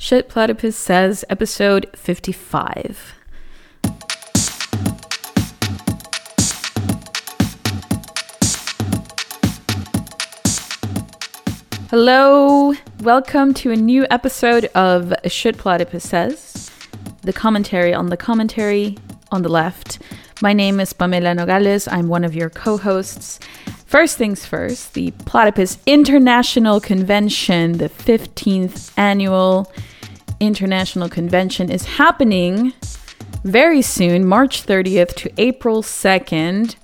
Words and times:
Shit 0.00 0.28
Platypus 0.28 0.76
Says, 0.76 1.24
episode 1.28 1.90
55. 1.96 3.14
Hello, 11.90 12.74
welcome 13.00 13.52
to 13.54 13.72
a 13.72 13.76
new 13.76 14.06
episode 14.08 14.66
of 14.66 15.12
Shit 15.26 15.58
Platypus 15.58 16.08
Says, 16.08 16.70
the 17.22 17.32
commentary 17.32 17.92
on 17.92 18.06
the 18.06 18.16
commentary 18.16 18.96
on 19.32 19.42
the 19.42 19.48
left. 19.48 19.98
My 20.40 20.52
name 20.52 20.78
is 20.78 20.92
Pamela 20.92 21.34
Nogales. 21.34 21.88
I'm 21.88 22.06
one 22.06 22.22
of 22.22 22.36
your 22.36 22.50
co 22.50 22.76
hosts. 22.76 23.40
First 23.88 24.18
things 24.18 24.44
first, 24.44 24.92
the 24.92 25.12
Platypus 25.12 25.78
International 25.86 26.78
Convention, 26.78 27.78
the 27.78 27.88
15th 27.88 28.92
annual 28.98 29.72
International 30.40 31.08
Convention, 31.08 31.70
is 31.70 31.86
happening 31.86 32.74
very 33.44 33.80
soon, 33.80 34.26
March 34.26 34.66
30th 34.66 35.14
to 35.14 35.32
April 35.38 35.82
2nd 35.82 36.76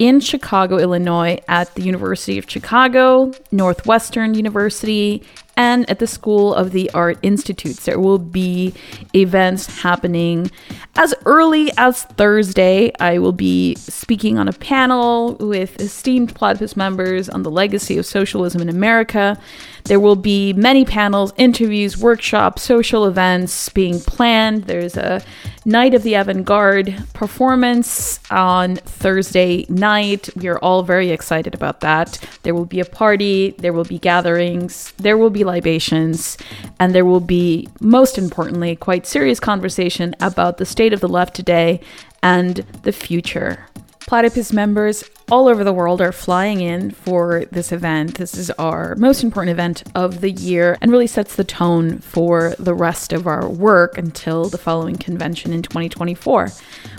in 0.00 0.18
Chicago, 0.18 0.78
Illinois, 0.78 1.38
at 1.46 1.72
the 1.76 1.82
University 1.82 2.36
of 2.36 2.50
Chicago, 2.50 3.30
Northwestern 3.52 4.34
University, 4.34 5.22
and 5.56 5.88
at 5.90 5.98
the 5.98 6.06
School 6.06 6.54
of 6.54 6.72
the 6.72 6.90
Art 6.92 7.18
Institutes. 7.22 7.84
There 7.84 8.00
will 8.00 8.18
be 8.18 8.74
events 9.14 9.82
happening 9.82 10.50
as 10.96 11.14
early 11.24 11.70
as 11.76 12.04
Thursday. 12.04 12.92
I 13.00 13.18
will 13.18 13.32
be 13.32 13.74
speaking 13.76 14.38
on 14.38 14.48
a 14.48 14.52
panel 14.52 15.34
with 15.34 15.80
esteemed 15.80 16.34
Platypus 16.34 16.76
members 16.76 17.28
on 17.28 17.42
the 17.42 17.50
legacy 17.50 17.98
of 17.98 18.06
socialism 18.06 18.60
in 18.60 18.68
America. 18.68 19.38
There 19.84 20.00
will 20.00 20.16
be 20.16 20.52
many 20.52 20.84
panels, 20.84 21.32
interviews, 21.36 21.98
workshops, 21.98 22.62
social 22.62 23.06
events 23.06 23.68
being 23.70 24.00
planned. 24.00 24.64
There's 24.64 24.96
a 24.96 25.22
Night 25.64 25.92
of 25.92 26.02
the 26.02 26.14
Avant 26.14 26.44
Garde 26.44 27.04
performance 27.12 28.18
on 28.30 28.76
Thursday 28.76 29.66
night. 29.68 30.30
We 30.34 30.48
are 30.48 30.58
all 30.58 30.82
very 30.82 31.10
excited 31.10 31.54
about 31.54 31.80
that. 31.80 32.18
There 32.42 32.54
will 32.54 32.64
be 32.64 32.80
a 32.80 32.84
party, 32.84 33.54
there 33.58 33.72
will 33.72 33.84
be 33.84 33.98
gatherings, 33.98 34.92
there 34.96 35.18
will 35.18 35.30
be 35.30 35.39
libations, 35.44 36.36
and 36.78 36.94
there 36.94 37.04
will 37.04 37.20
be, 37.20 37.68
most 37.80 38.18
importantly, 38.18 38.76
quite 38.76 39.06
serious 39.06 39.40
conversation 39.40 40.14
about 40.20 40.58
the 40.58 40.66
state 40.66 40.92
of 40.92 41.00
the 41.00 41.08
left 41.08 41.34
today 41.34 41.80
and 42.22 42.56
the 42.82 42.92
future. 42.92 43.66
Platypus 44.00 44.52
members 44.52 45.04
all 45.30 45.46
over 45.46 45.62
the 45.62 45.72
world 45.72 46.00
are 46.00 46.10
flying 46.10 46.60
in 46.60 46.90
for 46.90 47.44
this 47.52 47.70
event. 47.70 48.18
This 48.18 48.34
is 48.34 48.50
our 48.52 48.96
most 48.96 49.22
important 49.22 49.52
event 49.52 49.84
of 49.94 50.20
the 50.20 50.32
year 50.32 50.76
and 50.80 50.90
really 50.90 51.06
sets 51.06 51.36
the 51.36 51.44
tone 51.44 51.98
for 52.00 52.56
the 52.58 52.74
rest 52.74 53.12
of 53.12 53.28
our 53.28 53.48
work 53.48 53.96
until 53.96 54.48
the 54.48 54.58
following 54.58 54.96
convention 54.96 55.52
in 55.52 55.62
2024. 55.62 56.48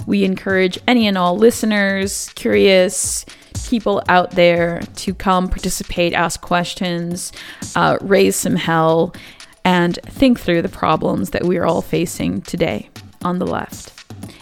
We 0.07 0.23
encourage 0.23 0.79
any 0.87 1.05
and 1.05 1.17
all 1.17 1.35
listeners, 1.35 2.29
curious, 2.35 3.25
people 3.71 4.03
out 4.09 4.31
there 4.31 4.81
to 4.97 5.13
come 5.13 5.47
participate, 5.47 6.13
ask 6.13 6.41
questions, 6.41 7.31
uh, 7.77 7.97
raise 8.01 8.35
some 8.35 8.57
hell, 8.57 9.15
and 9.63 9.97
think 10.03 10.41
through 10.41 10.61
the 10.61 10.67
problems 10.67 11.29
that 11.29 11.45
we 11.45 11.57
are 11.57 11.65
all 11.65 11.81
facing 11.81 12.41
today 12.41 12.89
on 13.21 13.39
the 13.39 13.47
left. 13.47 13.93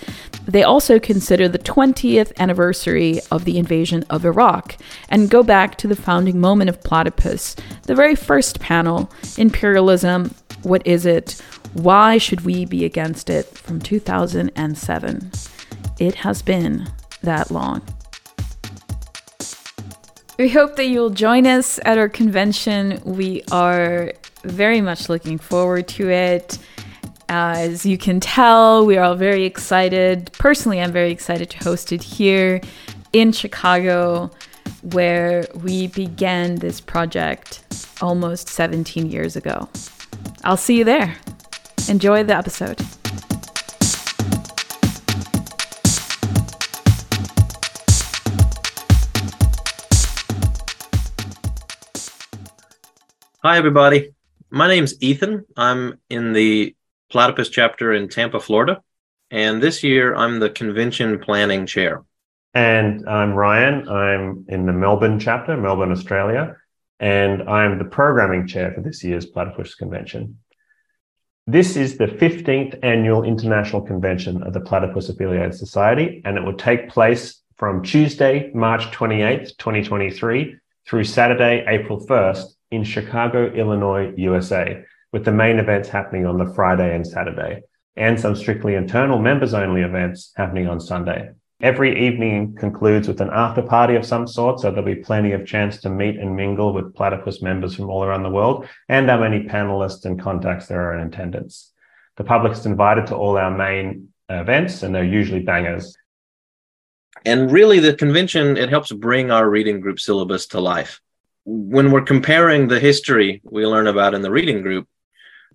They 0.45 0.63
also 0.63 0.97
consider 0.97 1.47
the 1.47 1.59
20th 1.59 2.31
anniversary 2.39 3.19
of 3.31 3.45
the 3.45 3.57
invasion 3.57 4.03
of 4.09 4.25
Iraq 4.25 4.77
and 5.09 5.29
go 5.29 5.43
back 5.43 5.77
to 5.77 5.87
the 5.87 5.95
founding 5.95 6.39
moment 6.39 6.69
of 6.69 6.81
Platypus, 6.81 7.55
the 7.83 7.95
very 7.95 8.15
first 8.15 8.59
panel 8.59 9.11
Imperialism, 9.37 10.33
What 10.63 10.85
is 10.87 11.05
it? 11.05 11.41
Why 11.73 12.17
should 12.17 12.41
we 12.41 12.65
be 12.65 12.83
against 12.83 13.29
it? 13.29 13.45
from 13.57 13.79
2007. 13.79 15.31
It 15.99 16.15
has 16.15 16.41
been 16.41 16.87
that 17.23 17.51
long. 17.51 17.81
We 20.37 20.47
hope 20.47 20.77
that 20.77 20.85
you'll 20.85 21.09
join 21.09 21.45
us 21.45 21.79
at 21.83 21.97
our 21.97 22.07
convention. 22.07 23.01
We 23.03 23.43
are 23.51 24.13
very 24.43 24.79
much 24.79 25.09
looking 25.09 25.37
forward 25.37 25.87
to 25.89 26.09
it. 26.09 26.57
As 27.27 27.85
you 27.85 27.97
can 27.97 28.19
tell, 28.19 28.85
we 28.85 28.97
are 28.97 29.03
all 29.03 29.15
very 29.15 29.43
excited. 29.43 30.31
Personally, 30.33 30.81
I'm 30.81 30.93
very 30.93 31.11
excited 31.11 31.49
to 31.51 31.57
host 31.57 31.91
it 31.91 32.01
here 32.01 32.61
in 33.11 33.33
Chicago, 33.33 34.31
where 34.81 35.45
we 35.61 35.87
began 35.87 36.55
this 36.55 36.79
project 36.79 37.63
almost 38.01 38.47
17 38.47 39.11
years 39.11 39.35
ago. 39.35 39.67
I'll 40.43 40.57
see 40.57 40.77
you 40.77 40.85
there. 40.85 41.17
Enjoy 41.89 42.23
the 42.23 42.35
episode. 42.35 42.79
Hi, 53.41 53.57
everybody. 53.57 54.11
My 54.49 54.67
name's 54.67 55.01
Ethan. 55.01 55.45
I'm 55.55 55.97
in 56.09 56.33
the 56.33 56.75
Platypus 57.09 57.47
chapter 57.47 57.93
in 57.93 58.09
Tampa, 58.09 58.41
Florida. 58.41 58.81
And 59.31 59.63
this 59.63 59.81
year, 59.81 60.13
I'm 60.13 60.41
the 60.41 60.49
convention 60.49 61.19
planning 61.19 61.65
chair. 61.65 62.03
And 62.53 63.07
I'm 63.07 63.31
Ryan. 63.31 63.87
I'm 63.87 64.45
in 64.49 64.65
the 64.65 64.73
Melbourne 64.73 65.21
chapter, 65.21 65.55
Melbourne, 65.55 65.93
Australia. 65.93 66.57
And 66.99 67.43
I'm 67.43 67.77
the 67.77 67.85
programming 67.85 68.45
chair 68.45 68.73
for 68.73 68.81
this 68.81 69.05
year's 69.05 69.25
Platypus 69.25 69.73
convention. 69.73 70.39
This 71.47 71.77
is 71.77 71.97
the 71.97 72.07
15th 72.07 72.77
annual 72.83 73.23
international 73.23 73.83
convention 73.83 74.43
of 74.43 74.51
the 74.51 74.59
Platypus 74.59 75.07
Affiliated 75.07 75.55
Society, 75.55 76.21
and 76.25 76.35
it 76.37 76.43
will 76.43 76.57
take 76.57 76.89
place 76.89 77.41
from 77.55 77.83
Tuesday, 77.83 78.51
March 78.53 78.91
28th, 78.91 79.55
2023, 79.57 80.57
through 80.85 81.05
Saturday, 81.05 81.63
April 81.69 82.05
1st 82.05 82.55
in 82.71 82.83
Chicago, 82.83 83.47
Illinois, 83.47 84.13
USA, 84.17 84.83
with 85.11 85.25
the 85.25 85.31
main 85.31 85.59
events 85.59 85.89
happening 85.89 86.25
on 86.25 86.37
the 86.37 86.53
Friday 86.53 86.95
and 86.95 87.05
Saturday, 87.05 87.61
and 87.95 88.19
some 88.19 88.35
strictly 88.35 88.75
internal 88.75 89.19
members 89.19 89.53
only 89.53 89.81
events 89.81 90.31
happening 90.35 90.67
on 90.67 90.79
Sunday. 90.79 91.31
Every 91.61 92.07
evening 92.07 92.55
concludes 92.55 93.07
with 93.07 93.19
an 93.19 93.31
after 93.33 93.61
party 93.61 93.95
of 93.95 94.05
some 94.05 94.27
sort, 94.27 94.59
so 94.59 94.69
there'll 94.69 94.85
be 94.85 94.95
plenty 94.95 95.33
of 95.33 95.45
chance 95.45 95.81
to 95.81 95.89
meet 95.89 96.17
and 96.17 96.35
mingle 96.35 96.73
with 96.73 96.95
Platypus 96.95 97.41
members 97.41 97.75
from 97.75 97.89
all 97.89 98.03
around 98.03 98.23
the 98.23 98.29
world 98.29 98.65
and 98.87 99.09
how 99.09 99.19
many 99.19 99.43
panelists 99.43 100.05
and 100.05 100.21
contacts 100.21 100.67
there 100.67 100.81
are 100.81 100.97
in 100.97 101.07
attendance. 101.07 101.73
The 102.15 102.23
public 102.23 102.53
is 102.53 102.65
invited 102.65 103.07
to 103.07 103.15
all 103.15 103.37
our 103.37 103.51
main 103.51 104.09
events, 104.29 104.83
and 104.83 104.95
they're 104.95 105.03
usually 105.03 105.41
bangers. 105.41 105.97
And 107.25 107.51
really, 107.51 107.79
the 107.79 107.93
convention 107.93 108.55
it 108.55 108.69
helps 108.69 108.93
bring 108.93 109.29
our 109.29 109.49
reading 109.49 109.81
group 109.81 109.99
syllabus 109.99 110.47
to 110.47 110.61
life 110.61 111.01
when 111.51 111.91
we're 111.91 112.01
comparing 112.01 112.67
the 112.67 112.79
history 112.79 113.41
we 113.43 113.65
learn 113.65 113.87
about 113.87 114.13
in 114.13 114.21
the 114.21 114.29
reading 114.29 114.61
group 114.61 114.87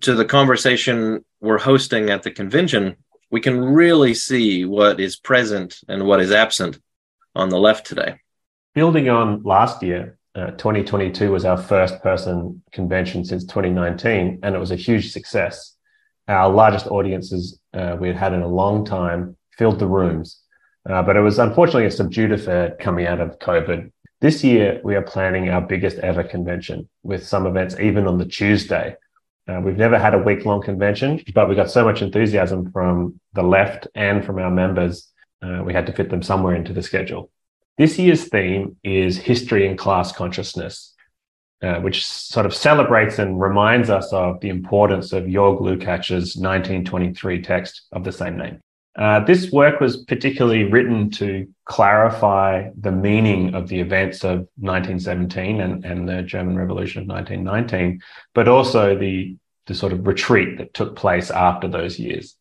to 0.01 0.13
the 0.13 0.25
conversation 0.25 1.23
we're 1.39 1.57
hosting 1.57 2.09
at 2.09 2.21
the 2.23 2.31
convention, 2.31 2.97
we 3.31 3.39
can 3.39 3.63
really 3.63 4.13
see 4.13 4.65
what 4.65 4.99
is 4.99 5.15
present 5.15 5.79
and 5.87 6.05
what 6.05 6.19
is 6.19 6.33
absent 6.33 6.79
on 7.33 7.47
the 7.47 7.57
left 7.57 7.85
today. 7.85 8.19
Building 8.73 9.07
on 9.07 9.43
last 9.43 9.81
year, 9.81 10.17
uh, 10.35 10.51
2022 10.51 11.31
was 11.31 11.45
our 11.45 11.57
first 11.57 12.01
person 12.03 12.61
convention 12.73 13.23
since 13.23 13.45
2019, 13.45 14.39
and 14.43 14.53
it 14.53 14.59
was 14.59 14.71
a 14.71 14.75
huge 14.75 15.13
success. 15.13 15.77
Our 16.27 16.51
largest 16.51 16.87
audiences 16.87 17.57
uh, 17.73 17.95
we 17.97 18.09
had 18.09 18.17
had 18.17 18.33
in 18.33 18.41
a 18.41 18.47
long 18.47 18.85
time 18.85 19.37
filled 19.57 19.79
the 19.79 19.87
rooms, 19.87 20.41
uh, 20.89 21.03
but 21.03 21.15
it 21.15 21.21
was 21.21 21.39
unfortunately 21.39 21.85
a 21.85 21.91
subdued 21.91 22.33
affair 22.33 22.75
coming 22.81 23.07
out 23.07 23.21
of 23.21 23.39
COVID. 23.39 23.91
This 24.25 24.43
year, 24.43 24.81
we 24.83 24.95
are 24.95 25.03
planning 25.03 25.49
our 25.49 25.61
biggest 25.61 25.99
ever 25.99 26.23
convention 26.23 26.89
with 27.03 27.27
some 27.27 27.45
events 27.45 27.79
even 27.79 28.07
on 28.07 28.17
the 28.17 28.25
Tuesday. 28.25 28.95
Uh, 29.47 29.61
we've 29.63 29.77
never 29.77 29.99
had 29.99 30.15
a 30.15 30.17
week 30.17 30.45
long 30.45 30.63
convention, 30.63 31.23
but 31.35 31.47
we 31.47 31.53
got 31.53 31.69
so 31.69 31.85
much 31.85 32.01
enthusiasm 32.01 32.71
from 32.71 33.19
the 33.33 33.43
left 33.43 33.87
and 33.93 34.25
from 34.25 34.39
our 34.39 34.49
members, 34.49 35.11
uh, 35.43 35.61
we 35.63 35.73
had 35.73 35.85
to 35.85 35.93
fit 35.93 36.09
them 36.09 36.23
somewhere 36.23 36.55
into 36.55 36.73
the 36.73 36.81
schedule. 36.81 37.29
This 37.77 37.99
year's 37.99 38.27
theme 38.27 38.77
is 38.83 39.15
history 39.15 39.67
and 39.67 39.77
class 39.77 40.11
consciousness, 40.11 40.95
uh, 41.61 41.81
which 41.81 42.03
sort 42.03 42.47
of 42.47 42.55
celebrates 42.55 43.19
and 43.19 43.39
reminds 43.39 43.91
us 43.91 44.11
of 44.11 44.39
the 44.39 44.49
importance 44.49 45.13
of 45.13 45.29
Georg 45.29 45.59
Lukács' 45.59 46.35
1923 46.35 47.43
text 47.43 47.83
of 47.91 48.03
the 48.03 48.11
same 48.11 48.37
name. 48.39 48.59
Uh, 48.97 49.19
this 49.25 49.51
work 49.51 49.81
was 49.81 49.97
particularly 49.97 50.63
written 50.63 51.09
to 51.09 51.47
clarify 51.65 52.69
the 52.79 52.91
meaning 52.91 53.53
of 53.53 53.67
the 53.67 53.79
events 53.79 54.23
of 54.23 54.47
1917 54.57 55.59
and, 55.59 55.83
and 55.83 56.07
the 56.07 56.21
German 56.21 56.57
Revolution 56.57 57.01
of 57.01 57.07
1919, 57.07 58.01
but 58.33 58.47
also 58.47 58.97
the, 58.97 59.35
the 59.67 59.75
sort 59.75 59.91
of 59.91 60.07
retreat 60.07 60.57
that 60.57 60.73
took 60.73 60.95
place 60.95 61.29
after 61.29 61.67
those 61.67 61.99
years. 61.99 62.35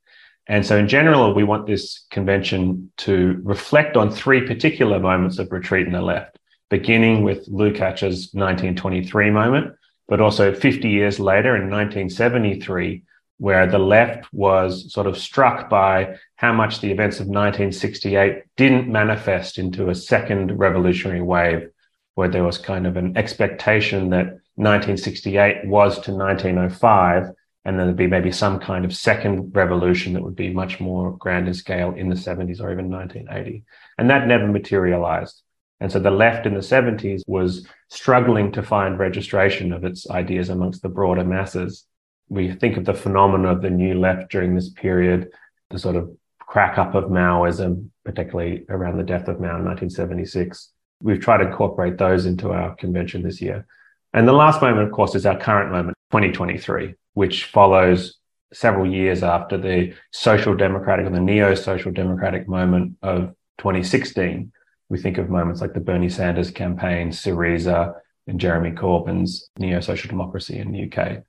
And 0.46 0.64
so, 0.64 0.76
in 0.76 0.88
general, 0.88 1.34
we 1.34 1.42
want 1.42 1.66
this 1.66 2.04
convention 2.10 2.92
to 2.98 3.40
reflect 3.42 3.96
on 3.96 4.10
three 4.10 4.46
particular 4.46 5.00
moments 5.00 5.38
of 5.38 5.50
retreat 5.50 5.86
in 5.86 5.92
the 5.92 6.02
left, 6.02 6.38
beginning 6.68 7.24
with 7.24 7.48
Lukács' 7.48 8.34
1923 8.34 9.30
moment, 9.30 9.74
but 10.06 10.20
also 10.20 10.54
50 10.54 10.88
years 10.88 11.18
later 11.18 11.56
in 11.56 11.70
1973, 11.70 13.03
where 13.38 13.66
the 13.66 13.78
left 13.78 14.32
was 14.32 14.92
sort 14.92 15.06
of 15.06 15.18
struck 15.18 15.68
by 15.68 16.16
how 16.36 16.52
much 16.52 16.80
the 16.80 16.90
events 16.90 17.16
of 17.16 17.26
1968 17.26 18.42
didn't 18.56 18.88
manifest 18.88 19.58
into 19.58 19.88
a 19.88 19.94
second 19.94 20.58
revolutionary 20.58 21.22
wave, 21.22 21.68
where 22.14 22.28
there 22.28 22.44
was 22.44 22.58
kind 22.58 22.86
of 22.86 22.96
an 22.96 23.16
expectation 23.16 24.10
that 24.10 24.26
1968 24.56 25.66
was 25.66 25.94
to 26.00 26.12
1905 26.12 27.34
and 27.64 27.78
then 27.78 27.86
there'd 27.86 27.96
be 27.96 28.06
maybe 28.06 28.30
some 28.30 28.60
kind 28.60 28.84
of 28.84 28.94
second 28.94 29.54
revolution 29.56 30.12
that 30.12 30.22
would 30.22 30.36
be 30.36 30.52
much 30.52 30.80
more 30.80 31.16
grand 31.16 31.48
in 31.48 31.54
scale 31.54 31.94
in 31.94 32.10
the 32.10 32.14
70s 32.14 32.60
or 32.60 32.70
even 32.70 32.90
1980. 32.90 33.64
And 33.96 34.10
that 34.10 34.26
never 34.26 34.46
materialized. 34.46 35.42
And 35.80 35.90
so 35.90 35.98
the 35.98 36.10
left 36.10 36.46
in 36.46 36.54
the 36.54 36.60
70s 36.60 37.22
was 37.26 37.66
struggling 37.88 38.52
to 38.52 38.62
find 38.62 38.98
registration 38.98 39.72
of 39.72 39.84
its 39.84 40.08
ideas 40.10 40.50
amongst 40.50 40.82
the 40.82 40.88
broader 40.90 41.24
masses. 41.24 41.86
We 42.28 42.52
think 42.52 42.76
of 42.76 42.84
the 42.84 42.94
phenomena 42.94 43.52
of 43.52 43.62
the 43.62 43.70
new 43.70 43.98
left 43.98 44.30
during 44.30 44.54
this 44.54 44.70
period, 44.70 45.30
the 45.70 45.78
sort 45.78 45.96
of 45.96 46.10
crack 46.40 46.78
up 46.78 46.94
of 46.94 47.04
Maoism, 47.04 47.90
particularly 48.04 48.64
around 48.68 48.98
the 48.98 49.04
death 49.04 49.28
of 49.28 49.40
Mao 49.40 49.56
in 49.56 49.64
1976. 49.64 50.72
We've 51.02 51.20
tried 51.20 51.38
to 51.38 51.48
incorporate 51.48 51.98
those 51.98 52.26
into 52.26 52.52
our 52.52 52.74
convention 52.76 53.22
this 53.22 53.40
year. 53.40 53.66
And 54.12 54.28
the 54.28 54.32
last 54.32 54.62
moment, 54.62 54.86
of 54.86 54.92
course, 54.92 55.14
is 55.14 55.26
our 55.26 55.38
current 55.38 55.72
moment, 55.72 55.96
2023 56.12 56.94
which 57.14 57.46
follows 57.46 58.18
several 58.52 58.92
years 58.92 59.22
after 59.22 59.56
the 59.56 59.94
social 60.12 60.54
democratic 60.54 61.06
or 61.06 61.10
the 61.10 61.20
neo 61.20 61.54
social 61.54 61.90
democratic 61.90 62.46
moment 62.46 62.96
of 63.02 63.34
2016. 63.58 64.52
We 64.88 64.98
think 64.98 65.18
of 65.18 65.30
moments 65.30 65.60
like 65.60 65.72
the 65.72 65.80
Bernie 65.80 66.10
Sanders 66.10 66.50
campaign, 66.50 67.10
Syriza, 67.10 67.94
and 68.26 68.38
Jeremy 68.38 68.72
Corbyn's 68.72 69.48
neo 69.58 69.80
social 69.80 70.08
democracy 70.08 70.58
in 70.58 70.70
the 70.70 70.92
UK. 70.92 71.22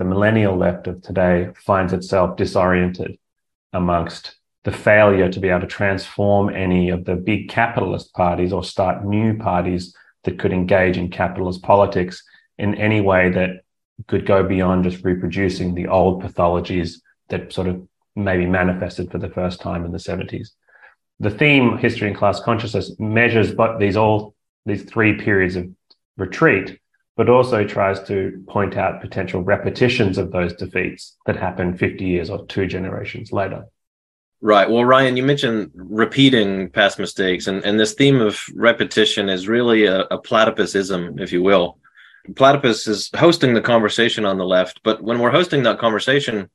The 0.00 0.06
millennial 0.06 0.56
left 0.56 0.86
of 0.86 1.02
today 1.02 1.50
finds 1.54 1.92
itself 1.92 2.38
disoriented 2.38 3.18
amongst 3.74 4.34
the 4.64 4.72
failure 4.72 5.30
to 5.30 5.40
be 5.40 5.50
able 5.50 5.60
to 5.60 5.66
transform 5.66 6.48
any 6.48 6.88
of 6.88 7.04
the 7.04 7.16
big 7.16 7.50
capitalist 7.50 8.14
parties 8.14 8.50
or 8.50 8.64
start 8.64 9.04
new 9.04 9.36
parties 9.36 9.94
that 10.24 10.38
could 10.38 10.54
engage 10.54 10.96
in 10.96 11.10
capitalist 11.10 11.62
politics 11.62 12.24
in 12.56 12.74
any 12.76 13.02
way 13.02 13.28
that 13.28 13.60
could 14.08 14.24
go 14.24 14.42
beyond 14.42 14.84
just 14.84 15.04
reproducing 15.04 15.74
the 15.74 15.88
old 15.88 16.22
pathologies 16.22 17.02
that 17.28 17.52
sort 17.52 17.68
of 17.68 17.86
maybe 18.16 18.46
manifested 18.46 19.10
for 19.10 19.18
the 19.18 19.28
first 19.28 19.60
time 19.60 19.84
in 19.84 19.92
the 19.92 19.98
70s. 19.98 20.52
The 21.18 21.28
theme, 21.30 21.76
history 21.76 22.08
and 22.08 22.16
class 22.16 22.40
consciousness, 22.40 22.98
measures 22.98 23.52
but 23.52 23.78
these 23.78 23.98
all 23.98 24.34
these 24.64 24.82
three 24.82 25.18
periods 25.18 25.56
of 25.56 25.68
retreat, 26.16 26.79
but 27.20 27.28
also 27.28 27.62
tries 27.62 28.02
to 28.02 28.42
point 28.48 28.78
out 28.78 29.02
potential 29.02 29.42
repetitions 29.42 30.16
of 30.16 30.32
those 30.32 30.54
defeats 30.54 31.18
that 31.26 31.36
happen 31.36 31.76
50 31.76 32.02
years 32.02 32.30
or 32.30 32.46
two 32.46 32.66
generations 32.66 33.30
later. 33.30 33.66
Right. 34.40 34.70
Well, 34.70 34.86
Ryan, 34.86 35.18
you 35.18 35.22
mentioned 35.22 35.70
repeating 35.74 36.70
past 36.70 36.98
mistakes, 36.98 37.46
and, 37.46 37.62
and 37.62 37.78
this 37.78 37.92
theme 37.92 38.22
of 38.22 38.40
repetition 38.54 39.28
is 39.28 39.48
really 39.48 39.84
a, 39.84 40.04
a 40.04 40.18
platypusism, 40.18 41.20
if 41.20 41.30
you 41.30 41.42
will. 41.42 41.76
Platypus 42.36 42.88
is 42.88 43.10
hosting 43.14 43.52
the 43.52 43.60
conversation 43.60 44.24
on 44.24 44.38
the 44.38 44.46
left, 44.46 44.80
but 44.82 45.02
when 45.02 45.18
we're 45.18 45.30
hosting 45.30 45.64
that 45.64 45.78
conversation, 45.78 46.48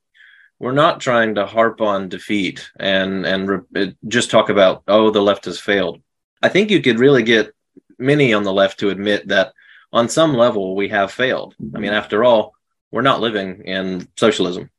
we're 0.58 0.72
not 0.72 1.00
trying 1.00 1.36
to 1.36 1.46
harp 1.46 1.80
on 1.80 2.08
defeat 2.08 2.68
and 2.80 3.24
and 3.24 3.48
re- 3.48 3.82
uh, 3.84 3.92
just 4.08 4.32
talk 4.32 4.48
about 4.48 4.82
oh 4.88 5.12
the 5.12 5.22
left 5.22 5.44
has 5.44 5.60
failed. 5.60 6.00
I 6.42 6.48
think 6.48 6.72
you 6.72 6.82
could 6.82 6.98
really 6.98 7.22
get 7.22 7.54
many 8.00 8.34
on 8.34 8.42
the 8.42 8.52
left 8.52 8.80
to 8.80 8.90
admit 8.90 9.28
that 9.28 9.52
on 9.92 10.08
some 10.08 10.34
level 10.34 10.76
we 10.76 10.88
have 10.88 11.12
failed. 11.12 11.54
I 11.74 11.78
mean, 11.78 11.92
after 11.92 12.24
all, 12.24 12.54
we're 12.90 13.02
not 13.02 13.20
living 13.20 13.62
in 13.64 14.08
socialism. 14.16 14.70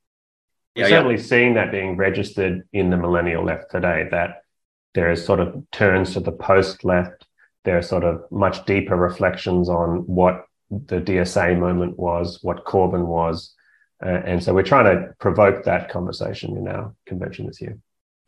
We're 0.75 0.83
yeah, 0.83 0.89
certainly 0.89 1.15
yeah. 1.15 1.21
seeing 1.21 1.53
that 1.55 1.71
being 1.71 1.97
registered 1.97 2.63
in 2.71 2.89
the 2.89 2.97
millennial 2.97 3.43
left 3.43 3.71
today. 3.71 4.07
That 4.11 4.43
there 4.93 5.11
is 5.11 5.23
sort 5.23 5.39
of 5.39 5.63
turns 5.71 6.13
to 6.13 6.19
the 6.19 6.31
post 6.31 6.83
left. 6.83 7.25
There 7.63 7.77
are 7.77 7.81
sort 7.83 8.03
of 8.03 8.23
much 8.31 8.65
deeper 8.65 8.95
reflections 8.95 9.69
on 9.69 10.07
what 10.07 10.45
the 10.69 11.01
DSA 11.01 11.57
moment 11.57 11.97
was, 11.97 12.39
what 12.41 12.65
Corbyn 12.65 13.05
was. 13.05 13.53
Uh, 14.03 14.09
and 14.09 14.43
so 14.43 14.53
we're 14.53 14.63
trying 14.63 14.85
to 14.85 15.13
provoke 15.19 15.63
that 15.63 15.89
conversation 15.89 16.55
in 16.55 16.67
our 16.67 16.93
convention 17.05 17.47
this 17.47 17.61
year. 17.61 17.77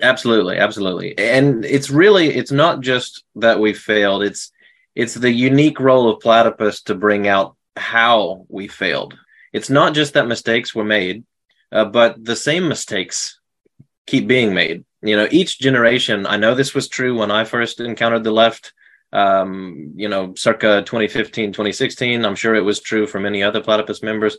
Absolutely, 0.01 0.57
absolutely. 0.57 1.17
And 1.17 1.65
it's 1.65 1.89
really 1.89 2.29
it's 2.29 2.51
not 2.51 2.79
just 2.79 3.23
that 3.35 3.59
we 3.59 3.73
failed, 3.73 4.23
it's 4.23 4.51
it's 4.95 5.13
the 5.13 5.31
unique 5.31 5.79
role 5.79 6.09
of 6.09 6.19
platypus 6.19 6.81
to 6.83 6.95
bring 6.95 7.27
out 7.27 7.55
how 7.75 8.45
we 8.49 8.67
failed. 8.67 9.17
It's 9.53 9.69
not 9.69 9.93
just 9.93 10.13
that 10.13 10.27
mistakes 10.27 10.75
were 10.75 10.83
made, 10.83 11.23
uh, 11.71 11.85
but 11.85 12.23
the 12.23 12.35
same 12.35 12.67
mistakes 12.67 13.39
keep 14.05 14.27
being 14.27 14.53
made. 14.53 14.85
You 15.01 15.15
know, 15.15 15.27
each 15.31 15.59
generation, 15.59 16.25
I 16.27 16.37
know 16.37 16.55
this 16.55 16.75
was 16.75 16.87
true 16.87 17.17
when 17.17 17.31
I 17.31 17.45
first 17.45 17.79
encountered 17.79 18.23
the 18.23 18.31
left 18.31 18.73
um, 19.11 19.93
you 19.95 20.07
know, 20.07 20.33
circa 20.35 20.83
2015, 20.85 21.51
2016. 21.51 22.25
I'm 22.25 22.35
sure 22.35 22.55
it 22.55 22.61
was 22.61 22.79
true 22.79 23.07
for 23.07 23.19
many 23.19 23.43
other 23.43 23.61
platypus 23.61 24.03
members. 24.03 24.37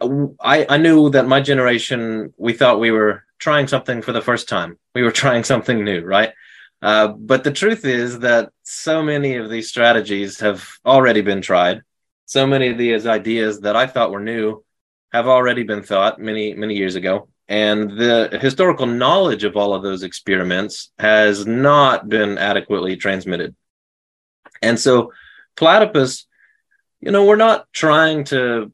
I, 0.00 0.66
I 0.68 0.76
knew 0.76 1.10
that 1.10 1.26
my 1.26 1.40
generation, 1.40 2.34
we 2.36 2.52
thought 2.52 2.80
we 2.80 2.90
were 2.90 3.24
trying 3.38 3.68
something 3.68 4.02
for 4.02 4.12
the 4.12 4.22
first 4.22 4.48
time. 4.48 4.78
We 4.94 5.02
were 5.02 5.12
trying 5.22 5.44
something 5.44 5.84
new, 5.84 6.02
right? 6.02 6.32
Uh, 6.84 7.08
but 7.08 7.44
the 7.44 7.50
truth 7.50 7.86
is 7.86 8.18
that 8.18 8.50
so 8.62 9.02
many 9.02 9.36
of 9.36 9.48
these 9.48 9.70
strategies 9.70 10.40
have 10.40 10.68
already 10.84 11.22
been 11.22 11.40
tried. 11.40 11.80
So 12.26 12.46
many 12.46 12.68
of 12.68 12.76
these 12.76 13.06
ideas 13.06 13.60
that 13.60 13.74
I 13.74 13.86
thought 13.86 14.10
were 14.10 14.20
new 14.20 14.62
have 15.10 15.26
already 15.26 15.62
been 15.62 15.82
thought 15.82 16.20
many, 16.20 16.52
many 16.52 16.74
years 16.74 16.94
ago. 16.94 17.28
And 17.48 17.92
the 17.92 18.38
historical 18.38 18.84
knowledge 18.84 19.44
of 19.44 19.56
all 19.56 19.72
of 19.72 19.82
those 19.82 20.02
experiments 20.02 20.90
has 20.98 21.46
not 21.46 22.10
been 22.10 22.36
adequately 22.36 22.96
transmitted. 22.96 23.56
And 24.60 24.78
so 24.78 25.12
platypus, 25.56 26.26
you 27.00 27.12
know, 27.12 27.24
we're 27.24 27.36
not 27.36 27.66
trying 27.72 28.24
to 28.24 28.70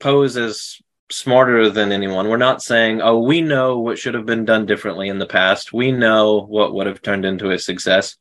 pose 0.00 0.38
as 0.38 0.78
smarter 1.12 1.70
than 1.70 1.92
anyone. 1.92 2.28
We're 2.28 2.36
not 2.36 2.62
saying, 2.62 3.00
oh, 3.00 3.18
we 3.18 3.40
know 3.40 3.78
what 3.78 3.98
should 3.98 4.14
have 4.14 4.26
been 4.26 4.44
done 4.44 4.66
differently 4.66 5.08
in 5.08 5.18
the 5.18 5.26
past. 5.26 5.72
We 5.72 5.92
know 5.92 6.40
what 6.40 6.74
would 6.74 6.86
have 6.86 7.02
turned 7.02 7.24
into 7.24 7.50
a 7.50 7.58
success. 7.58 8.16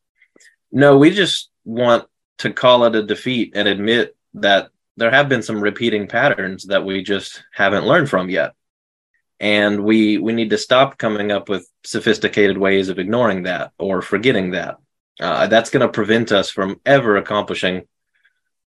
No, 0.72 0.98
we 0.98 1.12
just 1.12 1.50
want 1.66 2.06
to 2.40 2.54
call 2.54 2.86
it 2.86 2.96
a 2.96 3.04
defeat 3.04 3.54
and 3.56 3.68
admit 3.68 4.16
that 4.36 4.70
there 4.98 5.12
have 5.12 5.30
been 5.30 5.42
some 5.42 5.62
repeating 5.62 6.08
patterns 6.08 6.66
that 6.66 6.86
we 6.86 7.04
just 7.04 7.44
haven't 7.54 7.86
learned 7.86 8.10
from 8.10 8.30
yet. 8.30 8.54
And 9.40 9.84
we 9.84 10.20
we 10.20 10.34
need 10.34 10.52
to 10.52 10.58
stop 10.58 11.00
coming 11.00 11.32
up 11.32 11.50
with 11.50 11.68
sophisticated 11.84 12.58
ways 12.58 12.90
of 12.90 13.00
ignoring 13.00 13.44
that 13.44 13.72
or 13.80 14.04
forgetting 14.04 14.52
that 14.52 14.78
uh, 15.22 15.48
that's 15.48 15.70
going 15.70 15.82
to 15.82 15.92
prevent 15.92 16.32
us 16.32 16.50
from 16.50 16.82
ever 16.86 17.18
accomplishing 17.18 17.84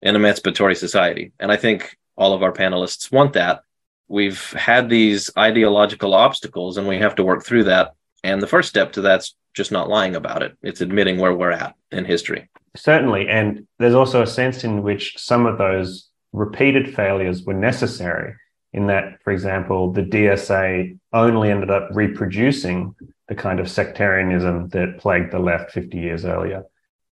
an 0.02 0.16
emancipatory 0.16 0.74
society. 0.74 1.32
And 1.40 1.50
I 1.50 1.56
think 1.56 1.96
all 2.16 2.32
of 2.32 2.42
our 2.42 2.52
panelists 2.52 3.10
want 3.10 3.32
that. 3.32 3.62
We've 4.08 4.52
had 4.52 4.88
these 4.88 5.30
ideological 5.36 6.14
obstacles 6.14 6.76
and 6.76 6.86
we 6.86 6.98
have 6.98 7.14
to 7.16 7.24
work 7.24 7.44
through 7.44 7.64
that. 7.64 7.94
And 8.22 8.40
the 8.40 8.46
first 8.46 8.68
step 8.68 8.92
to 8.92 9.00
that's 9.00 9.34
just 9.54 9.72
not 9.72 9.88
lying 9.88 10.16
about 10.16 10.42
it. 10.42 10.56
It's 10.62 10.80
admitting 10.80 11.18
where 11.18 11.34
we're 11.34 11.52
at 11.52 11.74
in 11.92 12.04
history. 12.04 12.48
Certainly. 12.76 13.28
And 13.28 13.66
there's 13.78 13.94
also 13.94 14.22
a 14.22 14.26
sense 14.26 14.64
in 14.64 14.82
which 14.82 15.14
some 15.16 15.46
of 15.46 15.58
those 15.58 16.08
repeated 16.32 16.94
failures 16.94 17.44
were 17.44 17.54
necessary, 17.54 18.34
in 18.72 18.88
that, 18.88 19.22
for 19.22 19.32
example, 19.32 19.92
the 19.92 20.02
DSA 20.02 20.98
only 21.12 21.50
ended 21.50 21.70
up 21.70 21.88
reproducing 21.92 22.94
the 23.28 23.34
kind 23.34 23.60
of 23.60 23.70
sectarianism 23.70 24.68
that 24.70 24.98
plagued 24.98 25.32
the 25.32 25.38
left 25.38 25.70
50 25.70 25.96
years 25.96 26.24
earlier. 26.24 26.64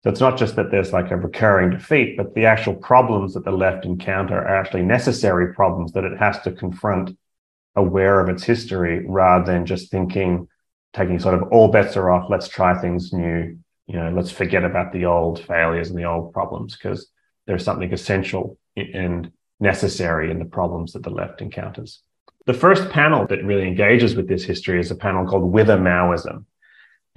So 0.03 0.09
it's 0.09 0.21
not 0.21 0.37
just 0.37 0.55
that 0.55 0.71
there's 0.71 0.93
like 0.93 1.11
a 1.11 1.17
recurring 1.17 1.71
defeat, 1.71 2.15
but 2.15 2.33
the 2.33 2.45
actual 2.45 2.75
problems 2.75 3.33
that 3.33 3.43
the 3.43 3.51
left 3.51 3.85
encounter 3.85 4.37
are 4.37 4.59
actually 4.59 4.83
necessary 4.83 5.53
problems 5.53 5.91
that 5.91 6.05
it 6.05 6.17
has 6.17 6.39
to 6.41 6.51
confront 6.51 7.17
aware 7.75 8.19
of 8.19 8.29
its 8.29 8.43
history 8.43 9.05
rather 9.05 9.51
than 9.51 9.65
just 9.65 9.91
thinking, 9.91 10.47
taking 10.93 11.19
sort 11.19 11.35
of 11.35 11.43
all 11.51 11.69
bets 11.69 11.97
are 11.97 12.09
off, 12.09 12.29
let's 12.29 12.47
try 12.47 12.79
things 12.79 13.11
new, 13.11 13.57
you 13.87 13.95
know, 13.95 14.09
let's 14.11 14.31
forget 14.31 14.63
about 14.63 14.93
the 14.93 15.05
old 15.05 15.43
failures 15.43 15.89
and 15.89 15.99
the 15.99 16.05
old 16.05 16.33
problems 16.33 16.77
because 16.77 17.09
there's 17.45 17.63
something 17.63 17.91
essential 17.91 18.57
and 18.77 19.31
necessary 19.59 20.31
in 20.31 20.39
the 20.39 20.45
problems 20.45 20.93
that 20.93 21.03
the 21.03 21.09
left 21.09 21.41
encounters. 21.41 22.01
The 22.45 22.53
first 22.53 22.89
panel 22.89 23.27
that 23.27 23.43
really 23.43 23.67
engages 23.67 24.15
with 24.15 24.27
this 24.27 24.43
history 24.43 24.79
is 24.79 24.91
a 24.91 24.95
panel 24.95 25.27
called 25.27 25.51
Whither 25.51 25.77
Maoism. 25.77 26.45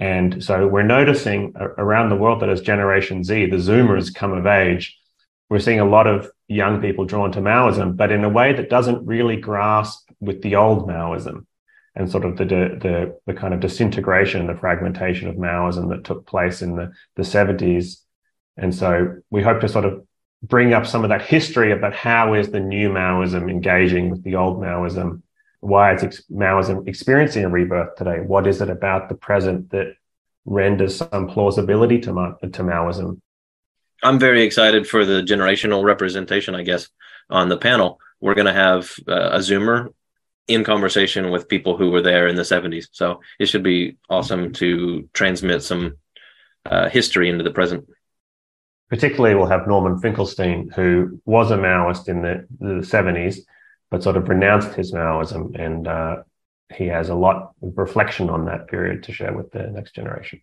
And 0.03 0.43
so 0.43 0.67
we're 0.67 0.83
noticing 0.83 1.53
around 1.55 2.09
the 2.09 2.17
world 2.17 2.41
that 2.41 2.49
as 2.49 2.59
Generation 2.59 3.23
Z, 3.23 3.45
the 3.45 3.55
Zoomers 3.55 4.13
come 4.13 4.33
of 4.33 4.45
age, 4.45 4.99
we're 5.49 5.59
seeing 5.59 5.79
a 5.79 5.85
lot 5.85 6.07
of 6.07 6.29
young 6.49 6.81
people 6.81 7.05
drawn 7.05 7.31
to 7.31 7.39
Maoism, 7.39 7.95
but 7.95 8.11
in 8.11 8.25
a 8.25 8.27
way 8.29 8.51
that 8.51 8.69
doesn't 8.69 9.05
really 9.05 9.37
grasp 9.37 10.09
with 10.19 10.41
the 10.41 10.57
old 10.57 10.89
Maoism 10.89 11.45
and 11.95 12.11
sort 12.11 12.25
of 12.25 12.35
the, 12.35 12.43
the, 12.43 13.17
the 13.27 13.33
kind 13.33 13.53
of 13.53 13.61
disintegration, 13.61 14.41
and 14.41 14.49
the 14.49 14.59
fragmentation 14.59 15.29
of 15.29 15.37
Maoism 15.37 15.87
that 15.87 16.03
took 16.03 16.27
place 16.27 16.61
in 16.61 16.75
the, 16.75 16.91
the 17.15 17.23
70s. 17.23 18.01
And 18.57 18.75
so 18.75 19.19
we 19.29 19.41
hope 19.41 19.61
to 19.61 19.69
sort 19.69 19.85
of 19.85 20.05
bring 20.41 20.73
up 20.73 20.85
some 20.85 21.05
of 21.05 21.11
that 21.11 21.21
history 21.21 21.71
about 21.71 21.95
how 21.95 22.33
is 22.33 22.49
the 22.49 22.59
new 22.59 22.89
Maoism 22.89 23.49
engaging 23.49 24.09
with 24.09 24.21
the 24.23 24.35
old 24.35 24.59
Maoism 24.59 25.21
why 25.63 25.93
is 25.93 26.03
ex- 26.03 26.23
Maoism 26.29 26.87
experiencing 26.87 27.45
a 27.45 27.49
rebirth 27.49 27.95
today? 27.95 28.19
What 28.19 28.47
is 28.47 28.61
it 28.61 28.69
about 28.69 29.07
the 29.07 29.15
present 29.15 29.69
that 29.71 29.95
renders 30.45 30.97
some 30.97 31.29
plausibility 31.29 31.99
to, 32.01 32.11
Ma- 32.11 32.35
to 32.41 32.63
Maoism? 32.63 33.21
I'm 34.03 34.19
very 34.19 34.43
excited 34.43 34.85
for 34.85 35.05
the 35.05 35.21
generational 35.21 35.83
representation, 35.83 36.53
I 36.53 36.63
guess, 36.63 36.89
on 37.29 37.47
the 37.47 37.57
panel. 37.57 37.99
We're 38.19 38.33
going 38.33 38.47
to 38.47 38.53
have 38.53 38.93
uh, 39.07 39.29
a 39.31 39.37
Zoomer 39.37 39.93
in 40.49 40.65
conversation 40.65 41.31
with 41.31 41.47
people 41.47 41.77
who 41.77 41.91
were 41.91 42.01
there 42.01 42.27
in 42.27 42.35
the 42.35 42.41
70s. 42.41 42.87
So 42.91 43.21
it 43.39 43.45
should 43.45 43.63
be 43.63 43.95
awesome 44.09 44.51
to 44.53 45.07
transmit 45.13 45.63
some 45.63 45.95
uh, 46.65 46.89
history 46.89 47.29
into 47.29 47.45
the 47.45 47.51
present. 47.51 47.87
Particularly, 48.89 49.35
we'll 49.35 49.47
have 49.47 49.65
Norman 49.65 49.97
Finkelstein, 49.99 50.69
who 50.75 51.21
was 51.23 51.51
a 51.51 51.57
Maoist 51.57 52.09
in 52.09 52.21
the, 52.21 52.45
the 52.59 52.85
70s 52.85 53.39
but 53.93 54.01
sort 54.01 54.17
of 54.17 54.27
renounced 54.27 54.73
his 54.73 54.91
Maoism. 54.91 55.53
And 55.53 55.87
uh, 55.87 56.23
he 56.73 56.87
has 56.87 57.09
a 57.09 57.13
lot 57.13 57.53
of 57.61 57.77
reflection 57.77 58.27
on 58.27 58.45
that 58.45 58.67
period 58.67 59.03
to 59.03 59.13
share 59.13 59.31
with 59.37 59.51
the 59.51 59.67
next 59.67 59.93
generation. 59.93 60.41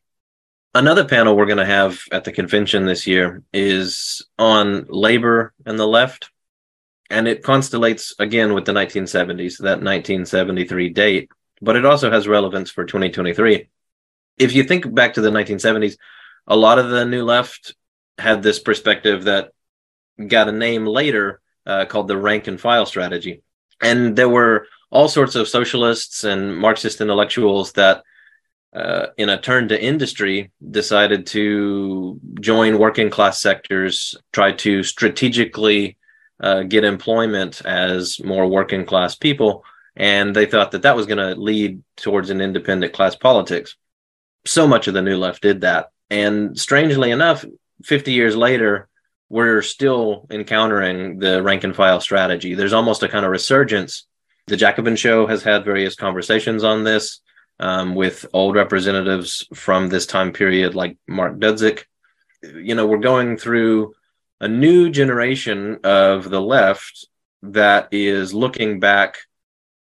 Another 0.72 1.04
panel 1.04 1.36
we're 1.36 1.46
going 1.46 1.58
to 1.58 1.66
have 1.66 1.98
at 2.12 2.22
the 2.22 2.30
convention 2.30 2.86
this 2.86 3.08
year 3.08 3.42
is 3.52 4.24
on 4.38 4.86
labor 4.88 5.52
and 5.66 5.76
the 5.76 5.88
left. 5.88 6.30
And 7.10 7.26
it 7.26 7.42
constellates 7.42 8.12
again 8.20 8.54
with 8.54 8.66
the 8.66 8.72
1970s, 8.72 9.58
that 9.58 9.82
1973 9.82 10.90
date, 10.90 11.28
but 11.60 11.74
it 11.74 11.84
also 11.84 12.08
has 12.08 12.28
relevance 12.28 12.70
for 12.70 12.84
2023. 12.84 13.68
If 14.38 14.54
you 14.54 14.62
think 14.62 14.94
back 14.94 15.14
to 15.14 15.20
the 15.20 15.30
1970s, 15.30 15.96
a 16.46 16.56
lot 16.56 16.78
of 16.78 16.90
the 16.90 17.04
new 17.04 17.24
left 17.24 17.74
had 18.16 18.44
this 18.44 18.60
perspective 18.60 19.24
that 19.24 19.50
got 20.24 20.48
a 20.48 20.52
name 20.52 20.86
later 20.86 21.39
uh, 21.66 21.84
called 21.84 22.08
the 22.08 22.16
rank 22.16 22.46
and 22.46 22.60
file 22.60 22.86
strategy. 22.86 23.42
And 23.82 24.16
there 24.16 24.28
were 24.28 24.66
all 24.90 25.08
sorts 25.08 25.34
of 25.34 25.48
socialists 25.48 26.24
and 26.24 26.56
Marxist 26.56 27.00
intellectuals 27.00 27.72
that, 27.72 28.02
uh, 28.74 29.06
in 29.16 29.28
a 29.28 29.40
turn 29.40 29.68
to 29.68 29.82
industry, 29.82 30.50
decided 30.70 31.26
to 31.28 32.20
join 32.40 32.78
working 32.78 33.10
class 33.10 33.40
sectors, 33.40 34.16
try 34.32 34.52
to 34.52 34.82
strategically 34.82 35.96
uh, 36.40 36.62
get 36.62 36.84
employment 36.84 37.62
as 37.64 38.20
more 38.22 38.46
working 38.46 38.84
class 38.84 39.14
people. 39.14 39.64
And 39.96 40.34
they 40.34 40.46
thought 40.46 40.70
that 40.72 40.82
that 40.82 40.96
was 40.96 41.06
going 41.06 41.18
to 41.18 41.40
lead 41.40 41.82
towards 41.96 42.30
an 42.30 42.40
independent 42.40 42.92
class 42.92 43.14
politics. 43.14 43.76
So 44.46 44.66
much 44.66 44.88
of 44.88 44.94
the 44.94 45.02
New 45.02 45.18
Left 45.18 45.42
did 45.42 45.60
that. 45.62 45.90
And 46.08 46.58
strangely 46.58 47.10
enough, 47.10 47.44
50 47.84 48.12
years 48.12 48.36
later, 48.36 48.88
we're 49.30 49.62
still 49.62 50.26
encountering 50.30 51.18
the 51.20 51.42
rank 51.42 51.64
and 51.64 51.74
file 51.74 52.00
strategy. 52.00 52.54
There's 52.54 52.72
almost 52.72 53.04
a 53.04 53.08
kind 53.08 53.24
of 53.24 53.30
resurgence. 53.30 54.06
The 54.48 54.56
Jacobin 54.56 54.96
Show 54.96 55.28
has 55.28 55.44
had 55.44 55.64
various 55.64 55.94
conversations 55.94 56.64
on 56.64 56.82
this 56.82 57.20
um, 57.60 57.94
with 57.94 58.26
old 58.32 58.56
representatives 58.56 59.46
from 59.54 59.88
this 59.88 60.04
time 60.04 60.32
period, 60.32 60.74
like 60.74 60.98
Mark 61.06 61.38
Dudzic. 61.38 61.84
You 62.42 62.74
know, 62.74 62.86
we're 62.86 62.98
going 62.98 63.36
through 63.36 63.94
a 64.40 64.48
new 64.48 64.90
generation 64.90 65.78
of 65.84 66.28
the 66.28 66.40
left 66.40 67.06
that 67.42 67.88
is 67.92 68.34
looking 68.34 68.80
back 68.80 69.18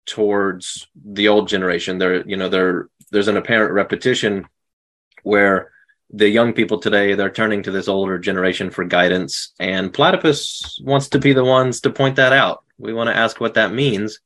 towards 0.04 0.88
the 0.94 1.28
old 1.28 1.48
generation. 1.48 1.96
There, 1.96 2.28
you 2.28 2.36
know, 2.36 2.50
there 2.50 2.88
there's 3.10 3.28
an 3.28 3.38
apparent 3.38 3.72
repetition 3.72 4.46
where 5.22 5.72
the 6.10 6.28
young 6.28 6.52
people 6.52 6.78
today 6.78 7.14
they're 7.14 7.30
turning 7.30 7.62
to 7.62 7.70
this 7.70 7.88
older 7.88 8.18
generation 8.18 8.70
for 8.70 8.84
guidance 8.84 9.52
and 9.60 9.92
platypus 9.92 10.80
wants 10.82 11.08
to 11.08 11.18
be 11.18 11.32
the 11.32 11.44
ones 11.44 11.80
to 11.80 11.90
point 11.90 12.16
that 12.16 12.32
out. 12.32 12.64
We 12.78 12.94
want 12.94 13.08
to 13.08 13.16
ask 13.16 13.40
what 13.40 13.54
that 13.54 13.72
means. 13.72 14.20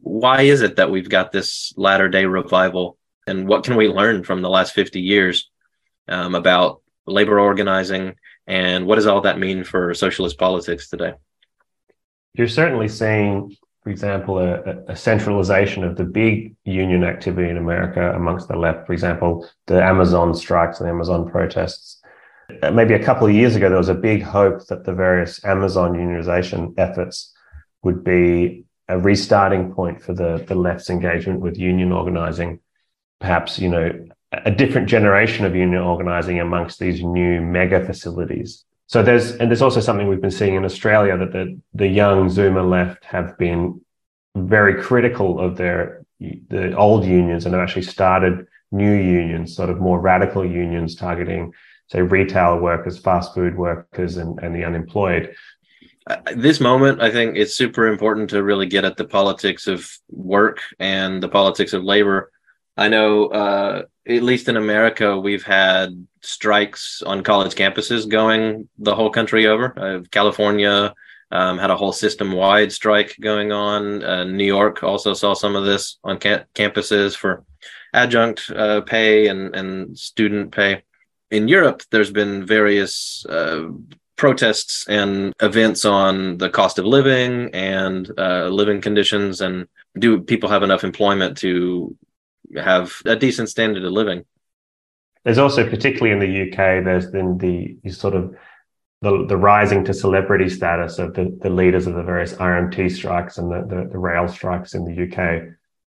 Why 0.00 0.42
is 0.42 0.62
it 0.62 0.76
that 0.76 0.90
we've 0.90 1.08
got 1.08 1.32
this 1.32 1.74
latter 1.76 2.08
day 2.08 2.24
revival 2.24 2.96
and 3.26 3.46
what 3.46 3.64
can 3.64 3.76
we 3.76 3.88
learn 3.88 4.24
from 4.24 4.40
the 4.40 4.50
last 4.50 4.72
50 4.72 5.00
years 5.00 5.50
um, 6.08 6.34
about 6.34 6.82
labor 7.06 7.38
organizing 7.38 8.14
and 8.46 8.86
what 8.86 8.94
does 8.94 9.06
all 9.06 9.22
that 9.22 9.38
mean 9.38 9.64
for 9.64 9.92
socialist 9.94 10.38
politics 10.38 10.88
today? 10.88 11.14
You're 12.34 12.48
certainly 12.48 12.88
seeing 12.88 13.56
for 13.86 13.90
example, 13.90 14.40
a, 14.40 14.82
a, 14.88 14.96
centralization 14.96 15.84
of 15.84 15.94
the 15.94 16.02
big 16.02 16.56
union 16.64 17.04
activity 17.04 17.48
in 17.48 17.56
America 17.56 18.12
amongst 18.16 18.48
the 18.48 18.56
left. 18.56 18.84
For 18.84 18.92
example, 18.92 19.48
the 19.66 19.80
Amazon 19.80 20.34
strikes 20.34 20.80
and 20.80 20.88
the 20.88 20.92
Amazon 20.92 21.30
protests. 21.30 22.02
Uh, 22.64 22.72
maybe 22.72 22.94
a 22.94 23.04
couple 23.04 23.28
of 23.28 23.32
years 23.32 23.54
ago, 23.54 23.68
there 23.68 23.78
was 23.78 23.88
a 23.88 23.94
big 23.94 24.24
hope 24.24 24.66
that 24.66 24.82
the 24.82 24.92
various 24.92 25.44
Amazon 25.44 25.92
unionization 25.92 26.74
efforts 26.76 27.32
would 27.84 28.02
be 28.02 28.64
a 28.88 28.98
restarting 28.98 29.72
point 29.72 30.02
for 30.02 30.14
the, 30.14 30.44
the 30.48 30.56
left's 30.56 30.90
engagement 30.90 31.38
with 31.38 31.56
union 31.56 31.92
organizing. 31.92 32.58
Perhaps, 33.20 33.60
you 33.60 33.68
know, 33.68 33.92
a 34.32 34.50
different 34.50 34.88
generation 34.88 35.44
of 35.44 35.54
union 35.54 35.80
organizing 35.80 36.40
amongst 36.40 36.80
these 36.80 37.04
new 37.04 37.40
mega 37.40 37.86
facilities 37.86 38.64
so 38.86 39.02
there's 39.02 39.32
and 39.32 39.50
there's 39.50 39.62
also 39.62 39.80
something 39.80 40.08
we've 40.08 40.20
been 40.20 40.30
seeing 40.30 40.54
in 40.54 40.64
Australia 40.64 41.16
that 41.16 41.32
the 41.32 41.58
the 41.74 41.88
young 41.88 42.28
Zoomer 42.28 42.68
left 42.68 43.04
have 43.04 43.36
been 43.38 43.80
very 44.36 44.80
critical 44.82 45.40
of 45.40 45.56
their 45.56 46.04
the 46.20 46.74
old 46.76 47.04
unions 47.04 47.44
and 47.44 47.54
have 47.54 47.62
actually 47.62 47.82
started 47.82 48.46
new 48.72 48.94
unions, 48.94 49.54
sort 49.54 49.70
of 49.70 49.80
more 49.80 50.00
radical 50.00 50.44
unions 50.44 50.94
targeting, 50.94 51.52
say, 51.88 52.00
retail 52.02 52.58
workers, 52.58 52.98
fast 52.98 53.34
food 53.34 53.56
workers, 53.56 54.16
and, 54.16 54.38
and 54.40 54.54
the 54.54 54.64
unemployed. 54.64 55.34
This 56.34 56.60
moment, 56.60 57.02
I 57.02 57.10
think 57.10 57.36
it's 57.36 57.56
super 57.56 57.88
important 57.88 58.30
to 58.30 58.42
really 58.42 58.66
get 58.66 58.84
at 58.84 58.96
the 58.96 59.04
politics 59.04 59.66
of 59.66 59.90
work 60.08 60.60
and 60.78 61.22
the 61.22 61.28
politics 61.28 61.72
of 61.72 61.82
labor. 61.82 62.30
I 62.76 62.88
know, 62.88 63.26
uh, 63.28 63.82
at 64.06 64.22
least 64.22 64.48
in 64.48 64.56
America, 64.56 65.18
we've 65.18 65.44
had 65.44 66.06
strikes 66.20 67.02
on 67.02 67.22
college 67.22 67.54
campuses 67.54 68.08
going 68.08 68.68
the 68.78 68.94
whole 68.94 69.10
country 69.10 69.46
over. 69.46 69.78
Uh, 69.78 70.00
California 70.10 70.94
um, 71.30 71.58
had 71.58 71.70
a 71.70 71.76
whole 71.76 71.92
system 71.92 72.32
wide 72.32 72.72
strike 72.72 73.16
going 73.20 73.50
on. 73.50 74.02
Uh, 74.02 74.24
New 74.24 74.44
York 74.44 74.82
also 74.82 75.14
saw 75.14 75.34
some 75.34 75.56
of 75.56 75.64
this 75.64 75.98
on 76.04 76.18
ca- 76.18 76.44
campuses 76.54 77.16
for 77.16 77.44
adjunct 77.94 78.50
uh, 78.50 78.82
pay 78.82 79.28
and, 79.28 79.54
and 79.56 79.98
student 79.98 80.52
pay. 80.52 80.82
In 81.30 81.48
Europe, 81.48 81.82
there's 81.90 82.12
been 82.12 82.46
various 82.46 83.24
uh, 83.26 83.68
protests 84.16 84.86
and 84.88 85.32
events 85.40 85.84
on 85.84 86.38
the 86.38 86.50
cost 86.50 86.78
of 86.78 86.84
living 86.84 87.50
and 87.54 88.10
uh, 88.18 88.46
living 88.48 88.80
conditions 88.80 89.40
and 89.40 89.66
do 89.98 90.20
people 90.20 90.48
have 90.48 90.62
enough 90.62 90.84
employment 90.84 91.36
to 91.38 91.96
have 92.56 92.92
a 93.04 93.16
decent 93.16 93.48
standard 93.48 93.84
of 93.84 93.92
living 93.92 94.24
there's 95.26 95.38
also, 95.38 95.68
particularly 95.68 96.12
in 96.12 96.20
the 96.20 96.42
UK, 96.42 96.84
there's 96.84 97.10
been 97.10 97.36
the 97.38 97.90
sort 97.90 98.14
of 98.14 98.36
the, 99.02 99.26
the 99.26 99.36
rising 99.36 99.84
to 99.86 99.92
celebrity 99.92 100.48
status 100.48 101.00
of 101.00 101.14
the, 101.14 101.36
the 101.42 101.50
leaders 101.50 101.88
of 101.88 101.96
the 101.96 102.02
various 102.04 102.34
RMT 102.34 102.92
strikes 102.92 103.36
and 103.36 103.50
the, 103.50 103.66
the, 103.66 103.88
the 103.90 103.98
rail 103.98 104.28
strikes 104.28 104.74
in 104.74 104.84
the 104.84 105.02
UK 105.02 105.56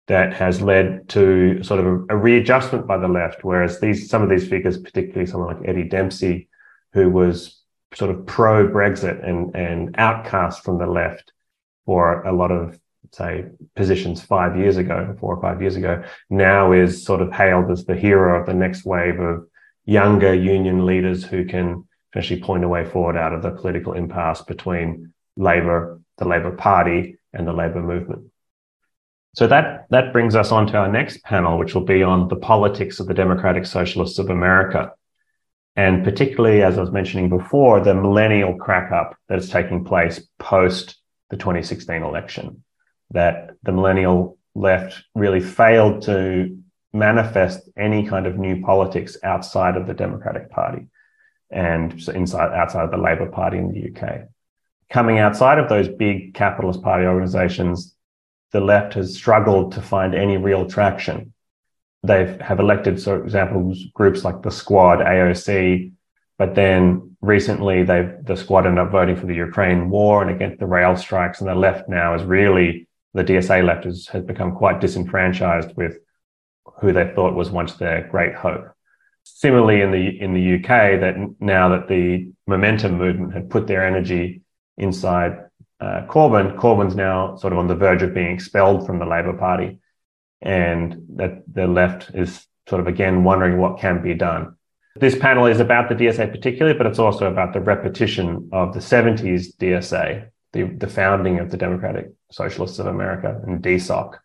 that 0.08 0.34
has 0.34 0.62
led 0.62 1.10
to 1.10 1.62
sort 1.62 1.82
of 1.82 1.86
a, 1.88 2.06
a, 2.12 2.16
readjustment 2.16 2.88
by 2.88 2.96
the 2.98 3.10
left. 3.10 3.44
Whereas 3.44 3.82
these 3.82 4.10
some 4.10 4.24
of 4.24 4.30
these 4.30 4.48
figures, 4.48 4.77
particularly 4.77 5.25
someone 5.25 5.58
like 5.58 5.68
Eddie 5.68 5.89
Dempsey, 5.89 6.48
who 6.94 7.10
was 7.10 7.62
sort 7.96 8.12
of 8.12 8.25
pro 8.25 8.70
Brexit 8.70 9.27
and 9.27 9.54
and 9.58 9.94
outcast 9.98 10.63
from 10.63 10.77
the 10.77 10.88
left 10.88 11.34
for 11.86 12.24
a 12.24 12.32
lot 12.32 12.54
of 12.54 12.80
say 13.17 13.45
positions 13.75 14.21
five 14.21 14.57
years 14.57 14.77
ago, 14.77 15.15
four 15.19 15.36
or 15.36 15.41
five 15.41 15.62
years 15.62 15.75
ago, 15.75 16.03
now 16.29 16.71
is 16.71 17.03
sort 17.03 17.21
of 17.21 17.33
hailed 17.33 17.71
as 17.71 17.86
the 17.86 17.95
hero 17.95 18.39
of 18.39 18.45
the 18.45 18.53
next 18.53 18.86
wave 18.86 19.19
of 19.19 19.47
younger 19.86 20.33
union 20.33 20.86
leaders 20.86 21.24
who 21.24 21.45
can 21.45 21.86
actually 22.15 22.41
point 22.41 22.63
a 22.63 22.67
way 22.67 22.86
forward 22.86 23.17
out 23.17 23.33
of 23.33 23.41
the 23.41 23.51
political 23.51 23.93
impasse 23.93 24.41
between 24.43 25.13
Labour, 25.36 26.00
the 26.17 26.27
Labour 26.27 26.51
Party, 26.51 27.17
and 27.33 27.47
the 27.47 27.53
Labour 27.53 27.81
movement. 27.81 28.25
So 29.36 29.47
that, 29.47 29.86
that 29.89 30.13
brings 30.13 30.36
us 30.36 30.51
on 30.51 30.67
to 30.67 30.77
our 30.77 30.91
next 30.91 31.24
panel, 31.24 31.57
which 31.57 31.75
will 31.75 31.86
be 31.86 32.01
on 32.01 32.27
the 32.27 32.36
politics 32.36 33.00
of 33.00 33.07
the 33.07 33.13
Democratic 33.13 33.65
Socialists 33.65 34.19
of 34.19 34.29
America. 34.29 34.93
And 35.75 36.03
particularly, 36.03 36.63
as 36.63 36.77
I 36.77 36.81
was 36.81 36.91
mentioning 36.91 37.29
before, 37.29 37.79
the 37.79 37.93
millennial 37.93 38.55
crack 38.55 38.91
up 38.91 39.15
that 39.29 39.38
is 39.38 39.50
taking 39.50 39.86
place 39.86 40.19
post 40.39 40.97
the 41.29 41.38
2016 41.38 42.01
election. 42.01 42.63
That 43.11 43.51
the 43.63 43.71
millennial 43.71 44.37
left 44.53 45.03
really 45.15 45.39
failed 45.39 46.01
to 46.03 46.57
manifest 46.93 47.69
any 47.77 48.07
kind 48.07 48.25
of 48.25 48.37
new 48.37 48.61
politics 48.61 49.17
outside 49.23 49.77
of 49.77 49.87
the 49.87 49.93
Democratic 49.93 50.49
Party 50.49 50.87
and 51.49 51.93
inside 52.09 52.53
outside 52.53 52.83
of 52.83 52.91
the 52.91 52.97
Labour 52.97 53.27
Party 53.27 53.57
in 53.57 53.71
the 53.71 53.91
UK. 53.91 54.21
Coming 54.89 55.19
outside 55.19 55.59
of 55.59 55.69
those 55.69 55.87
big 55.87 56.33
capitalist 56.33 56.81
party 56.81 57.05
organizations, 57.05 57.95
the 58.51 58.61
left 58.61 58.93
has 58.93 59.15
struggled 59.15 59.73
to 59.73 59.81
find 59.81 60.15
any 60.15 60.37
real 60.37 60.67
traction. 60.67 61.33
They 62.03 62.37
have 62.41 62.59
elected, 62.59 63.01
for 63.01 63.23
example, 63.23 63.73
groups 63.93 64.23
like 64.23 64.41
the 64.41 64.51
Squad, 64.51 64.99
AOC, 64.99 65.91
but 66.37 66.55
then 66.55 67.17
recently 67.21 67.83
they 67.83 68.09
the 68.23 68.37
Squad 68.37 68.65
ended 68.65 68.85
up 68.85 68.91
voting 68.91 69.15
for 69.15 69.25
the 69.25 69.35
Ukraine 69.35 69.89
war 69.89 70.21
and 70.21 70.31
against 70.31 70.59
the 70.59 70.67
rail 70.67 70.95
strikes, 70.95 71.41
and 71.41 71.49
the 71.49 71.55
left 71.55 71.89
now 71.89 72.13
is 72.13 72.23
really 72.23 72.87
the 73.17 73.24
DSA 73.24 73.65
left 73.65 73.83
has, 73.86 74.07
become 74.25 74.55
quite 74.55 74.79
disenfranchised 74.79 75.75
with 75.75 75.97
who 76.79 76.93
they 76.93 77.12
thought 77.15 77.33
was 77.33 77.50
once 77.50 77.74
their 77.74 78.07
great 78.07 78.36
hope. 78.36 78.69
Similarly, 79.24 79.81
in 79.81 79.91
the 79.91 80.21
in 80.21 80.33
the 80.33 80.55
UK, 80.55 81.01
that 81.01 81.15
now 81.39 81.69
that 81.69 81.88
the 81.89 82.31
Momentum 82.45 82.97
movement 82.97 83.33
had 83.33 83.50
put 83.50 83.67
their 83.67 83.86
energy 83.86 84.41
inside 84.77 85.39
uh, 85.81 86.05
Corbyn, 86.07 86.55
Corbyn's 86.55 86.95
now 86.95 87.36
sort 87.36 87.53
of 87.53 87.59
on 87.59 87.67
the 87.67 87.75
verge 87.75 88.01
of 88.03 88.13
being 88.13 88.31
expelled 88.31 88.86
from 88.86 89.00
the 89.00 89.05
Labour 89.05 89.33
Party, 89.33 89.79
and 90.41 90.95
that 91.15 91.43
the 91.51 91.67
left 91.67 92.12
is 92.15 92.45
sort 92.69 92.79
of 92.79 92.88
again 92.88 93.24
wondering 93.24 93.57
what 93.57 93.79
can 93.79 94.01
be 94.01 94.13
done. 94.13 94.55
This 94.95 95.17
panel 95.17 95.45
is 95.45 95.59
about 95.59 95.89
the 95.89 95.95
DSA 95.95 96.31
particularly, 96.31 96.77
but 96.77 96.88
it's 96.88 97.00
also 97.00 97.29
about 97.29 97.53
the 97.53 97.59
repetition 97.59 98.50
of 98.51 98.74
the 98.74 98.79
70s 98.79 99.55
DSA, 99.57 100.29
the, 100.54 100.63
the 100.63 100.88
founding 100.88 101.39
of 101.39 101.51
the 101.51 101.58
Democratic 101.58 102.12
Socialists 102.32 102.80
of 102.80 102.88
America 102.88 103.39
and 103.46 103.62
DSOC, 103.62 104.18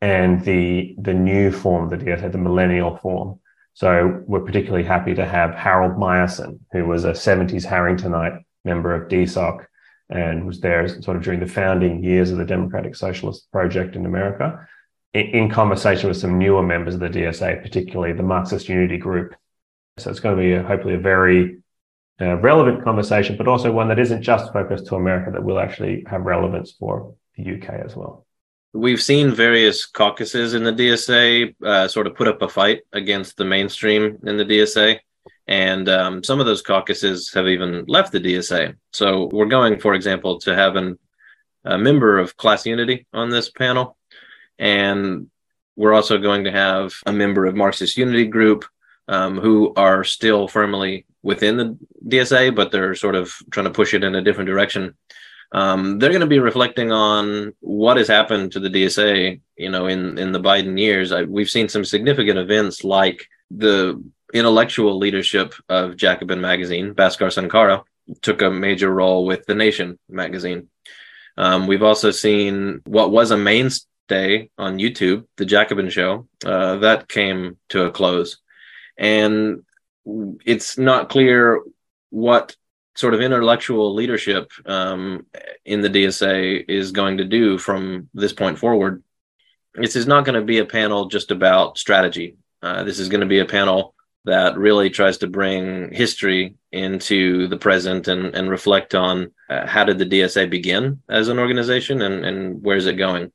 and 0.00 0.44
the, 0.44 0.94
the 0.98 1.14
new 1.14 1.50
form 1.50 1.84
of 1.84 1.98
the 1.98 2.04
DSA, 2.04 2.30
the 2.32 2.38
millennial 2.38 2.96
form. 2.98 3.40
So 3.74 4.22
we're 4.26 4.40
particularly 4.40 4.84
happy 4.84 5.14
to 5.14 5.24
have 5.24 5.54
Harold 5.54 5.96
Meyerson, 5.96 6.60
who 6.72 6.86
was 6.86 7.04
a 7.04 7.12
70s 7.12 7.66
Harringtonite 7.66 8.42
member 8.64 8.94
of 8.94 9.08
DSOC 9.08 9.66
and 10.08 10.46
was 10.46 10.60
there 10.60 10.86
sort 11.02 11.16
of 11.16 11.22
during 11.22 11.40
the 11.40 11.46
founding 11.46 12.02
years 12.02 12.30
of 12.30 12.38
the 12.38 12.44
Democratic 12.44 12.94
Socialist 12.94 13.50
Project 13.50 13.96
in 13.96 14.06
America, 14.06 14.66
in, 15.14 15.26
in 15.26 15.50
conversation 15.50 16.08
with 16.08 16.16
some 16.16 16.38
newer 16.38 16.62
members 16.62 16.94
of 16.94 17.00
the 17.00 17.08
DSA, 17.08 17.62
particularly 17.62 18.12
the 18.12 18.22
Marxist 18.22 18.68
Unity 18.68 18.98
Group. 18.98 19.34
So 19.98 20.10
it's 20.10 20.20
going 20.20 20.36
to 20.36 20.42
be 20.42 20.52
a, 20.52 20.62
hopefully 20.62 20.94
a 20.94 20.98
very 20.98 21.58
uh, 22.20 22.36
relevant 22.36 22.82
conversation, 22.82 23.36
but 23.36 23.48
also 23.48 23.70
one 23.70 23.88
that 23.88 23.98
isn't 23.98 24.22
just 24.22 24.52
focused 24.52 24.86
to 24.86 24.96
America, 24.96 25.30
that 25.30 25.42
will 25.42 25.58
actually 25.58 26.04
have 26.06 26.22
relevance 26.22 26.72
for 26.72 27.14
the 27.36 27.56
UK 27.56 27.70
as 27.84 27.94
well. 27.94 28.26
We've 28.72 29.02
seen 29.02 29.32
various 29.32 29.86
caucuses 29.86 30.54
in 30.54 30.64
the 30.64 30.72
DSA 30.72 31.54
uh, 31.64 31.88
sort 31.88 32.06
of 32.06 32.14
put 32.14 32.28
up 32.28 32.42
a 32.42 32.48
fight 32.48 32.82
against 32.92 33.36
the 33.36 33.44
mainstream 33.44 34.18
in 34.24 34.36
the 34.36 34.44
DSA. 34.44 34.98
And 35.46 35.88
um, 35.88 36.24
some 36.24 36.40
of 36.40 36.46
those 36.46 36.62
caucuses 36.62 37.32
have 37.32 37.46
even 37.46 37.84
left 37.86 38.12
the 38.12 38.20
DSA. 38.20 38.76
So 38.92 39.30
we're 39.32 39.46
going, 39.46 39.78
for 39.78 39.94
example, 39.94 40.40
to 40.40 40.54
have 40.54 40.76
a 41.64 41.78
member 41.78 42.18
of 42.18 42.36
Class 42.36 42.66
Unity 42.66 43.06
on 43.12 43.30
this 43.30 43.50
panel. 43.50 43.96
And 44.58 45.30
we're 45.76 45.94
also 45.94 46.18
going 46.18 46.44
to 46.44 46.50
have 46.50 46.94
a 47.06 47.12
member 47.12 47.46
of 47.46 47.54
Marxist 47.54 47.96
Unity 47.96 48.26
Group 48.26 48.64
um, 49.08 49.38
who 49.38 49.72
are 49.76 50.04
still 50.04 50.48
firmly 50.48 51.06
within 51.26 51.56
the 51.56 51.76
DSA, 52.06 52.54
but 52.54 52.70
they're 52.70 52.94
sort 52.94 53.16
of 53.16 53.34
trying 53.50 53.64
to 53.64 53.78
push 53.78 53.92
it 53.94 54.04
in 54.04 54.14
a 54.14 54.22
different 54.22 54.48
direction. 54.48 54.94
Um, 55.50 55.98
they're 55.98 56.16
going 56.16 56.28
to 56.28 56.36
be 56.36 56.38
reflecting 56.38 56.92
on 56.92 57.52
what 57.60 57.96
has 57.96 58.08
happened 58.08 58.52
to 58.52 58.60
the 58.60 58.70
DSA, 58.70 59.40
you 59.56 59.70
know, 59.70 59.86
in 59.86 60.18
in 60.18 60.30
the 60.32 60.40
Biden 60.40 60.78
years. 60.78 61.12
I, 61.12 61.22
we've 61.24 61.50
seen 61.50 61.68
some 61.68 61.84
significant 61.84 62.38
events 62.38 62.84
like 62.84 63.26
the 63.50 64.02
intellectual 64.32 64.98
leadership 64.98 65.54
of 65.68 65.96
Jacobin 65.96 66.40
magazine, 66.40 66.94
Bhaskar 66.94 67.32
Sankara, 67.32 67.82
took 68.22 68.42
a 68.42 68.50
major 68.50 68.92
role 68.92 69.26
with 69.26 69.46
The 69.46 69.54
Nation 69.54 69.98
magazine. 70.08 70.68
Um, 71.36 71.66
we've 71.66 71.82
also 71.90 72.10
seen 72.12 72.80
what 72.86 73.10
was 73.10 73.30
a 73.30 73.36
mainstay 73.36 74.50
on 74.58 74.78
YouTube, 74.78 75.26
The 75.36 75.44
Jacobin 75.44 75.90
Show, 75.90 76.28
uh, 76.44 76.76
that 76.76 77.08
came 77.08 77.56
to 77.70 77.84
a 77.84 77.90
close. 77.90 78.38
And 78.98 79.65
it's 80.44 80.78
not 80.78 81.08
clear 81.08 81.62
what 82.10 82.56
sort 82.94 83.14
of 83.14 83.20
intellectual 83.20 83.94
leadership 83.94 84.50
um, 84.64 85.26
in 85.64 85.82
the 85.82 85.90
DSA 85.90 86.64
is 86.68 86.92
going 86.92 87.18
to 87.18 87.24
do 87.24 87.58
from 87.58 88.08
this 88.14 88.32
point 88.32 88.58
forward. 88.58 89.02
This 89.74 89.96
is 89.96 90.06
not 90.06 90.24
going 90.24 90.38
to 90.40 90.46
be 90.46 90.58
a 90.58 90.64
panel 90.64 91.06
just 91.06 91.30
about 91.30 91.76
strategy. 91.76 92.36
Uh, 92.62 92.84
this 92.84 92.98
is 92.98 93.08
going 93.08 93.20
to 93.20 93.26
be 93.26 93.40
a 93.40 93.44
panel 93.44 93.94
that 94.24 94.56
really 94.56 94.90
tries 94.90 95.18
to 95.18 95.26
bring 95.26 95.92
history 95.92 96.56
into 96.72 97.46
the 97.48 97.56
present 97.56 98.08
and, 98.08 98.34
and 98.34 98.50
reflect 98.50 98.94
on 98.94 99.30
uh, 99.48 99.66
how 99.66 99.84
did 99.84 99.98
the 99.98 100.06
DSA 100.06 100.50
begin 100.50 101.00
as 101.08 101.28
an 101.28 101.38
organization 101.38 102.02
and, 102.02 102.24
and 102.24 102.62
where's 102.62 102.86
it 102.86 102.94
going? 102.94 103.30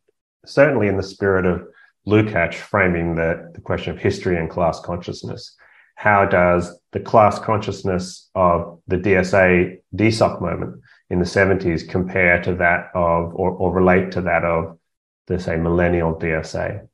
Certainly, 0.46 0.88
in 0.88 0.98
the 0.98 1.04
spirit 1.04 1.46
of 1.46 1.68
Lukács 2.08 2.56
framing 2.56 3.16
the, 3.16 3.52
the 3.54 3.62
question 3.62 3.94
of 3.94 4.00
history 4.00 4.38
and 4.38 4.50
class 4.50 4.82
consciousness, 4.82 5.56
how 6.02 6.26
does 6.26 6.80
the 6.94 7.00
class 7.00 7.38
consciousness 7.38 8.28
of 8.34 8.80
the 8.88 8.98
DSA 8.98 9.82
DSOC 9.96 10.42
moment 10.42 10.82
in 11.12 11.20
the 11.20 11.26
70s 11.26 11.88
compare 11.88 12.42
to 12.42 12.56
that 12.56 12.90
of 12.96 13.36
or, 13.36 13.52
or 13.52 13.72
relate 13.72 14.12
to 14.14 14.22
that 14.22 14.44
of 14.44 14.80
the 15.28 15.40
say 15.40 15.58
millennial 15.58 16.16
DSA? 16.16 16.88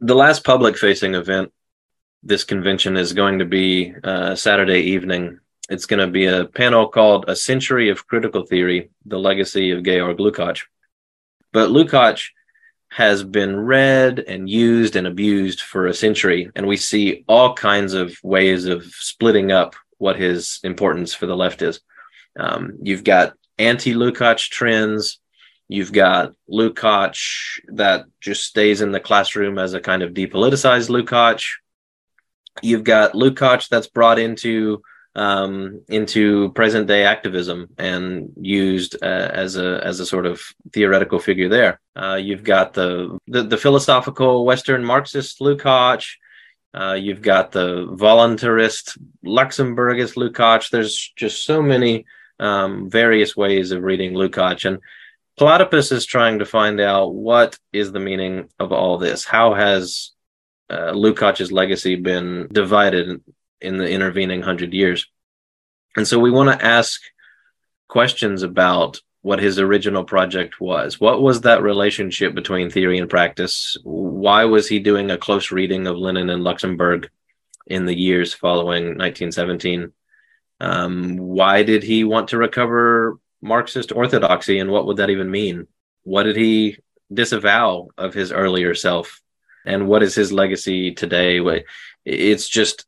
The 0.00 0.16
last 0.16 0.42
public 0.42 0.76
facing 0.76 1.14
event 1.14 1.52
this 2.24 2.42
convention 2.42 2.96
is 2.96 3.12
going 3.12 3.38
to 3.38 3.44
be 3.44 3.94
uh, 4.02 4.34
Saturday 4.34 4.80
evening. 4.80 5.38
It's 5.68 5.86
going 5.86 6.04
to 6.04 6.10
be 6.10 6.26
a 6.26 6.46
panel 6.46 6.88
called 6.88 7.26
A 7.28 7.36
Century 7.36 7.88
of 7.88 8.08
Critical 8.08 8.44
Theory 8.44 8.90
The 9.06 9.18
Legacy 9.18 9.70
of 9.70 9.84
Georg 9.84 10.18
Lukács. 10.18 10.62
But 11.52 11.70
Lukács 11.70 12.30
has 12.90 13.22
been 13.22 13.56
read 13.56 14.18
and 14.18 14.48
used 14.50 14.96
and 14.96 15.06
abused 15.06 15.60
for 15.60 15.86
a 15.86 15.94
century, 15.94 16.50
and 16.54 16.66
we 16.66 16.76
see 16.76 17.24
all 17.28 17.54
kinds 17.54 17.94
of 17.94 18.16
ways 18.22 18.66
of 18.66 18.84
splitting 18.84 19.52
up 19.52 19.74
what 19.98 20.16
his 20.16 20.60
importance 20.62 21.14
for 21.14 21.26
the 21.26 21.36
left 21.36 21.62
is. 21.62 21.80
Um, 22.38 22.78
you've 22.82 23.04
got 23.04 23.34
anti 23.58 23.94
Lukács 23.94 24.48
trends. 24.48 25.20
You've 25.68 25.92
got 25.92 26.34
Lukács 26.50 27.60
that 27.68 28.06
just 28.20 28.44
stays 28.44 28.80
in 28.80 28.90
the 28.90 28.98
classroom 28.98 29.58
as 29.58 29.72
a 29.72 29.80
kind 29.80 30.02
of 30.02 30.12
depoliticized 30.12 30.88
Lukács 30.88 31.46
you've 32.62 32.84
got 32.84 33.12
Lukács 33.12 33.68
that's 33.68 33.86
brought 33.86 34.18
into 34.18 34.82
um, 35.16 35.82
into 35.88 36.52
present 36.52 36.86
day 36.86 37.04
activism 37.04 37.68
and 37.78 38.32
used 38.40 38.96
uh, 39.02 39.30
as 39.32 39.56
a 39.56 39.80
as 39.84 40.00
a 40.00 40.06
sort 40.06 40.26
of 40.26 40.40
theoretical 40.72 41.18
figure 41.18 41.48
there. 41.48 41.80
Uh, 41.96 42.14
you've 42.14 42.44
got 42.44 42.74
the, 42.74 43.18
the, 43.26 43.42
the 43.42 43.56
philosophical 43.56 44.44
Western 44.44 44.84
Marxist 44.84 45.40
Lukács. 45.40 46.12
Uh, 46.72 46.92
you've 46.92 47.22
got 47.22 47.50
the 47.50 47.86
voluntarist 47.86 48.96
Luxemburgist 49.24 50.14
Lukács. 50.14 50.70
There's 50.70 51.12
just 51.16 51.44
so 51.44 51.60
many 51.60 52.06
um, 52.38 52.88
various 52.88 53.36
ways 53.36 53.72
of 53.72 53.82
reading 53.82 54.12
Lukács, 54.12 54.64
and 54.64 54.78
Platypus 55.36 55.90
is 55.90 56.06
trying 56.06 56.38
to 56.38 56.46
find 56.46 56.80
out 56.80 57.14
what 57.14 57.58
is 57.72 57.90
the 57.90 58.00
meaning 58.00 58.48
of 58.60 58.72
all 58.72 58.98
this. 58.98 59.24
How 59.24 59.54
has 59.54 60.12
uh, 60.70 60.92
legacy 60.92 61.96
been 61.96 62.46
divided 62.52 63.20
in 63.60 63.76
the 63.76 63.90
intervening 63.90 64.42
hundred 64.42 64.72
years. 64.72 65.06
And 65.96 66.06
so 66.06 66.18
we 66.18 66.30
want 66.30 66.50
to 66.50 66.64
ask 66.64 67.00
questions 67.88 68.42
about 68.42 69.00
what 69.22 69.40
his 69.40 69.58
original 69.58 70.04
project 70.04 70.60
was. 70.60 70.98
What 70.98 71.20
was 71.20 71.42
that 71.42 71.62
relationship 71.62 72.34
between 72.34 72.70
theory 72.70 72.98
and 72.98 73.10
practice? 73.10 73.76
Why 73.82 74.44
was 74.46 74.68
he 74.68 74.78
doing 74.78 75.10
a 75.10 75.18
close 75.18 75.50
reading 75.50 75.86
of 75.86 75.98
Lenin 75.98 76.30
and 76.30 76.42
Luxemburg 76.42 77.10
in 77.66 77.84
the 77.84 77.96
years 77.96 78.32
following 78.32 78.96
1917? 78.96 79.92
Um, 80.60 81.16
why 81.16 81.62
did 81.62 81.82
he 81.82 82.04
want 82.04 82.28
to 82.28 82.38
recover 82.38 83.18
Marxist 83.42 83.92
orthodoxy, 83.92 84.58
and 84.58 84.70
what 84.70 84.86
would 84.86 84.98
that 84.98 85.10
even 85.10 85.30
mean? 85.30 85.66
What 86.02 86.24
did 86.24 86.36
he 86.36 86.78
disavow 87.12 87.88
of 87.96 88.14
his 88.14 88.32
earlier 88.32 88.74
self, 88.74 89.20
and 89.64 89.88
what 89.88 90.02
is 90.02 90.14
his 90.14 90.32
legacy 90.32 90.92
today? 90.92 91.40
It's 92.04 92.48
just 92.48 92.86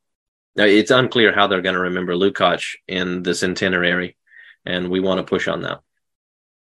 it's 0.57 0.91
unclear 0.91 1.33
how 1.33 1.47
they're 1.47 1.63
going 1.63 1.75
to 1.75 1.81
remember 1.81 2.15
Lukács 2.15 2.75
in 2.87 3.23
the 3.23 3.35
centenary, 3.35 4.17
and 4.65 4.91
we 4.91 5.01
want 5.01 5.19
to 5.19 5.25
push 5.25 5.49
on 5.49 5.63
that. 5.63 5.81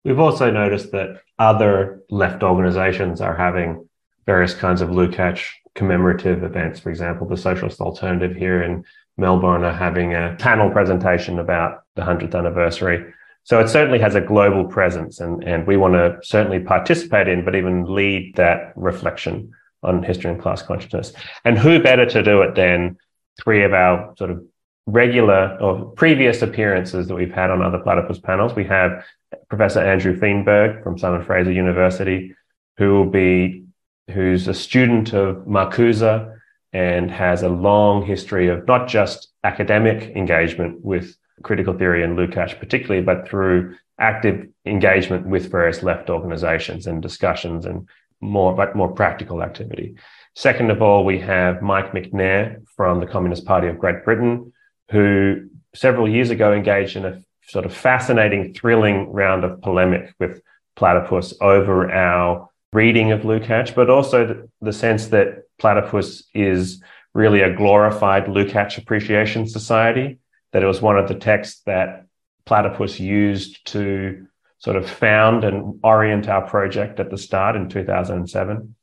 We've 0.03 0.19
also 0.19 0.51
noticed 0.51 0.91
that 0.91 1.21
other 1.39 2.03
left 2.09 2.43
organizations 2.43 3.21
are 3.21 3.35
having 3.35 3.89
various 4.25 4.53
kinds 4.53 4.81
of 4.81 4.89
Lukács 4.89 5.45
commemorative 5.73 6.43
events. 6.43 6.79
For 6.79 6.89
example, 6.89 7.27
the 7.27 7.37
Socialist 7.37 7.81
Alternative 7.81 8.35
here 8.35 8.61
in 8.61 8.85
Melbourne 9.17 9.63
are 9.63 9.73
having 9.73 10.13
a 10.13 10.35
panel 10.39 10.69
presentation 10.69 11.39
about 11.39 11.83
the 11.95 12.01
100th 12.01 12.35
anniversary. 12.35 13.13
So 13.43 13.59
it 13.59 13.69
certainly 13.69 13.99
has 13.99 14.15
a 14.15 14.21
global 14.21 14.65
presence, 14.65 15.19
and, 15.19 15.43
and 15.43 15.67
we 15.67 15.77
want 15.77 15.93
to 15.93 16.17
certainly 16.23 16.59
participate 16.59 17.27
in, 17.27 17.45
but 17.45 17.55
even 17.55 17.85
lead 17.85 18.35
that 18.35 18.73
reflection 18.75 19.51
on 19.83 20.01
history 20.01 20.31
and 20.31 20.41
class 20.41 20.63
consciousness. 20.63 21.13
And 21.43 21.57
who 21.57 21.79
better 21.79 22.05
to 22.07 22.23
do 22.23 22.41
it 22.41 22.55
than 22.55 22.97
three 23.41 23.63
of 23.63 23.73
our 23.73 24.13
sort 24.17 24.31
of 24.31 24.43
regular 24.87 25.57
or 25.59 25.85
previous 25.91 26.41
appearances 26.41 27.07
that 27.07 27.15
we've 27.15 27.33
had 27.33 27.49
on 27.49 27.61
other 27.61 27.79
platypus 27.79 28.19
panels? 28.19 28.55
We 28.55 28.65
have 28.65 29.03
Professor 29.49 29.79
Andrew 29.79 30.17
Feenberg 30.19 30.83
from 30.83 30.97
Simon 30.97 31.23
Fraser 31.23 31.51
University, 31.51 32.35
who 32.77 32.93
will 32.93 33.09
be 33.09 33.63
who's 34.11 34.47
a 34.47 34.53
student 34.53 35.13
of 35.13 35.37
Marcuse 35.47 36.31
and 36.73 37.09
has 37.09 37.41
a 37.41 37.49
long 37.49 38.05
history 38.05 38.47
of 38.49 38.67
not 38.67 38.87
just 38.87 39.29
academic 39.43 40.15
engagement 40.15 40.83
with 40.83 41.15
critical 41.43 41.73
theory 41.73 42.03
and 42.03 42.17
Lukács 42.17 42.57
particularly, 42.59 43.01
but 43.01 43.27
through 43.27 43.75
active 43.99 44.47
engagement 44.65 45.25
with 45.25 45.49
various 45.49 45.83
left 45.83 46.09
organizations 46.09 46.85
and 46.85 47.01
discussions 47.01 47.65
and 47.65 47.87
more, 48.21 48.53
but 48.53 48.75
more 48.75 48.91
practical 48.91 49.41
activity. 49.41 49.95
Second 50.35 50.69
of 50.69 50.81
all, 50.81 51.05
we 51.05 51.19
have 51.19 51.61
Mike 51.61 51.93
Macnair 51.93 52.61
from 52.75 52.99
the 52.99 53.07
Communist 53.07 53.45
Party 53.45 53.67
of 53.67 53.79
Great 53.79 54.03
Britain, 54.03 54.51
who 54.91 55.49
several 55.73 56.09
years 56.09 56.29
ago 56.29 56.51
engaged 56.51 56.97
in 56.97 57.05
a 57.05 57.21
sort 57.47 57.65
of 57.65 57.73
fascinating, 57.73 58.53
thrilling 58.53 59.11
round 59.13 59.45
of 59.45 59.61
polemic 59.61 60.13
with 60.19 60.41
Platypus 60.75 61.33
over 61.39 61.89
our 61.89 62.49
reading 62.73 63.13
of 63.13 63.21
Lukács, 63.21 63.73
but 63.73 63.89
also 63.89 64.27
the, 64.27 64.49
the 64.61 64.73
sense 64.73 65.07
that 65.07 65.43
Platypus 65.57 66.23
is 66.33 66.83
really 67.13 67.39
a 67.39 67.55
glorified 67.55 68.25
Lukács 68.25 68.77
appreciation 68.77 69.47
society, 69.47 70.19
that 70.51 70.63
it 70.63 70.67
was 70.67 70.81
one 70.81 70.97
of 70.97 71.07
the 71.07 71.15
texts 71.15 71.61
that 71.65 72.07
Platypus 72.45 72.99
used 72.99 73.65
to 73.67 74.27
sort 74.57 74.75
of 74.75 74.89
found 74.89 75.45
and 75.45 75.79
orient 75.81 76.27
our 76.27 76.45
project 76.45 76.99
at 76.99 77.09
the 77.09 77.17
start 77.17 77.55
in 77.55 77.69
2007. 77.69 78.75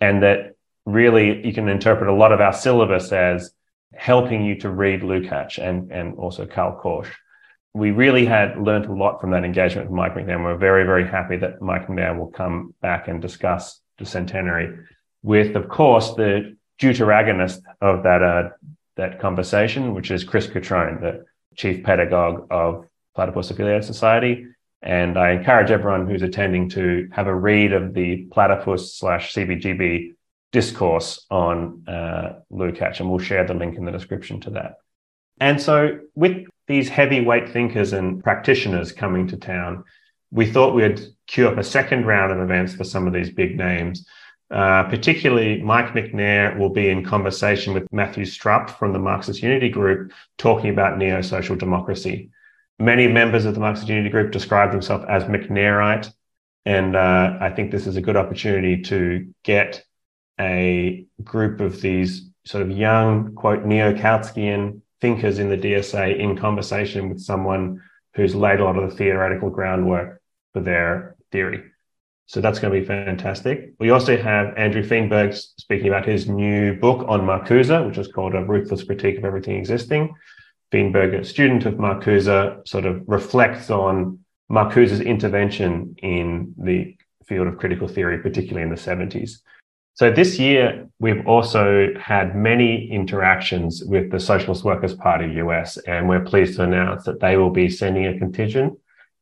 And 0.00 0.22
that 0.22 0.56
really 0.92 1.46
you 1.46 1.52
can 1.52 1.68
interpret 1.68 2.08
a 2.08 2.14
lot 2.14 2.32
of 2.32 2.40
our 2.40 2.52
syllabus 2.52 3.12
as 3.12 3.52
helping 3.94 4.44
you 4.44 4.56
to 4.60 4.70
read 4.70 5.02
Lukács 5.02 5.58
and, 5.58 5.90
and 5.90 6.14
also 6.16 6.46
Karl 6.46 6.80
Korsch 6.82 7.10
we 7.72 7.92
really 7.92 8.26
had 8.26 8.58
learned 8.58 8.86
a 8.86 8.92
lot 8.92 9.20
from 9.20 9.30
that 9.30 9.44
engagement 9.44 9.88
with 9.88 9.96
Mike 9.96 10.14
Macnair. 10.14 10.42
We're 10.42 10.56
very, 10.56 10.84
very 10.84 11.06
happy 11.06 11.36
that 11.36 11.62
Mike 11.62 11.86
Macnair 11.86 12.18
will 12.18 12.30
come 12.30 12.74
back 12.82 13.06
and 13.08 13.22
discuss 13.22 13.80
the 13.98 14.06
centenary 14.06 14.76
with, 15.22 15.54
of 15.54 15.68
course, 15.68 16.14
the 16.14 16.56
deuteragonist 16.80 17.60
of 17.80 18.02
that 18.02 18.22
uh, 18.22 18.48
that 18.96 19.20
conversation, 19.20 19.94
which 19.94 20.10
is 20.10 20.24
Chris 20.24 20.46
Cutrone, 20.46 21.00
the 21.00 21.24
chief 21.54 21.84
pedagogue 21.84 22.46
of 22.50 22.86
Platypus 23.14 23.50
Affiliated 23.50 23.84
Society. 23.84 24.46
And 24.82 25.18
I 25.18 25.32
encourage 25.32 25.70
everyone 25.70 26.06
who's 26.06 26.22
attending 26.22 26.70
to 26.70 27.08
have 27.12 27.26
a 27.26 27.34
read 27.34 27.72
of 27.72 27.94
the 27.94 28.26
Platypus 28.32 28.94
slash 28.94 29.32
CPGB 29.34 30.14
discourse 30.52 31.26
on 31.30 31.84
uh, 31.86 32.40
Lukács, 32.52 33.00
and 33.00 33.08
we'll 33.08 33.18
share 33.18 33.46
the 33.46 33.54
link 33.54 33.76
in 33.76 33.84
the 33.84 33.92
description 33.92 34.40
to 34.40 34.50
that. 34.50 34.76
And 35.40 35.60
so, 35.60 36.00
with 36.14 36.46
these 36.66 36.88
heavyweight 36.88 37.50
thinkers 37.50 37.92
and 37.92 38.22
practitioners 38.22 38.92
coming 38.92 39.26
to 39.28 39.36
town, 39.36 39.84
we 40.30 40.46
thought 40.46 40.74
we'd 40.74 41.00
queue 41.26 41.48
up 41.48 41.58
a 41.58 41.64
second 41.64 42.06
round 42.06 42.32
of 42.32 42.40
events 42.40 42.74
for 42.74 42.84
some 42.84 43.06
of 43.06 43.12
these 43.12 43.30
big 43.30 43.56
names. 43.56 44.06
Uh, 44.50 44.82
particularly, 44.84 45.62
Mike 45.62 45.94
Macnair 45.94 46.58
will 46.58 46.70
be 46.70 46.88
in 46.88 47.04
conversation 47.04 47.72
with 47.72 47.86
Matthew 47.92 48.24
Strupp 48.24 48.70
from 48.70 48.92
the 48.92 48.98
Marxist 48.98 49.42
Unity 49.42 49.68
Group 49.68 50.12
talking 50.38 50.70
about 50.70 50.98
neo 50.98 51.22
social 51.22 51.54
democracy. 51.54 52.30
Many 52.78 53.06
members 53.06 53.44
of 53.44 53.54
the 53.54 53.60
Marxist 53.60 53.88
Unity 53.88 54.08
Group 54.08 54.32
describe 54.32 54.72
themselves 54.72 55.04
as 55.08 55.24
Macnairite. 55.24 56.12
And 56.66 56.96
uh, 56.96 57.38
I 57.40 57.50
think 57.50 57.70
this 57.70 57.86
is 57.86 57.96
a 57.96 58.00
good 58.00 58.16
opportunity 58.16 58.82
to 58.82 59.32
get 59.44 59.84
a 60.40 61.04
group 61.22 61.60
of 61.60 61.80
these 61.80 62.30
sort 62.44 62.62
of 62.62 62.70
young, 62.70 63.34
quote, 63.34 63.64
neo 63.64 63.92
Kautskian 63.92 64.80
thinkers 65.00 65.38
in 65.38 65.48
the 65.48 65.56
DSA 65.56 66.18
in 66.18 66.36
conversation 66.36 67.08
with 67.08 67.20
someone 67.20 67.82
who's 68.14 68.34
laid 68.34 68.60
a 68.60 68.64
lot 68.64 68.76
of 68.76 68.90
the 68.90 68.96
theoretical 68.96 69.50
groundwork 69.50 70.20
for 70.52 70.60
their 70.60 71.16
theory. 71.30 71.62
So 72.26 72.40
that's 72.40 72.58
going 72.58 72.72
to 72.72 72.80
be 72.80 72.86
fantastic. 72.86 73.72
We 73.78 73.90
also 73.90 74.16
have 74.16 74.56
Andrew 74.56 74.82
Feenberg 74.84 75.34
speaking 75.34 75.88
about 75.88 76.06
his 76.06 76.28
new 76.28 76.74
book 76.74 77.04
on 77.08 77.22
Marcuse, 77.22 77.86
which 77.86 77.98
is 77.98 78.08
called 78.08 78.34
A 78.34 78.44
Ruthless 78.44 78.84
Critique 78.84 79.18
of 79.18 79.24
Everything 79.24 79.56
Existing. 79.56 80.14
Feenberg, 80.70 81.14
a 81.14 81.24
student 81.24 81.66
of 81.66 81.74
Marcuse, 81.74 82.68
sort 82.68 82.84
of 82.84 83.02
reflects 83.08 83.68
on 83.70 84.20
Marcuse's 84.48 85.00
intervention 85.00 85.96
in 86.02 86.54
the 86.56 86.96
field 87.26 87.48
of 87.48 87.58
critical 87.58 87.88
theory, 87.88 88.18
particularly 88.18 88.62
in 88.62 88.70
the 88.70 88.76
70s. 88.76 89.38
So 89.94 90.10
this 90.10 90.38
year, 90.38 90.88
we've 90.98 91.26
also 91.26 91.88
had 92.00 92.34
many 92.34 92.90
interactions 92.90 93.84
with 93.84 94.10
the 94.10 94.20
Socialist 94.20 94.64
Workers 94.64 94.94
Party 94.94 95.34
US, 95.34 95.76
and 95.78 96.08
we're 96.08 96.24
pleased 96.24 96.56
to 96.56 96.62
announce 96.62 97.04
that 97.04 97.20
they 97.20 97.36
will 97.36 97.50
be 97.50 97.68
sending 97.68 98.06
a 98.06 98.18
contingent 98.18 98.78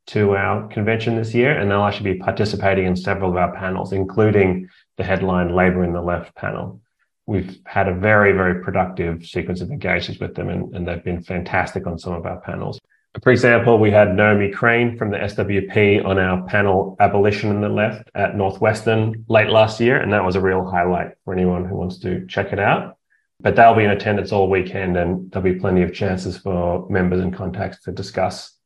to 0.08 0.36
our 0.36 0.68
convention 0.68 1.16
this 1.16 1.34
year, 1.34 1.58
and 1.58 1.70
they'll 1.70 1.84
actually 1.84 2.14
be 2.14 2.18
participating 2.20 2.86
in 2.86 2.96
several 2.96 3.30
of 3.30 3.36
our 3.36 3.52
panels, 3.54 3.92
including 3.92 4.68
the 4.96 5.04
headline 5.04 5.54
Labor 5.54 5.84
in 5.84 5.92
the 5.92 6.00
Left 6.00 6.34
panel. 6.34 6.80
We've 7.26 7.58
had 7.66 7.88
a 7.88 7.94
very, 7.94 8.32
very 8.32 8.62
productive 8.62 9.26
sequence 9.26 9.60
of 9.60 9.70
engagements 9.70 10.20
with 10.20 10.34
them, 10.34 10.48
and, 10.48 10.74
and 10.74 10.88
they've 10.88 11.04
been 11.04 11.22
fantastic 11.22 11.86
on 11.86 11.98
some 11.98 12.14
of 12.14 12.24
our 12.24 12.40
panels. 12.40 12.78
For 13.22 13.32
example, 13.32 13.78
we 13.78 13.90
had 13.90 14.14
Naomi 14.14 14.50
Craine 14.50 14.96
from 14.96 15.10
the 15.10 15.18
SWP 15.18 16.04
on 16.04 16.18
our 16.18 16.46
panel 16.46 16.96
Abolition 17.00 17.50
in 17.50 17.60
the 17.60 17.68
Left 17.68 18.08
at 18.14 18.36
Northwestern 18.36 19.24
late 19.28 19.48
last 19.48 19.80
year, 19.80 20.00
and 20.00 20.12
that 20.12 20.24
was 20.24 20.36
a 20.36 20.40
real 20.40 20.64
highlight 20.64 21.12
for 21.24 21.34
anyone 21.34 21.64
who 21.64 21.74
wants 21.74 21.98
to 22.00 22.26
check 22.26 22.52
it 22.52 22.58
out. 22.58 22.96
But 23.40 23.56
they'll 23.56 23.74
be 23.74 23.84
in 23.84 23.90
attendance 23.90 24.32
all 24.32 24.50
weekend, 24.50 24.96
and 24.96 25.30
there'll 25.30 25.52
be 25.52 25.58
plenty 25.58 25.82
of 25.82 25.94
chances 25.94 26.38
for 26.38 26.88
members 26.90 27.20
and 27.20 27.34
contacts 27.34 27.82
to 27.84 27.92
discuss 27.92 28.56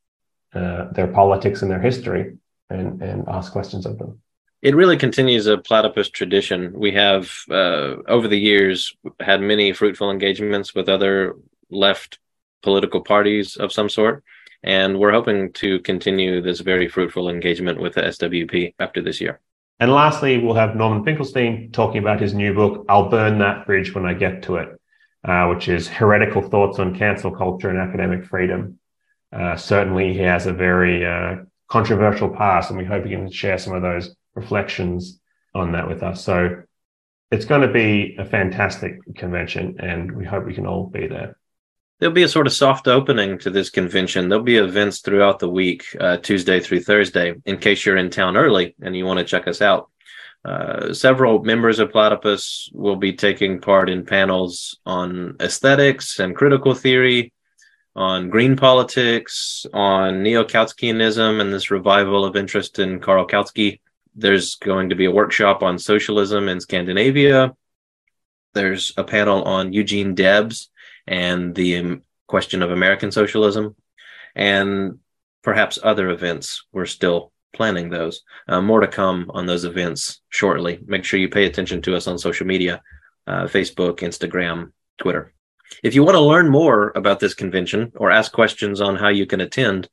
uh, 0.53 0.91
their 0.91 1.07
politics 1.07 1.61
and 1.61 1.71
their 1.71 1.81
history 1.81 2.37
and, 2.69 3.01
and 3.01 3.27
ask 3.27 3.51
questions 3.51 3.85
of 3.85 3.97
them. 3.97 4.19
It 4.61 4.75
really 4.75 4.97
continues 4.97 5.47
a 5.47 5.57
platypus 5.57 6.09
tradition. 6.09 6.73
We 6.73 6.91
have, 6.93 7.31
uh, 7.49 7.95
over 8.07 8.27
the 8.27 8.39
years, 8.39 8.95
had 9.19 9.41
many 9.41 9.73
fruitful 9.73 10.09
engagements 10.09 10.73
with 10.73 10.89
other 10.89 11.35
left 11.69 12.19
political 12.61 13.01
parties 13.01 13.57
of 13.57 13.71
some 13.73 13.89
sort. 13.89 14.23
And 14.63 14.97
we're 14.97 15.11
hoping 15.11 15.51
to 15.53 15.79
continue 15.79 16.41
this 16.41 16.61
very 16.61 16.87
fruitful 16.87 17.29
engagement 17.29 17.81
with 17.81 17.95
the 17.95 18.01
SWP 18.01 18.75
after 18.79 19.01
this 19.01 19.19
year. 19.19 19.41
And 19.79 19.91
lastly, 19.91 20.37
we'll 20.37 20.55
have 20.55 20.75
Norman 20.75 21.03
Finkelstein 21.03 21.71
talking 21.71 21.97
about 21.97 22.21
his 22.21 22.33
new 22.33 22.53
book, 22.53 22.85
I'll 22.87 23.09
Burn 23.09 23.39
That 23.39 23.65
Bridge 23.65 23.93
When 23.93 24.05
I 24.05 24.13
Get 24.13 24.43
to 24.43 24.57
It, 24.57 24.69
uh, 25.25 25.47
which 25.47 25.67
is 25.67 25.89
heretical 25.89 26.41
thoughts 26.41 26.79
on 26.79 26.97
cancel 26.97 27.31
culture 27.31 27.69
and 27.69 27.79
academic 27.79 28.25
freedom. 28.25 28.79
Uh, 29.33 29.57
certainly, 29.57 30.13
he 30.13 30.19
has 30.19 30.45
a 30.45 30.53
very 30.53 31.05
uh, 31.05 31.37
controversial 31.67 32.29
past, 32.29 32.69
and 32.69 32.79
we 32.79 32.85
hope 32.85 33.03
he 33.03 33.11
can 33.11 33.29
share 33.29 33.57
some 33.57 33.73
of 33.73 33.81
those 33.81 34.15
reflections 34.35 35.19
on 35.53 35.73
that 35.73 35.89
with 35.89 36.03
us. 36.03 36.23
So 36.23 36.61
it's 37.31 37.45
going 37.45 37.61
to 37.61 37.73
be 37.73 38.15
a 38.17 38.25
fantastic 38.25 38.99
convention, 39.15 39.75
and 39.79 40.15
we 40.15 40.23
hope 40.23 40.45
we 40.45 40.53
can 40.53 40.67
all 40.67 40.87
be 40.87 41.07
there 41.07 41.35
there'll 42.03 42.13
be 42.13 42.23
a 42.23 42.27
sort 42.27 42.47
of 42.47 42.51
soft 42.51 42.89
opening 42.89 43.39
to 43.39 43.49
this 43.49 43.69
convention. 43.69 44.27
There'll 44.27 44.43
be 44.43 44.57
events 44.57 44.99
throughout 44.99 45.39
the 45.39 45.47
week, 45.47 45.85
uh, 46.01 46.17
Tuesday 46.17 46.59
through 46.59 46.81
Thursday, 46.81 47.33
in 47.45 47.57
case 47.59 47.85
you're 47.85 47.95
in 47.95 48.09
town 48.09 48.35
early 48.35 48.75
and 48.81 48.93
you 48.93 49.05
want 49.05 49.19
to 49.19 49.23
check 49.23 49.47
us 49.47 49.61
out. 49.61 49.89
Uh, 50.43 50.93
several 50.93 51.41
members 51.45 51.79
of 51.79 51.93
Platypus 51.93 52.69
will 52.73 52.97
be 52.97 53.13
taking 53.13 53.61
part 53.61 53.89
in 53.89 54.05
panels 54.05 54.77
on 54.85 55.37
aesthetics 55.39 56.19
and 56.19 56.35
critical 56.35 56.73
theory. 56.73 57.31
on 57.95 58.29
green 58.29 58.55
politics, 58.55 59.65
on 59.73 60.23
neo 60.23 60.43
Kautskyism 60.43 61.39
and 61.39 61.53
this 61.53 61.71
revival 61.71 62.25
of 62.25 62.35
interest 62.35 62.79
in 62.79 62.99
Karl 62.99 63.27
Kautsky. 63.27 63.79
There's 64.15 64.55
going 64.55 64.89
to 64.89 64.95
be 64.95 65.05
a 65.05 65.11
workshop 65.11 65.63
on 65.63 65.77
socialism 65.77 66.49
in 66.49 66.59
Scandinavia. 66.59 67.55
There's 68.53 68.93
a 68.97 69.03
panel 69.03 69.43
on 69.43 69.73
Eugene 69.73 70.15
Debs 70.15 70.69
and 71.07 71.53
the 71.55 71.77
um, 71.77 72.01
question 72.27 72.61
of 72.61 72.71
American 72.71 73.11
socialism, 73.11 73.75
and 74.35 74.99
perhaps 75.43 75.79
other 75.81 76.09
events. 76.09 76.65
We're 76.71 76.85
still 76.85 77.31
planning 77.53 77.89
those. 77.89 78.23
Uh, 78.47 78.61
more 78.61 78.79
to 78.81 78.87
come 78.87 79.29
on 79.33 79.45
those 79.45 79.65
events 79.65 80.21
shortly. 80.29 80.79
Make 80.85 81.03
sure 81.05 81.19
you 81.19 81.29
pay 81.29 81.45
attention 81.45 81.81
to 81.83 81.95
us 81.95 82.07
on 82.07 82.17
social 82.17 82.47
media 82.47 82.81
uh, 83.27 83.43
Facebook, 83.43 83.99
Instagram, 83.99 84.71
Twitter. 84.97 85.33
If 85.81 85.95
you 85.95 86.03
want 86.03 86.15
to 86.15 86.21
learn 86.21 86.49
more 86.49 86.91
about 86.95 87.19
this 87.19 87.33
convention 87.33 87.91
or 87.95 88.11
ask 88.11 88.31
questions 88.31 88.81
on 88.81 88.95
how 88.95 89.09
you 89.09 89.25
can 89.25 89.41
attend, 89.41 89.89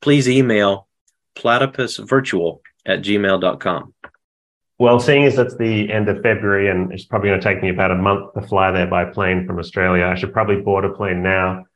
please 0.00 0.28
email 0.28 0.88
platypusvirtual 1.36 2.60
at 2.86 3.02
gmail.com. 3.02 3.94
Well, 4.82 4.98
seeing 4.98 5.22
as 5.22 5.38
it's 5.38 5.54
the 5.54 5.92
end 5.92 6.08
of 6.08 6.20
February 6.22 6.68
and 6.68 6.92
it's 6.92 7.04
probably 7.04 7.28
going 7.28 7.40
to 7.40 7.48
take 7.48 7.62
me 7.62 7.68
about 7.68 7.92
a 7.92 7.94
month 7.94 8.34
to 8.34 8.42
fly 8.42 8.72
there 8.72 8.88
by 8.88 9.04
plane 9.04 9.46
from 9.46 9.60
Australia, 9.60 10.06
I 10.06 10.16
should 10.16 10.32
probably 10.32 10.56
board 10.56 10.84
a 10.84 10.88
plane 10.88 11.22
now 11.22 11.66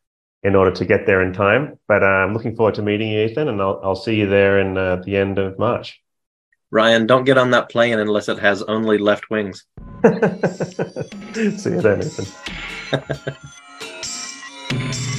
in 0.43 0.57
order 0.57 0.73
to 0.73 0.85
get 0.85 1.07
there 1.07 1.23
in 1.23 1.33
time. 1.33 1.79
But 1.87 2.03
uh, 2.03 2.07
I'm 2.07 2.35
looking 2.35 2.57
forward 2.57 2.75
to 2.75 2.83
meeting 2.83 3.11
you, 3.11 3.27
Ethan, 3.27 3.47
and 3.47 3.63
I'll, 3.63 3.81
I'll 3.81 3.95
see 3.95 4.17
you 4.17 4.27
there 4.27 4.59
in 4.59 4.77
uh, 4.77 5.03
the 5.05 5.17
end 5.17 5.39
of 5.39 5.57
March. 5.57 6.03
Ryan, 6.73 7.07
don't 7.07 7.23
get 7.23 7.39
on 7.39 7.53
that 7.53 7.69
plane 7.71 7.97
unless 8.01 8.29
it 8.29 8.41
has 8.41 8.65
only 8.65 8.99
left 8.99 9.31
wings. 9.31 9.65
see 10.05 11.71
you 11.71 11.81
then, 11.81 12.03
Ethan. 12.03 12.27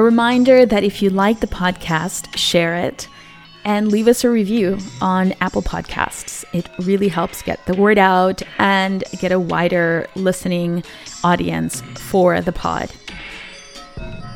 A 0.00 0.02
reminder 0.02 0.64
that 0.64 0.82
if 0.82 1.02
you 1.02 1.10
like 1.10 1.40
the 1.40 1.46
podcast, 1.46 2.34
share 2.34 2.74
it 2.74 3.06
and 3.66 3.92
leave 3.92 4.08
us 4.08 4.24
a 4.24 4.30
review 4.30 4.78
on 5.02 5.34
Apple 5.42 5.60
Podcasts. 5.60 6.42
It 6.54 6.70
really 6.78 7.08
helps 7.08 7.42
get 7.42 7.66
the 7.66 7.74
word 7.74 7.98
out 7.98 8.40
and 8.56 9.04
get 9.20 9.30
a 9.30 9.38
wider 9.38 10.08
listening 10.14 10.84
audience 11.22 11.82
for 11.96 12.40
the 12.40 12.50
pod. 12.50 12.90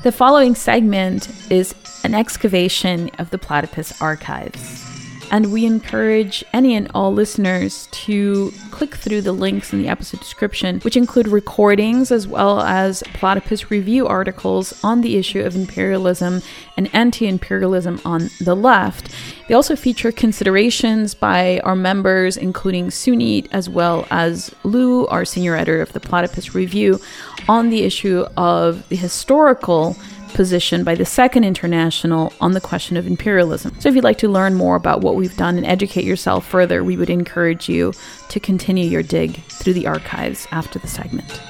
The 0.03 0.12
following 0.12 0.55
segment 0.55 1.31
is 1.50 1.74
an 2.05 2.14
excavation 2.14 3.09
of 3.18 3.31
the 3.31 3.38
platypus 3.38 4.03
archives. 4.03 4.93
And 5.30 5.52
we 5.52 5.66
encourage 5.66 6.44
any 6.52 6.74
and 6.74 6.90
all 6.94 7.12
listeners 7.12 7.88
to 7.92 8.52
click 8.70 8.94
through 8.94 9.22
the 9.22 9.32
links 9.32 9.72
in 9.72 9.82
the 9.82 9.88
episode 9.88 10.20
description, 10.20 10.80
which 10.80 10.96
include 10.96 11.28
recordings 11.28 12.10
as 12.12 12.26
well 12.26 12.60
as 12.60 13.02
platypus 13.14 13.70
review 13.70 14.06
articles 14.06 14.78
on 14.84 15.00
the 15.00 15.16
issue 15.16 15.40
of 15.40 15.56
imperialism 15.56 16.42
and 16.76 16.88
anti 16.94 17.26
imperialism 17.26 18.00
on 18.04 18.30
the 18.40 18.54
left. 18.54 19.14
They 19.48 19.54
also 19.54 19.76
feature 19.76 20.12
considerations 20.12 21.14
by 21.14 21.60
our 21.60 21.76
members, 21.76 22.37
including 22.37 22.88
Sunit, 22.88 23.48
as 23.52 23.68
well 23.68 24.06
as 24.10 24.54
Lou, 24.62 25.06
our 25.08 25.24
senior 25.24 25.56
editor 25.56 25.82
of 25.82 25.92
the 25.92 26.00
Platypus 26.00 26.54
Review, 26.54 27.00
on 27.48 27.70
the 27.70 27.82
issue 27.82 28.24
of 28.37 28.88
the 28.88 28.96
historical 28.96 29.96
position 30.35 30.85
by 30.85 30.94
the 30.94 31.05
Second 31.05 31.44
International 31.44 32.33
on 32.40 32.53
the 32.53 32.61
question 32.61 32.97
of 32.97 33.07
imperialism. 33.07 33.75
So, 33.81 33.88
if 33.88 33.94
you'd 33.94 34.05
like 34.05 34.18
to 34.18 34.29
learn 34.29 34.55
more 34.55 34.77
about 34.77 35.01
what 35.01 35.16
we've 35.16 35.37
done 35.37 35.57
and 35.57 35.66
educate 35.66 36.05
yourself 36.05 36.47
further, 36.47 36.85
we 36.85 36.97
would 36.97 37.11
encourage 37.11 37.68
you 37.68 37.92
to 38.29 38.40
continue 38.40 38.88
your 38.88 39.03
dig 39.03 39.37
through 39.44 39.75
the 39.75 39.87
archives 39.87 40.47
after 40.51 40.79
the 40.79 40.88
segment. 40.88 41.40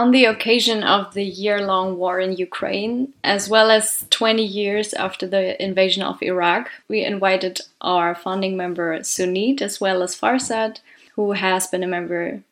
On 0.00 0.12
the 0.12 0.24
occasion 0.24 0.82
of 0.82 1.12
the 1.12 1.22
year 1.22 1.60
long 1.60 1.98
war 1.98 2.18
in 2.20 2.34
Ukraine, 2.34 3.12
as 3.22 3.50
well 3.50 3.70
as 3.70 4.06
20 4.08 4.42
years 4.42 4.94
after 4.94 5.26
the 5.26 5.62
invasion 5.62 6.02
of 6.02 6.22
Iraq, 6.22 6.70
we 6.88 7.04
invited 7.04 7.60
our 7.82 8.14
founding 8.14 8.56
member 8.56 8.98
Sunit 9.00 9.60
as 9.60 9.78
well 9.78 10.02
as 10.02 10.18
Farsad, 10.18 10.80
who 11.16 11.32
has 11.32 11.66
been 11.66 11.84
a 11.84 11.94
member 11.98 12.42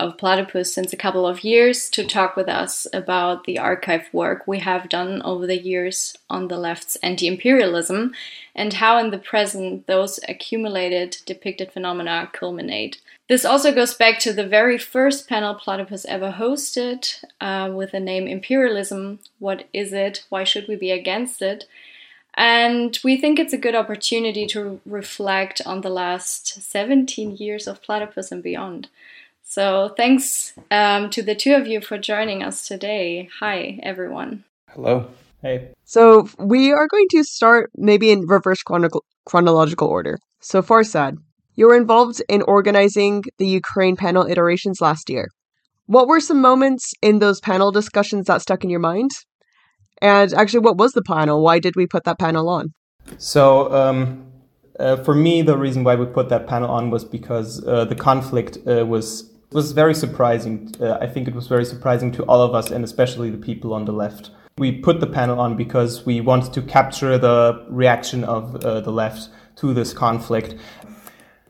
of 0.00 0.18
Platypus 0.18 0.74
since 0.74 0.92
a 0.92 0.96
couple 0.96 1.24
of 1.24 1.44
years, 1.44 1.88
to 1.90 2.04
talk 2.04 2.34
with 2.34 2.48
us 2.48 2.84
about 2.92 3.44
the 3.44 3.60
archive 3.60 4.08
work 4.12 4.42
we 4.48 4.58
have 4.58 4.88
done 4.88 5.22
over 5.22 5.46
the 5.46 5.62
years 5.62 6.16
on 6.28 6.48
the 6.48 6.58
left's 6.58 6.96
anti 6.96 7.28
imperialism 7.28 8.12
and 8.56 8.72
how 8.72 8.98
in 8.98 9.12
the 9.12 9.18
present 9.18 9.86
those 9.86 10.18
accumulated 10.28 11.18
depicted 11.26 11.70
phenomena 11.70 12.28
culminate. 12.32 13.00
This 13.28 13.44
also 13.44 13.74
goes 13.74 13.92
back 13.92 14.18
to 14.20 14.32
the 14.32 14.46
very 14.46 14.78
first 14.78 15.28
panel 15.28 15.54
Platypus 15.54 16.06
ever 16.06 16.32
hosted 16.32 17.22
uh, 17.42 17.70
with 17.70 17.92
the 17.92 18.00
name 18.00 18.26
Imperialism 18.26 19.18
What 19.38 19.68
is 19.74 19.92
it? 19.92 20.24
Why 20.30 20.44
should 20.44 20.66
we 20.66 20.76
be 20.76 20.90
against 20.90 21.42
it? 21.42 21.66
And 22.34 22.98
we 23.04 23.20
think 23.20 23.38
it's 23.38 23.52
a 23.52 23.58
good 23.58 23.74
opportunity 23.74 24.46
to 24.48 24.80
reflect 24.86 25.60
on 25.66 25.82
the 25.82 25.90
last 25.90 26.62
17 26.62 27.36
years 27.36 27.66
of 27.66 27.82
Platypus 27.82 28.32
and 28.32 28.42
beyond. 28.42 28.88
So, 29.42 29.92
thanks 29.96 30.54
um, 30.70 31.10
to 31.10 31.22
the 31.22 31.34
two 31.34 31.54
of 31.54 31.66
you 31.66 31.80
for 31.80 31.98
joining 31.98 32.42
us 32.42 32.66
today. 32.66 33.28
Hi, 33.40 33.80
everyone. 33.82 34.44
Hello. 34.70 35.08
Hey. 35.42 35.70
So, 35.84 36.28
we 36.38 36.72
are 36.72 36.86
going 36.86 37.06
to 37.10 37.24
start 37.24 37.70
maybe 37.76 38.10
in 38.10 38.26
reverse 38.26 38.62
chronological 38.62 39.88
order. 39.88 40.18
So, 40.40 40.62
Farsad, 40.62 41.16
you 41.58 41.66
were 41.66 41.74
involved 41.74 42.22
in 42.28 42.42
organizing 42.42 43.24
the 43.38 43.48
Ukraine 43.48 43.96
panel 43.96 44.24
iterations 44.24 44.80
last 44.80 45.10
year. 45.10 45.26
What 45.86 46.06
were 46.06 46.20
some 46.20 46.40
moments 46.40 46.92
in 47.02 47.18
those 47.18 47.40
panel 47.40 47.72
discussions 47.72 48.26
that 48.26 48.42
stuck 48.42 48.62
in 48.62 48.70
your 48.70 48.78
mind? 48.78 49.10
And 50.00 50.32
actually, 50.34 50.60
what 50.60 50.78
was 50.78 50.92
the 50.92 51.02
panel? 51.02 51.42
Why 51.42 51.58
did 51.58 51.74
we 51.74 51.88
put 51.88 52.04
that 52.04 52.20
panel 52.20 52.48
on? 52.48 52.74
So, 53.16 53.72
um, 53.74 54.24
uh, 54.78 54.98
for 55.02 55.16
me, 55.16 55.42
the 55.42 55.58
reason 55.58 55.82
why 55.82 55.96
we 55.96 56.06
put 56.06 56.28
that 56.28 56.46
panel 56.46 56.70
on 56.70 56.90
was 56.90 57.04
because 57.04 57.66
uh, 57.66 57.84
the 57.86 57.96
conflict 57.96 58.58
uh, 58.58 58.86
was 58.86 59.28
was 59.50 59.72
very 59.72 59.94
surprising. 59.94 60.72
Uh, 60.80 60.98
I 61.00 61.08
think 61.08 61.26
it 61.26 61.34
was 61.34 61.48
very 61.48 61.64
surprising 61.64 62.12
to 62.12 62.22
all 62.30 62.42
of 62.42 62.54
us, 62.54 62.70
and 62.70 62.84
especially 62.84 63.30
the 63.30 63.44
people 63.50 63.74
on 63.74 63.84
the 63.84 63.96
left. 64.04 64.30
We 64.58 64.70
put 64.88 65.00
the 65.00 65.06
panel 65.08 65.40
on 65.40 65.56
because 65.56 66.06
we 66.06 66.20
wanted 66.20 66.52
to 66.52 66.62
capture 66.62 67.18
the 67.18 67.66
reaction 67.68 68.22
of 68.22 68.42
uh, 68.56 68.80
the 68.80 68.92
left 68.92 69.30
to 69.56 69.74
this 69.74 69.92
conflict 69.92 70.54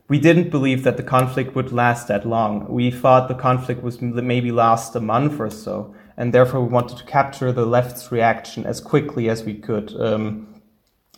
we 0.09 0.18
didn't 0.18 0.51
believe 0.51 0.85
that 0.85 0.97
the 0.97 1.03
conflict 1.03 1.55
would 1.55 1.71
last 1.71 2.09
that 2.09 2.27
long. 2.27 2.66
We 2.68 2.90
thought 2.90 3.29
the 3.29 3.35
conflict 3.35 3.83
was 3.83 4.01
maybe 4.01 4.51
last 4.51 4.97
a 4.97 5.01
month 5.01 5.38
or 5.38 5.51
so, 5.51 5.94
and 6.16 6.33
therefore 6.33 6.62
we 6.62 6.68
wanted 6.68 6.97
to 6.99 7.05
capture 7.05 7.53
the 7.53 7.66
left's 7.66 8.11
reaction 8.11 8.64
as 8.64 8.81
quickly 8.81 9.29
as 9.29 9.44
we 9.44 9.55
could 9.55 9.94
um, 10.01 10.62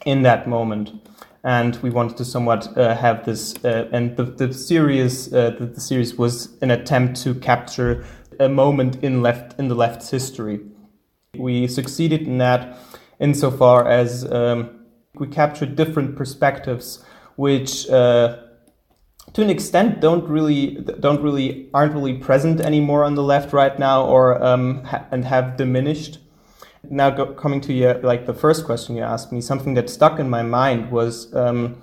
in 0.05 0.23
that 0.23 0.49
moment. 0.49 1.09
And 1.45 1.77
we 1.77 1.89
wanted 1.89 2.17
to 2.19 2.25
somewhat 2.25 2.77
uh, 2.77 2.97
have 2.97 3.25
this, 3.25 3.55
uh, 3.65 3.89
and 3.93 4.17
the, 4.17 4.25
the 4.25 4.53
series, 4.53 5.33
uh, 5.33 5.51
the, 5.59 5.67
the, 5.67 5.81
series 5.81 6.17
was 6.17 6.59
an 6.61 6.71
attempt 6.71 7.23
to 7.23 7.35
capture 7.35 8.05
a 8.39 8.49
moment 8.49 9.03
in 9.03 9.23
left 9.23 9.59
in 9.59 9.69
the 9.69 9.75
left's 9.75 10.11
history. 10.11 10.61
We 11.35 11.67
succeeded 11.67 12.23
in 12.23 12.39
that 12.39 12.77
insofar 13.21 13.89
as 13.89 14.31
um, 14.31 14.81
we 15.15 15.29
captured 15.29 15.77
different 15.77 16.15
perspectives, 16.17 17.03
which 17.37 17.89
uh, 17.89 18.37
to 19.35 19.43
an 19.43 19.51
extent 19.51 20.01
don't 20.01 20.29
really 20.29 20.77
don't 20.99 21.23
really 21.23 21.69
aren't 21.73 21.95
really 21.95 22.15
present 22.15 22.61
anymore 22.61 23.05
on 23.05 23.15
the 23.15 23.23
left 23.23 23.53
right 23.53 23.79
now 23.79 24.05
or 24.05 24.43
um, 24.43 24.85
ha- 24.85 25.07
and 25.11 25.25
have 25.25 25.57
diminished. 25.57 26.19
Now 26.89 27.11
go, 27.11 27.27
coming 27.27 27.61
to 27.63 27.73
you 27.73 28.01
like 28.03 28.27
the 28.27 28.35
first 28.35 28.65
question 28.65 28.97
you 28.97 29.03
asked 29.03 29.33
me 29.33 29.41
something 29.41 29.75
that 29.75 29.91
stuck 29.91 30.19
in 30.19 30.29
my 30.29 30.43
mind 30.43 30.91
was 30.91 31.33
um, 31.35 31.81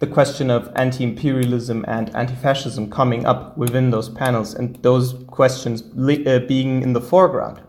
the 0.00 0.06
question 0.06 0.50
of 0.50 0.70
anti-imperialism 0.74 1.84
and 1.86 2.14
anti-fascism 2.14 2.90
coming 2.90 3.24
up 3.24 3.56
within 3.56 3.90
those 3.90 4.08
panels 4.08 4.52
and 4.52 4.76
those 4.82 5.14
questions 5.28 5.84
li- 5.94 6.26
uh, 6.26 6.40
being 6.40 6.82
in 6.82 6.92
the 6.92 7.00
foreground. 7.00 7.62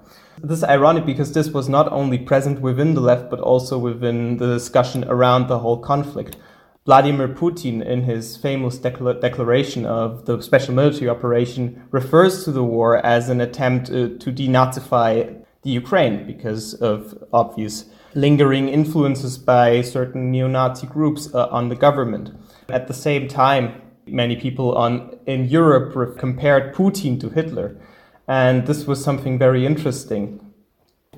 This 0.43 0.57
is 0.57 0.63
ironic 0.63 1.05
because 1.05 1.31
this 1.31 1.49
was 1.51 1.69
not 1.69 1.89
only 1.91 2.17
present 2.17 2.59
within 2.59 2.93
the 2.93 3.01
left 3.01 3.29
but 3.29 3.39
also 3.39 3.77
within 3.77 4.37
the 4.37 4.47
discussion 4.47 5.05
around 5.05 5.47
the 5.47 5.59
whole 5.59 5.77
conflict 5.77 6.35
Vladimir 6.85 7.27
Putin, 7.27 7.83
in 7.83 8.03
his 8.03 8.37
famous 8.37 8.77
decla- 8.77 9.19
declaration 9.19 9.85
of 9.85 10.25
the 10.25 10.41
special 10.41 10.73
military 10.73 11.09
operation, 11.09 11.81
refers 11.91 12.43
to 12.43 12.51
the 12.51 12.63
war 12.63 13.03
as 13.05 13.29
an 13.29 13.41
attempt 13.41 13.89
uh, 13.89 14.09
to 14.19 14.31
denazify 14.31 15.43
the 15.63 15.71
Ukraine 15.71 16.27
because 16.27 16.75
of 16.75 17.17
obvious 17.33 17.85
lingering 18.13 18.69
influences 18.69 19.37
by 19.37 19.81
certain 19.81 20.31
neo 20.31 20.47
Nazi 20.47 20.85
groups 20.85 21.33
uh, 21.33 21.47
on 21.47 21.69
the 21.69 21.75
government. 21.75 22.31
At 22.69 22.87
the 22.87 22.93
same 22.93 23.27
time, 23.27 23.81
Many 24.07 24.35
people 24.35 24.75
on 24.75 25.17
in 25.25 25.45
Europe 25.45 26.19
compared 26.19 26.75
Putin 26.75 27.19
to 27.21 27.29
Hitler, 27.29 27.75
and 28.27 28.67
this 28.67 28.85
was 28.85 29.03
something 29.03 29.39
very 29.39 29.65
interesting. 29.65 30.39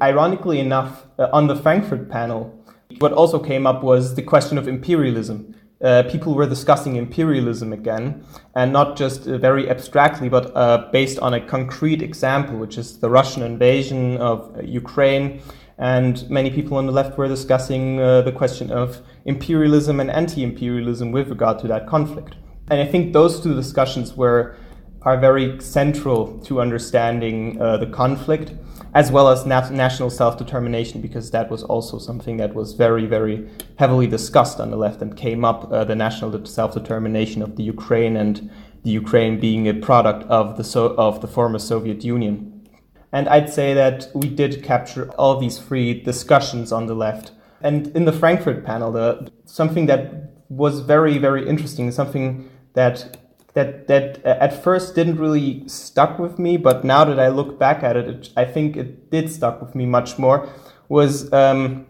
Ironically 0.02 0.60
enough, 0.62 1.06
uh, 1.20 1.28
on 1.34 1.48
the 1.48 1.56
Frankfurt 1.56 2.10
panel, 2.10 2.58
what 3.00 3.12
also 3.12 3.40
came 3.40 3.68
up 3.68 3.84
was 3.84 4.16
the 4.16 4.22
question 4.22 4.58
of 4.58 4.70
imperialism. 4.70 5.54
Uh, 5.80 6.02
people 6.10 6.34
were 6.34 6.48
discussing 6.48 6.96
imperialism 6.96 7.72
again, 7.72 8.26
and 8.56 8.74
not 8.74 8.98
just 8.98 9.28
uh, 9.28 9.38
very 9.38 9.70
abstractly, 9.70 10.28
but 10.28 10.52
uh, 10.56 10.90
based 10.92 11.20
on 11.20 11.36
a 11.36 11.40
concrete 11.40 12.02
example, 12.02 12.58
which 12.58 12.80
is 12.80 12.98
the 12.98 13.10
Russian 13.10 13.44
invasion 13.44 14.18
of 14.18 14.58
uh, 14.58 14.62
Ukraine. 14.64 15.40
And 15.78 16.28
many 16.32 16.50
people 16.50 16.78
on 16.78 16.88
the 16.88 16.92
left 16.92 17.16
were 17.20 17.28
discussing 17.28 18.00
uh, 18.00 18.24
the 18.24 18.32
question 18.32 18.72
of 18.72 19.02
imperialism 19.26 20.00
and 20.00 20.10
anti 20.10 20.42
imperialism 20.42 21.12
with 21.12 21.30
regard 21.30 21.60
to 21.60 21.68
that 21.68 21.86
conflict. 21.86 22.36
And 22.72 22.82
I 22.82 22.86
think 22.86 23.14
those 23.14 23.40
two 23.40 23.54
discussions 23.54 24.16
were, 24.16 24.56
are 25.04 25.18
very 25.20 25.62
central 25.62 26.40
to 26.40 26.60
understanding 26.60 27.62
uh, 27.62 27.78
the 27.78 27.86
conflict 27.86 28.54
as 28.98 29.12
well 29.12 29.30
as 29.30 29.46
nat- 29.46 29.70
national 29.70 30.10
self 30.10 30.40
determination, 30.40 31.02
because 31.02 31.30
that 31.30 31.52
was 31.52 31.62
also 31.62 32.00
something 32.00 32.38
that 32.38 32.56
was 32.56 32.74
very, 32.74 33.06
very 33.06 33.48
heavily 33.78 34.08
discussed 34.08 34.60
on 34.60 34.72
the 34.72 34.76
left 34.76 35.04
and 35.04 35.16
came 35.16 35.46
up 35.46 35.72
uh, 35.72 35.84
the 35.84 35.96
national 35.96 36.44
self 36.48 36.74
determination 36.74 37.44
of 37.44 37.58
the 37.58 37.64
Ukraine 37.76 38.18
and 38.18 38.50
the 38.84 38.90
Ukraine 38.90 39.40
being 39.40 39.68
a 39.68 39.76
product 39.76 40.24
of 40.40 40.58
the, 40.58 40.64
so- 40.64 40.96
of 40.98 41.22
the 41.22 41.28
former 41.28 41.60
Soviet 41.60 42.04
Union. 42.04 42.68
And 43.12 43.30
I'd 43.30 43.54
say 43.54 43.76
that 43.76 44.08
we 44.16 44.30
did 44.30 44.64
capture 44.64 45.12
all 45.12 45.40
these 45.40 45.60
three 45.60 46.02
discussions 46.02 46.72
on 46.72 46.88
the 46.88 46.96
left. 46.96 47.34
And 47.62 47.96
in 47.96 48.06
the 48.06 48.12
Frankfurt 48.22 48.66
panel, 48.66 48.92
the, 48.92 49.32
something 49.46 49.86
that 49.86 50.02
was 50.50 50.80
very, 50.80 51.20
very 51.20 51.48
interesting, 51.48 51.92
something 51.92 52.50
that 52.74 53.18
that 53.58 53.88
that 53.88 54.24
uh, 54.24 54.38
at 54.40 54.64
first 54.64 54.94
didn't 54.94 55.18
really 55.18 55.68
stuck 55.68 56.20
with 56.20 56.38
me, 56.38 56.58
but 56.58 56.84
now 56.84 57.04
that 57.04 57.20
I 57.20 57.30
look 57.30 57.58
back 57.58 57.82
at 57.82 57.98
it, 57.98 58.08
it 58.08 58.30
I 58.38 58.46
think 58.46 58.78
it 58.78 59.10
did 59.10 59.32
stuck 59.32 59.60
with 59.64 59.74
me 59.74 59.88
much 59.88 60.20
more. 60.20 60.48
Was 60.90 61.34
um, 61.34 61.88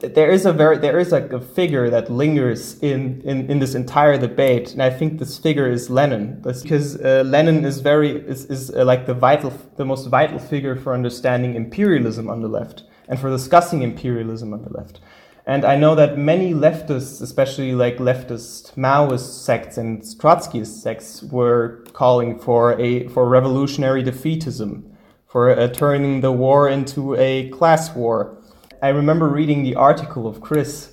there 0.00 0.32
is 0.32 0.46
a 0.46 0.52
very 0.52 0.76
there 0.76 0.98
is 0.98 1.12
like 1.12 1.32
a 1.32 1.40
figure 1.40 1.88
that 1.90 2.10
lingers 2.10 2.76
in, 2.80 3.22
in, 3.22 3.48
in 3.48 3.60
this 3.60 3.76
entire 3.76 4.18
debate, 4.18 4.72
and 4.72 4.82
I 4.82 4.90
think 4.90 5.20
this 5.20 5.38
figure 5.38 5.70
is 5.70 5.90
Lenin, 5.90 6.40
because 6.42 6.96
uh, 6.96 7.22
Lenin 7.24 7.64
is 7.64 7.80
very 7.80 8.10
is, 8.10 8.44
is 8.46 8.70
uh, 8.70 8.84
like 8.84 9.06
the 9.06 9.14
vital 9.14 9.52
the 9.76 9.84
most 9.84 10.06
vital 10.08 10.40
figure 10.40 10.74
for 10.74 10.92
understanding 10.92 11.54
imperialism 11.54 12.28
on 12.28 12.42
the 12.42 12.48
left 12.48 12.82
and 13.08 13.20
for 13.20 13.30
discussing 13.30 13.82
imperialism 13.82 14.52
on 14.52 14.62
the 14.64 14.70
left. 14.70 14.98
And 15.48 15.64
I 15.64 15.76
know 15.76 15.94
that 15.94 16.18
many 16.18 16.52
leftists, 16.52 17.22
especially 17.22 17.72
like 17.72 17.96
leftist 17.96 18.74
Maoist 18.74 19.42
sects 19.44 19.78
and 19.78 20.02
Trotskyist 20.02 20.82
sects, 20.82 21.22
were 21.22 21.86
calling 21.94 22.38
for 22.38 22.78
a 22.78 23.08
for 23.08 23.26
revolutionary 23.26 24.04
defeatism, 24.04 24.82
for 25.26 25.48
uh, 25.58 25.68
turning 25.68 26.20
the 26.20 26.32
war 26.32 26.68
into 26.68 27.16
a 27.16 27.48
class 27.48 27.94
war. 27.94 28.36
I 28.82 28.90
remember 28.90 29.26
reading 29.26 29.62
the 29.62 29.74
article 29.74 30.26
of 30.26 30.42
Chris, 30.42 30.92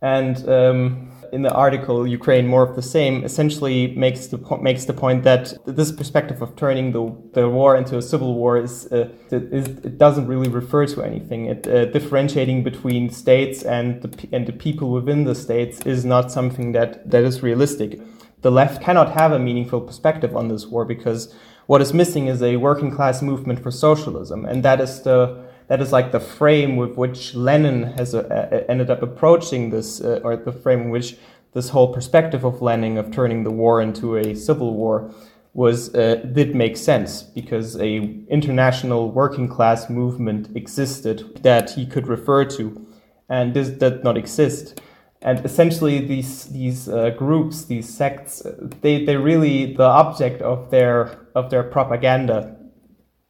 and 0.00 0.48
um, 0.48 1.05
in 1.32 1.42
the 1.42 1.52
article 1.52 2.06
Ukraine 2.06 2.46
more 2.46 2.62
of 2.62 2.74
the 2.76 2.82
same 2.82 3.24
essentially 3.24 3.94
makes 3.96 4.26
the 4.28 4.38
po- 4.38 4.58
makes 4.58 4.84
the 4.84 4.92
point 4.92 5.24
that 5.24 5.54
this 5.64 5.92
perspective 5.92 6.42
of 6.42 6.56
turning 6.56 6.92
the, 6.92 7.14
the 7.32 7.48
war 7.48 7.76
into 7.76 7.96
a 7.98 8.02
civil 8.02 8.34
war 8.34 8.58
is, 8.58 8.90
uh, 8.92 9.08
is 9.30 9.66
it 9.66 9.98
doesn't 9.98 10.26
really 10.26 10.48
refer 10.48 10.86
to 10.86 11.02
anything. 11.02 11.46
It 11.46 11.66
uh, 11.66 11.86
differentiating 11.86 12.62
between 12.62 13.10
states 13.10 13.62
and 13.62 14.02
the 14.02 14.28
and 14.32 14.46
the 14.46 14.52
people 14.52 14.90
within 14.90 15.24
the 15.24 15.34
states 15.34 15.80
is 15.86 16.04
not 16.04 16.30
something 16.30 16.72
that 16.72 17.10
that 17.10 17.24
is 17.24 17.42
realistic. 17.42 18.00
The 18.42 18.50
left 18.50 18.82
cannot 18.82 19.12
have 19.12 19.32
a 19.32 19.38
meaningful 19.38 19.80
perspective 19.80 20.36
on 20.36 20.48
this 20.48 20.66
war 20.66 20.84
because 20.84 21.34
what 21.66 21.80
is 21.80 21.92
missing 21.92 22.28
is 22.28 22.42
a 22.42 22.56
working 22.56 22.90
class 22.94 23.22
movement 23.22 23.60
for 23.60 23.70
socialism, 23.70 24.44
and 24.44 24.62
that 24.62 24.80
is 24.80 25.02
the 25.02 25.45
that 25.68 25.80
is 25.80 25.92
like 25.92 26.12
the 26.12 26.20
frame 26.20 26.76
with 26.76 26.96
which 26.96 27.34
Lenin 27.34 27.82
has 27.94 28.14
uh, 28.14 28.20
uh, 28.20 28.64
ended 28.68 28.90
up 28.90 29.02
approaching 29.02 29.70
this, 29.70 30.00
uh, 30.00 30.20
or 30.22 30.36
the 30.36 30.52
frame 30.52 30.82
in 30.82 30.90
which 30.90 31.16
this 31.52 31.70
whole 31.70 31.92
perspective 31.92 32.44
of 32.44 32.62
Lenin 32.62 32.98
of 32.98 33.10
turning 33.10 33.44
the 33.44 33.50
war 33.50 33.80
into 33.80 34.16
a 34.16 34.34
civil 34.34 34.74
war 34.74 35.10
was 35.54 35.94
uh, 35.94 36.16
did 36.34 36.54
make 36.54 36.76
sense 36.76 37.22
because 37.22 37.76
a 37.80 37.96
international 38.28 39.10
working 39.10 39.48
class 39.48 39.88
movement 39.88 40.54
existed 40.54 41.42
that 41.42 41.70
he 41.70 41.86
could 41.86 42.06
refer 42.06 42.44
to, 42.44 42.86
and 43.30 43.54
this 43.54 43.70
did 43.70 44.04
not 44.04 44.18
exist. 44.18 44.80
And 45.22 45.42
essentially, 45.46 45.98
these 46.06 46.44
these 46.44 46.90
uh, 46.90 47.10
groups, 47.10 47.64
these 47.64 47.88
sects, 47.88 48.42
they 48.82 49.04
they 49.06 49.16
really 49.16 49.74
the 49.74 49.84
object 49.84 50.42
of 50.42 50.70
their 50.70 51.26
of 51.34 51.48
their 51.48 51.62
propaganda 51.62 52.54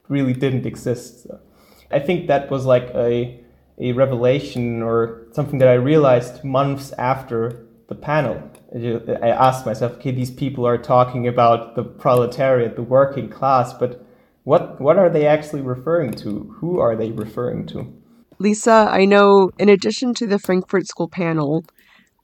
really 0.08 0.32
didn't 0.32 0.66
exist. 0.66 1.22
So. 1.22 1.38
I 1.90 1.98
think 2.00 2.26
that 2.28 2.50
was 2.50 2.66
like 2.66 2.90
a 2.94 3.40
a 3.78 3.92
revelation 3.92 4.82
or 4.82 5.26
something 5.32 5.58
that 5.58 5.68
I 5.68 5.74
realized 5.74 6.42
months 6.42 6.92
after 6.92 7.66
the 7.88 7.94
panel. 7.94 8.42
I 8.74 9.28
asked 9.28 9.66
myself, 9.66 9.92
okay, 9.92 10.10
these 10.10 10.30
people 10.30 10.66
are 10.66 10.78
talking 10.78 11.28
about 11.28 11.76
the 11.76 11.84
proletariat, 11.84 12.74
the 12.74 12.82
working 12.82 13.28
class, 13.28 13.72
but 13.72 14.04
what 14.44 14.80
what 14.80 14.96
are 14.96 15.10
they 15.10 15.26
actually 15.26 15.62
referring 15.62 16.12
to? 16.12 16.54
Who 16.58 16.78
are 16.78 16.96
they 16.96 17.10
referring 17.10 17.66
to? 17.68 17.92
Lisa, 18.38 18.88
I 18.90 19.04
know 19.04 19.50
in 19.58 19.68
addition 19.68 20.14
to 20.14 20.26
the 20.26 20.38
Frankfurt 20.38 20.86
School 20.86 21.08
panel 21.08 21.64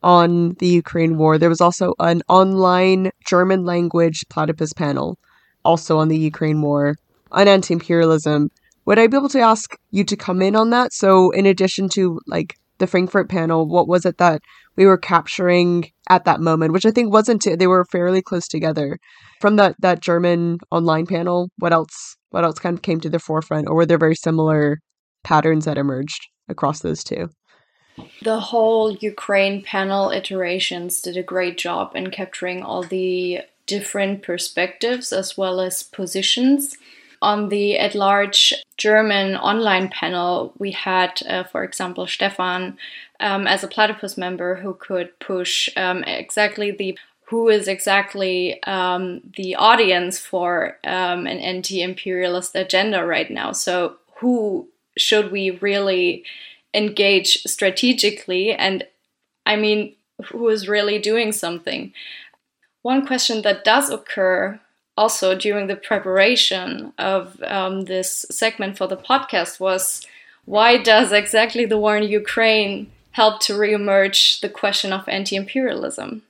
on 0.02 0.54
the 0.58 0.66
Ukraine 0.66 1.16
war, 1.16 1.38
there 1.38 1.48
was 1.48 1.60
also 1.60 1.94
an 1.98 2.22
online 2.28 3.10
German 3.26 3.64
language 3.64 4.24
platypus 4.28 4.72
panel 4.72 5.18
also 5.64 5.98
on 5.98 6.08
the 6.08 6.18
Ukraine 6.18 6.60
war 6.60 6.96
on 7.30 7.48
anti-imperialism 7.48 8.50
would 8.84 8.98
I 8.98 9.06
be 9.06 9.16
able 9.16 9.28
to 9.30 9.40
ask 9.40 9.76
you 9.90 10.04
to 10.04 10.16
come 10.16 10.42
in 10.42 10.56
on 10.56 10.70
that? 10.70 10.92
So, 10.92 11.30
in 11.30 11.46
addition 11.46 11.88
to 11.90 12.20
like 12.26 12.56
the 12.78 12.86
Frankfurt 12.86 13.28
panel, 13.28 13.68
what 13.68 13.88
was 13.88 14.04
it 14.04 14.18
that 14.18 14.40
we 14.76 14.86
were 14.86 14.98
capturing 14.98 15.90
at 16.08 16.24
that 16.24 16.40
moment? 16.40 16.72
Which 16.72 16.86
I 16.86 16.90
think 16.90 17.12
wasn't 17.12 17.44
they 17.44 17.66
were 17.66 17.84
fairly 17.84 18.22
close 18.22 18.48
together. 18.48 18.98
From 19.40 19.56
that 19.56 19.76
that 19.80 20.00
German 20.00 20.58
online 20.70 21.06
panel, 21.06 21.50
what 21.58 21.72
else? 21.72 22.16
What 22.30 22.44
else 22.44 22.58
kind 22.58 22.76
of 22.76 22.82
came 22.82 23.00
to 23.00 23.10
the 23.10 23.18
forefront, 23.18 23.68
or 23.68 23.76
were 23.76 23.86
there 23.86 23.98
very 23.98 24.14
similar 24.14 24.78
patterns 25.22 25.66
that 25.66 25.78
emerged 25.78 26.28
across 26.48 26.80
those 26.80 27.04
two? 27.04 27.28
The 28.22 28.40
whole 28.40 28.90
Ukraine 28.90 29.62
panel 29.62 30.10
iterations 30.10 31.02
did 31.02 31.16
a 31.16 31.22
great 31.22 31.58
job 31.58 31.94
in 31.94 32.10
capturing 32.10 32.62
all 32.62 32.82
the 32.82 33.42
different 33.66 34.22
perspectives 34.22 35.12
as 35.12 35.36
well 35.36 35.60
as 35.60 35.82
positions 35.82 36.76
on 37.22 37.48
the 37.48 37.78
at 37.78 37.94
large 37.94 38.52
German 38.76 39.36
online 39.36 39.88
panel, 39.88 40.52
we 40.58 40.72
had, 40.72 41.22
uh, 41.26 41.44
for 41.44 41.64
example, 41.64 42.06
Stefan 42.06 42.76
um, 43.20 43.46
as 43.46 43.64
a 43.64 43.68
platypus 43.68 44.18
member 44.18 44.56
who 44.56 44.74
could 44.74 45.18
push 45.20 45.68
um, 45.76 46.02
exactly 46.04 46.70
the 46.70 46.98
who 47.26 47.48
is 47.48 47.66
exactly 47.66 48.62
um, 48.64 49.22
the 49.38 49.54
audience 49.54 50.18
for 50.18 50.76
um, 50.84 51.26
an 51.26 51.38
anti-imperialist 51.38 52.54
agenda 52.54 53.06
right 53.06 53.30
now. 53.30 53.52
So 53.52 53.96
who 54.16 54.68
should 54.98 55.32
we 55.32 55.52
really 55.52 56.24
engage 56.74 57.42
strategically? 57.44 58.52
And 58.52 58.84
I 59.46 59.56
mean, 59.56 59.94
who 60.26 60.46
is 60.48 60.68
really 60.68 60.98
doing 60.98 61.32
something? 61.32 61.94
One 62.82 63.06
question 63.06 63.40
that 63.42 63.64
does 63.64 63.88
occur 63.88 64.60
also 64.96 65.34
during 65.34 65.66
the 65.66 65.76
preparation 65.76 66.92
of 66.98 67.42
um, 67.44 67.84
this 67.86 68.26
segment 68.30 68.76
for 68.76 68.86
the 68.86 68.96
podcast 68.96 69.58
was 69.58 70.06
why 70.44 70.76
does 70.76 71.12
exactly 71.12 71.64
the 71.64 71.78
war 71.78 71.96
in 71.96 72.08
Ukraine 72.08 72.90
help 73.12 73.40
to 73.42 73.52
reemerge 73.52 74.40
the 74.40 74.48
question 74.48 74.92
of 74.92 75.08
anti 75.08 75.36
imperialism? 75.36 76.22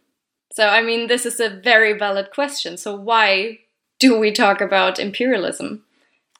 So, 0.53 0.69
I 0.69 0.83
mean, 0.83 1.09
this 1.09 1.25
is 1.25 1.41
a 1.41 1.49
very 1.49 1.95
valid 1.95 2.31
question. 2.31 2.77
So, 2.77 2.95
why 2.95 3.61
do 3.99 4.19
we 4.19 4.33
talk 4.33 4.61
about 4.61 4.99
imperialism? 4.99 5.83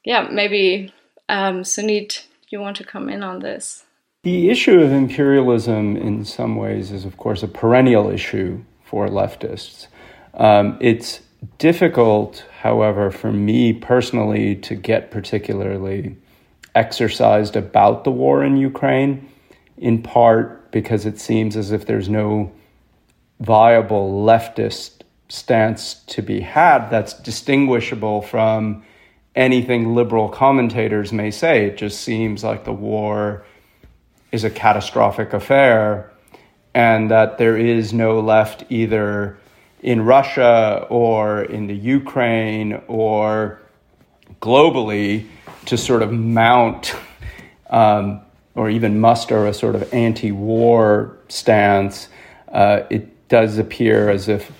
Yeah, 0.05 0.29
maybe 0.31 0.93
um, 1.29 1.63
Sunit, 1.63 2.27
you 2.51 2.61
want 2.61 2.77
to 2.77 2.85
come 2.85 3.09
in 3.09 3.23
on 3.23 3.39
this? 3.39 3.85
The 4.23 4.51
issue 4.51 4.81
of 4.81 4.93
imperialism, 4.93 5.97
in 5.97 6.25
some 6.25 6.57
ways, 6.57 6.93
is 6.93 7.05
of 7.05 7.17
course 7.17 7.43
a 7.43 7.49
perennial 7.49 8.11
issue 8.11 8.63
for 8.85 9.09
leftists. 9.09 9.87
Um, 10.35 10.77
it's 10.81 11.21
difficult, 11.59 12.45
however, 12.61 13.11
for 13.11 13.33
me 13.33 13.73
personally 13.73 14.57
to 14.57 14.75
get 14.75 15.11
particularly 15.11 16.17
exercised 16.75 17.57
about 17.57 18.05
the 18.05 18.11
war 18.11 18.43
in 18.45 18.57
Ukraine, 18.57 19.29
in 19.77 20.03
part 20.03 20.71
because 20.71 21.07
it 21.07 21.19
seems 21.19 21.57
as 21.57 21.73
if 21.73 21.87
there's 21.87 22.09
no 22.09 22.51
viable 23.41 24.25
leftist 24.25 25.03
stance 25.29 25.95
to 26.07 26.23
be 26.23 26.41
had 26.41 26.89
that's 26.91 27.15
distinguishable 27.15 28.23
from 28.23 28.83
anything 29.35 29.95
liberal 29.95 30.29
commentators 30.29 31.13
may 31.13 31.31
say. 31.31 31.67
It 31.67 31.77
just 31.77 32.01
seems 32.01 32.45
like 32.45 32.65
the 32.65 32.73
war 32.73 33.45
is 34.31 34.45
a 34.45 34.51
catastrophic 34.51 35.33
affair 35.33 36.11
and 36.75 37.11
that 37.11 37.39
there 37.39 37.57
is 37.57 37.93
no 37.93 38.21
left 38.21 38.65
either 38.71 39.39
in 39.83 40.05
Russia 40.05 40.87
or 40.89 41.43
in 41.43 41.67
the 41.67 41.75
Ukraine 41.75 42.81
or 42.87 43.61
globally 44.41 45.27
to 45.67 45.77
sort 45.77 46.03
of 46.03 46.13
mount 46.13 46.95
um, 47.71 48.21
or 48.55 48.71
even 48.71 49.01
muster 49.01 49.47
a 49.47 49.55
sort 49.55 49.75
of 49.75 49.93
anti 49.93 50.31
war 50.31 51.17
stance, 51.29 52.09
uh, 52.53 52.83
it 52.91 53.29
does 53.29 53.59
appear 53.59 54.11
as 54.11 54.29
if 54.29 54.53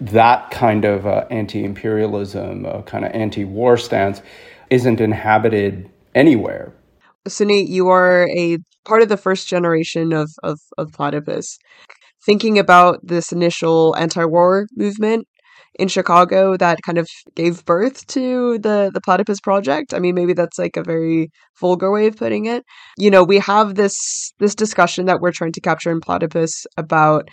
that 0.00 0.50
kind 0.50 0.84
of 0.84 1.06
uh, 1.06 1.26
anti 1.30 1.62
imperialism, 1.64 2.64
uh, 2.64 2.82
kind 2.82 3.04
of 3.04 3.12
anti 3.12 3.44
war 3.44 3.76
stance, 3.76 4.22
isn't 4.70 5.00
inhabited 5.00 5.90
anywhere. 6.14 6.72
Sunit, 7.28 7.68
you 7.68 7.88
are 7.88 8.28
a 8.28 8.58
part 8.84 9.02
of 9.02 9.08
the 9.08 9.16
first 9.16 9.46
generation 9.46 10.12
of, 10.12 10.30
of, 10.42 10.58
of 10.78 10.90
platypus. 10.92 11.58
Thinking 12.24 12.58
about 12.58 13.00
this 13.02 13.32
initial 13.32 13.96
anti 13.96 14.24
war 14.24 14.66
movement 14.76 15.26
in 15.78 15.88
Chicago 15.88 16.56
that 16.56 16.82
kind 16.82 16.98
of 16.98 17.08
gave 17.34 17.64
birth 17.64 18.06
to 18.08 18.58
the 18.58 18.90
the 18.92 19.00
platypus 19.00 19.40
project. 19.40 19.94
I 19.94 19.98
mean, 19.98 20.14
maybe 20.14 20.32
that's 20.32 20.58
like 20.58 20.76
a 20.76 20.82
very 20.82 21.30
vulgar 21.60 21.90
way 21.90 22.06
of 22.06 22.16
putting 22.16 22.46
it. 22.46 22.64
You 22.98 23.10
know, 23.10 23.24
we 23.24 23.38
have 23.38 23.74
this 23.74 24.32
this 24.38 24.54
discussion 24.54 25.06
that 25.06 25.20
we're 25.20 25.32
trying 25.32 25.52
to 25.52 25.60
capture 25.60 25.90
in 25.90 26.00
platypus 26.00 26.66
about 26.76 27.28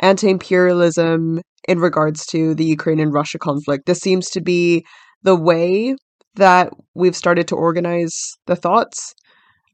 anti-imperialism 0.00 1.40
in 1.66 1.78
regards 1.78 2.24
to 2.26 2.54
the 2.54 2.64
Ukraine 2.64 3.00
and 3.00 3.12
Russia 3.12 3.38
conflict. 3.38 3.86
This 3.86 3.98
seems 3.98 4.30
to 4.30 4.40
be 4.40 4.84
the 5.22 5.36
way 5.36 5.96
that 6.36 6.72
we've 6.94 7.16
started 7.16 7.48
to 7.48 7.56
organize 7.56 8.14
the 8.46 8.56
thoughts 8.56 9.14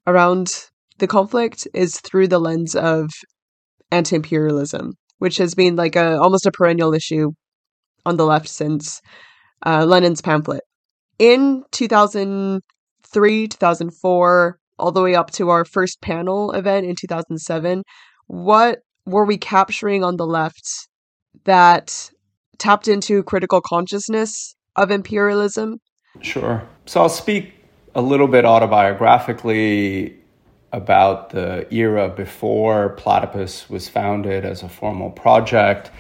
around 0.07 0.65
the 0.99 1.07
conflict 1.07 1.69
is 1.75 2.01
through 2.01 2.29
the 2.29 2.39
lens 2.39 2.75
of 2.75 3.11
anti-imperialism, 3.91 4.93
which 5.19 5.37
has 5.39 5.55
been 5.55 5.77
like 5.77 5.97
a 5.97 6.19
almost 6.19 6.47
a 6.47 6.53
perennial 6.53 6.95
issue 6.95 7.33
on 8.07 8.17
the 8.17 8.27
left 8.27 8.49
since 8.49 9.01
uh, 9.65 9.85
Lenin's 9.85 10.21
pamphlet. 10.21 10.63
In 11.19 11.65
2003, 11.73 13.49
2004, 13.49 14.59
all 14.79 14.93
the 14.93 15.03
way 15.03 15.15
up 15.15 15.31
to 15.33 15.51
our 15.51 15.65
first 15.65 16.01
panel 16.01 16.53
event 16.53 16.87
in 16.87 16.97
2007, 16.97 17.83
what 18.27 18.79
were 19.07 19.25
we 19.25 19.39
capturing 19.39 20.03
on 20.03 20.17
the 20.17 20.27
left 20.27 20.67
that 21.45 22.11
tapped 22.59 22.89
into 22.89 23.23
critical 23.23 23.61
consciousness 23.61 24.57
of 24.77 24.91
imperialism? 24.91 25.79
Sure. 26.21 26.67
So 26.87 27.01
I'll 27.03 27.09
speak 27.09 27.53
a 27.95 28.03
little 28.03 28.29
bit 28.29 28.45
autobiographically 28.45 30.17
about 30.75 31.31
the 31.31 31.67
era 31.73 32.09
before 32.09 32.91
Platypus 32.91 33.71
was 33.71 33.89
founded 33.89 34.45
as 34.45 34.63
a 34.63 34.69
formal 34.69 35.11
project 35.11 35.91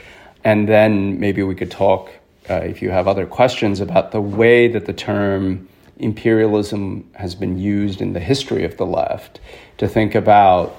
and 0.45 0.69
then 0.69 1.19
maybe 1.19 1.43
we 1.43 1.55
could 1.55 1.71
talk, 1.71 2.11
uh, 2.51 2.55
if 2.57 2.83
you 2.83 2.91
have 2.91 3.09
other 3.09 3.27
questions, 3.27 3.81
about 3.81 4.13
the 4.13 4.21
way 4.21 4.69
that 4.69 4.85
the 4.85 4.93
term 4.93 5.69
imperialism 5.97 7.09
has 7.15 7.35
been 7.35 7.59
used 7.59 8.03
in 8.03 8.13
the 8.13 8.21
history 8.21 8.65
of 8.65 8.77
the 8.77 8.85
left 8.85 9.41
to 9.79 9.89
think 9.89 10.15
about 10.15 10.77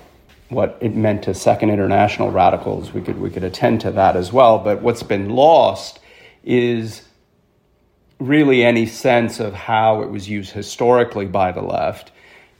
what 0.49 0.77
it 0.81 0.95
meant 0.95 1.23
to 1.23 1.33
second 1.33 1.71
international 1.71 2.29
radicals. 2.29 2.93
We 2.93 3.01
could, 3.01 3.19
we 3.19 3.31
could 3.31 3.43
attend 3.43 3.81
to 3.81 3.91
that 3.91 4.15
as 4.15 4.31
well. 4.31 4.59
But 4.59 4.83
what's 4.83 5.01
been 5.01 5.29
lost 5.29 5.99
is 6.43 7.01
really 8.19 8.63
any 8.63 8.85
sense 8.85 9.39
of 9.39 9.53
how 9.53 10.03
it 10.03 10.11
was 10.11 10.29
used 10.29 10.51
historically 10.51 11.25
by 11.25 11.51
the 11.51 11.63
left. 11.63 12.11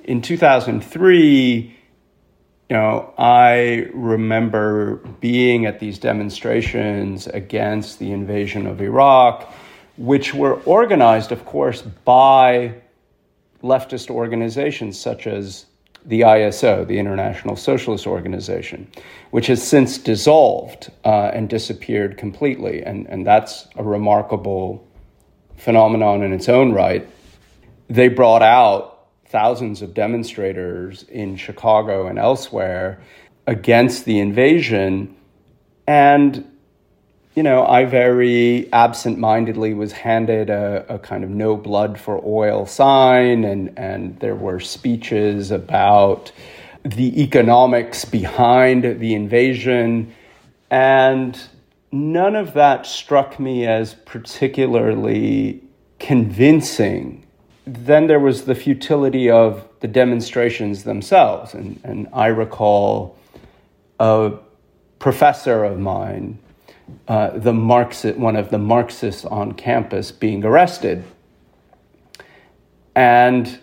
In 0.06 0.22
2003, 0.22 1.76
you 2.70 2.76
know, 2.76 3.12
I 3.18 3.90
remember 3.92 4.98
being 5.20 5.66
at 5.66 5.80
these 5.80 5.98
demonstrations 5.98 7.26
against 7.26 7.98
the 7.98 8.12
invasion 8.12 8.68
of 8.68 8.82
Iraq, 8.82 9.52
which 9.98 10.32
were 10.36 10.62
organized, 10.62 11.32
of 11.32 11.44
course, 11.46 11.82
by 11.82 12.76
leftist 13.64 14.12
organizations 14.12 15.00
such 15.00 15.26
as 15.26 15.66
the 16.06 16.22
ISO, 16.22 16.86
the 16.86 17.00
International 17.00 17.56
Socialist 17.56 18.06
Organization, 18.06 18.88
which 19.32 19.48
has 19.48 19.68
since 19.68 19.98
dissolved 19.98 20.92
uh, 21.04 21.32
and 21.34 21.50
disappeared 21.50 22.16
completely. 22.16 22.84
And, 22.84 23.08
and 23.08 23.26
that's 23.26 23.68
a 23.76 23.84
remarkable 23.84 24.88
phenomenon 25.58 26.22
in 26.22 26.32
its 26.32 26.48
own 26.48 26.74
right. 26.74 27.10
They 27.90 28.08
brought 28.08 28.44
out 28.44 28.95
thousands 29.36 29.82
of 29.82 29.94
demonstrators 29.94 31.04
in 31.10 31.36
Chicago 31.36 32.08
and 32.08 32.18
elsewhere 32.18 33.02
against 33.46 34.06
the 34.06 34.18
invasion. 34.18 35.14
And, 35.86 36.50
you 37.36 37.44
know, 37.44 37.68
I 37.68 37.84
very 37.84 38.72
absent 38.72 39.20
mindedly 39.20 39.74
was 39.74 39.92
handed 39.92 40.50
a, 40.50 40.86
a, 40.88 41.00
kind 41.00 41.26
of 41.26 41.30
no 41.30 41.58
blood 41.58 42.00
for 42.00 42.22
oil 42.26 42.66
sign, 42.66 43.44
and, 43.44 43.78
and 43.78 44.18
there 44.22 44.36
were 44.36 44.62
speeches 44.62 45.52
about 45.52 46.32
the 46.86 47.22
economics 47.22 48.06
behind 48.06 49.02
the 49.02 49.14
invasion. 49.16 50.16
And 50.72 51.38
none 51.92 52.38
of 52.38 52.54
that 52.54 52.86
struck 52.86 53.38
me 53.38 53.68
as 53.68 53.96
particularly 54.06 55.62
convincing 56.00 57.25
then 57.66 58.08
there 58.08 58.20
was 58.20 58.46
the 58.46 58.56
futility 58.56 59.30
of 59.30 59.68
the 59.80 59.88
demonstrations 59.88 60.84
themselves. 60.84 61.54
And, 61.54 61.80
and 61.84 62.08
I 62.14 62.28
recall 62.28 63.18
a 64.00 64.34
professor 65.00 65.64
of 65.64 65.80
mine, 65.80 66.38
uh, 67.08 67.32
the 67.32 67.54
Marxist, 67.54 68.18
one 68.18 68.36
of 68.36 68.52
the 68.52 68.60
Marxists 68.60 69.26
on 69.26 69.54
campus, 69.54 70.12
being 70.12 70.44
arrested. 70.44 71.04
And 72.96 73.60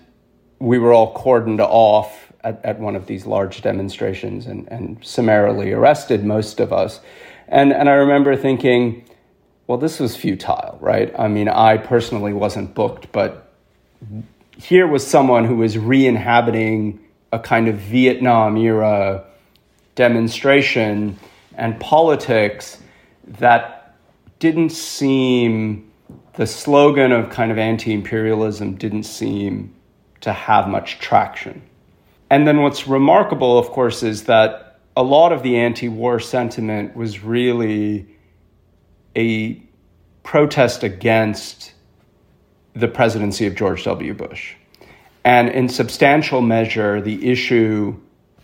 we 0.59 0.79
were 0.79 0.93
all 0.93 1.15
cordoned 1.15 1.61
off 1.61 2.33
at, 2.45 2.65
at 2.65 2.81
one 2.81 2.97
of 2.97 3.07
these 3.07 3.25
large 3.25 3.63
demonstrations 3.63 4.47
and, 4.47 4.67
and 4.69 5.05
summarily 5.05 5.73
arrested, 5.73 6.25
most 6.25 6.61
of 6.61 6.73
us. 6.73 7.01
And, 7.49 7.73
and 7.73 7.89
I 7.89 7.95
remember 7.95 8.37
thinking, 8.37 9.05
well, 9.67 9.79
this 9.79 10.01
was 10.01 10.17
futile, 10.17 10.79
right? 10.81 11.15
I 11.19 11.29
mean, 11.29 11.49
I 11.49 11.77
personally 11.77 12.33
wasn't 12.33 12.75
booked, 12.75 13.13
but 13.13 13.42
here 14.57 14.87
was 14.87 15.07
someone 15.07 15.45
who 15.45 15.57
was 15.57 15.79
re 15.79 16.07
inhabiting 16.07 17.01
a 17.33 17.39
kind 17.39 17.69
of 17.69 17.77
Vietnam 17.77 18.57
era 18.57 19.25
demonstration 19.95 21.19
and 21.57 21.79
politics 21.81 22.79
that 23.27 23.97
didn't 24.39 24.71
seem, 24.71 25.91
the 26.35 26.47
slogan 26.47 27.13
of 27.13 27.31
kind 27.31 27.53
of 27.53 27.59
anti 27.59 27.93
imperialism 27.93 28.75
didn't 28.75 29.05
seem 29.05 29.75
to 30.21 30.33
have 30.33 30.69
much 30.69 30.99
traction. 30.99 31.63
And 32.31 32.47
then 32.47 32.63
what's 32.63 32.89
remarkable, 32.89 33.59
of 33.59 33.69
course, 33.69 34.03
is 34.03 34.25
that 34.25 34.81
a 34.97 35.03
lot 35.03 35.33
of 35.33 35.43
the 35.43 35.57
anti 35.57 35.89
war 35.89 36.19
sentiment 36.21 36.97
was 36.97 37.23
really 37.23 38.07
a 39.17 39.63
protest 40.23 40.83
against 40.83 41.73
the 42.75 42.89
presidency 42.89 43.47
of 43.47 43.55
George 43.55 43.85
W. 43.85 44.15
Bush. 44.15 44.55
And 45.25 45.49
in 45.49 45.69
substantial 45.69 46.41
measure, 46.41 47.01
the 47.01 47.31
issue 47.31 47.97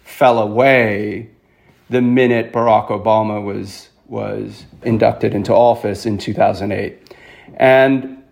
fell 0.05 0.39
away 0.39 1.31
the 1.91 2.03
minute 2.03 2.53
Barack 2.53 2.89
Obama 2.89 3.43
was, 3.43 3.89
was 4.07 4.65
inducted 4.83 5.35
into 5.35 5.55
office 5.55 6.07
in 6.07 6.19
2008. 6.19 7.15
And 7.55 8.23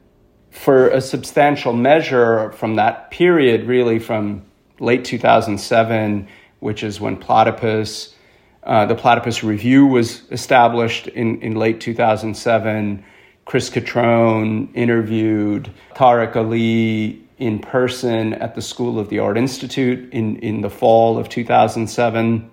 for 0.50 0.88
a 0.88 1.00
substantial 1.00 1.72
measure 1.72 2.52
from 2.52 2.76
that 2.76 3.10
period, 3.10 3.66
really 3.66 3.98
from 3.98 4.44
late 4.78 5.04
2007, 5.04 6.28
which 6.60 6.82
is 6.82 7.00
when 7.00 7.16
Platypus, 7.16 8.14
uh, 8.62 8.86
the 8.86 8.94
Platypus 8.94 9.42
Review 9.42 9.86
was 9.86 10.22
established 10.30 11.08
in, 11.08 11.40
in 11.40 11.56
late 11.56 11.80
2007 11.80 13.04
Chris 13.46 13.70
Cutrone 13.70 14.68
interviewed 14.74 15.70
Tariq 15.94 16.34
Ali 16.34 17.22
in 17.38 17.60
person 17.60 18.32
at 18.34 18.56
the 18.56 18.60
School 18.60 18.98
of 18.98 19.08
the 19.08 19.20
Art 19.20 19.38
Institute 19.38 20.12
in, 20.12 20.36
in 20.40 20.62
the 20.62 20.68
fall 20.68 21.16
of 21.16 21.28
2007. 21.28 22.50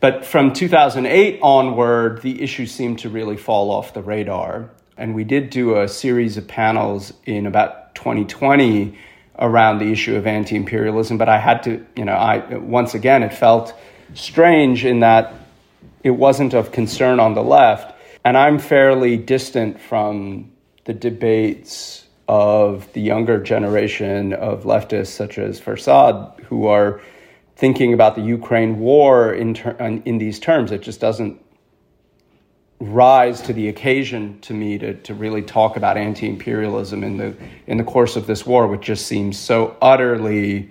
But 0.00 0.24
from 0.24 0.54
2008 0.54 1.38
onward, 1.42 2.22
the 2.22 2.40
issue 2.40 2.64
seemed 2.64 3.00
to 3.00 3.10
really 3.10 3.36
fall 3.36 3.70
off 3.70 3.92
the 3.92 4.00
radar. 4.00 4.70
And 4.96 5.14
we 5.14 5.24
did 5.24 5.50
do 5.50 5.78
a 5.78 5.86
series 5.86 6.38
of 6.38 6.48
panels 6.48 7.12
in 7.26 7.46
about 7.46 7.94
2020 7.94 8.96
around 9.38 9.80
the 9.80 9.92
issue 9.92 10.16
of 10.16 10.26
anti 10.26 10.56
imperialism. 10.56 11.18
But 11.18 11.28
I 11.28 11.38
had 11.38 11.62
to, 11.64 11.84
you 11.94 12.06
know, 12.06 12.14
I 12.14 12.56
once 12.56 12.94
again, 12.94 13.22
it 13.22 13.34
felt 13.34 13.74
strange 14.14 14.86
in 14.86 15.00
that 15.00 15.34
it 16.02 16.10
wasn't 16.10 16.54
of 16.54 16.72
concern 16.72 17.20
on 17.20 17.34
the 17.34 17.42
left 17.42 17.92
and 18.24 18.36
I'm 18.36 18.58
fairly 18.58 19.16
distant 19.16 19.80
from 19.80 20.52
the 20.84 20.92
debates 20.92 22.06
of 22.28 22.92
the 22.92 23.00
younger 23.00 23.42
generation 23.42 24.32
of 24.32 24.64
leftists, 24.64 25.08
such 25.08 25.38
as 25.38 25.60
Farsad, 25.60 26.40
who 26.44 26.66
are 26.66 27.00
thinking 27.56 27.92
about 27.92 28.14
the 28.14 28.22
Ukraine 28.22 28.78
war 28.78 29.32
in, 29.32 29.54
ter- 29.54 29.76
in 29.78 30.18
these 30.18 30.38
terms. 30.38 30.72
It 30.72 30.82
just 30.82 31.00
doesn't 31.00 31.40
rise 32.80 33.40
to 33.42 33.52
the 33.52 33.68
occasion 33.68 34.40
to 34.40 34.52
me 34.52 34.76
to, 34.78 34.94
to 34.94 35.14
really 35.14 35.42
talk 35.42 35.76
about 35.76 35.96
anti-imperialism 35.96 37.04
in 37.04 37.16
the 37.16 37.36
in 37.68 37.78
the 37.78 37.84
course 37.84 38.16
of 38.16 38.26
this 38.26 38.44
war, 38.44 38.66
which 38.66 38.80
just 38.80 39.06
seems 39.06 39.38
so 39.38 39.76
utterly 39.80 40.70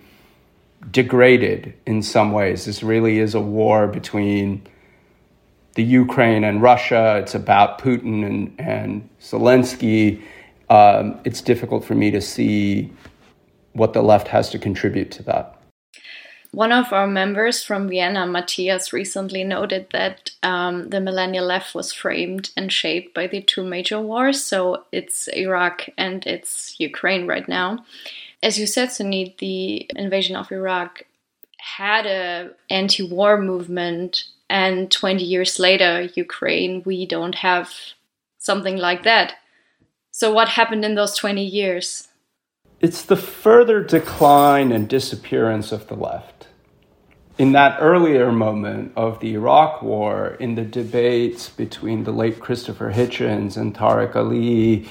degraded 0.90 1.74
in 1.86 2.02
some 2.02 2.34
ways. 2.34 2.66
This 2.66 2.84
really 2.84 3.20
is 3.20 3.34
a 3.34 3.40
war 3.40 3.88
between 3.88 4.68
the 5.76 5.84
Ukraine 5.84 6.44
and 6.44 6.62
Russia. 6.62 7.18
It's 7.18 7.36
about 7.36 7.80
Putin 7.80 8.26
and, 8.26 8.56
and 8.60 9.10
Zelensky. 9.20 10.22
Um, 10.70 11.20
it's 11.24 11.42
difficult 11.42 11.84
for 11.86 11.96
me 11.96 12.12
to 12.12 12.22
see 12.22 12.92
what 13.74 13.94
the 13.94 14.02
left 14.02 14.28
has 14.28 14.50
to 14.50 14.60
contribute 14.60 15.12
to 15.12 15.24
that. 15.24 15.58
One 16.54 16.74
of 16.74 16.92
our 16.92 17.08
members 17.08 17.64
from 17.64 17.88
Vienna, 17.88 18.28
Matthias, 18.28 18.92
recently 18.92 19.46
noted 19.46 19.88
that 19.92 20.32
um, 20.44 20.90
the 20.90 21.00
millennial 21.00 21.46
left 21.46 21.74
was 21.74 21.94
framed 21.94 22.52
and 22.58 22.74
shaped 22.74 23.14
by 23.14 23.28
the 23.28 23.42
two 23.42 23.64
major 23.64 24.02
wars. 24.02 24.44
So 24.44 24.84
it's 24.92 25.30
Iraq 25.30 25.88
and 25.98 26.28
it's 26.28 26.78
Ukraine 26.78 27.26
right 27.26 27.48
now. 27.48 27.86
As 28.44 28.60
you 28.60 28.68
said, 28.68 28.90
Sunit, 28.90 29.38
the 29.38 29.90
invasion 29.96 30.36
of 30.36 30.52
Iraq 30.52 31.04
had 31.58 32.06
a 32.06 32.50
anti-war 32.70 33.40
movement, 33.40 34.26
and 34.52 34.92
20 34.92 35.24
years 35.24 35.60
later, 35.60 36.10
Ukraine, 36.14 36.84
we 36.86 37.06
don't 37.06 37.36
have 37.36 37.72
something 38.38 38.76
like 38.76 39.04
that. 39.04 39.36
So 40.12 40.34
what 40.34 40.50
happened 40.50 40.84
in 40.84 40.96
those 40.96 41.16
20 41.16 41.44
years? 41.44 42.10
It's 42.82 43.02
the 43.02 43.16
further 43.16 43.82
decline 43.82 44.74
and 44.74 44.90
disappearance 44.90 45.72
of 45.72 45.88
the 45.88 45.96
left. 45.96 46.48
In 47.38 47.54
that 47.54 47.78
earlier 47.80 48.30
moment 48.30 48.92
of 48.98 49.22
the 49.22 49.36
Iraq 49.36 49.82
War, 49.82 50.36
in 50.40 50.56
the 50.56 50.66
debates 50.66 51.48
between 51.48 52.04
the 52.04 52.12
late 52.12 52.42
Christopher 52.42 52.92
Hitchens 52.92 53.56
and 53.56 53.74
Tariq 53.74 54.16
Ali, 54.18 54.90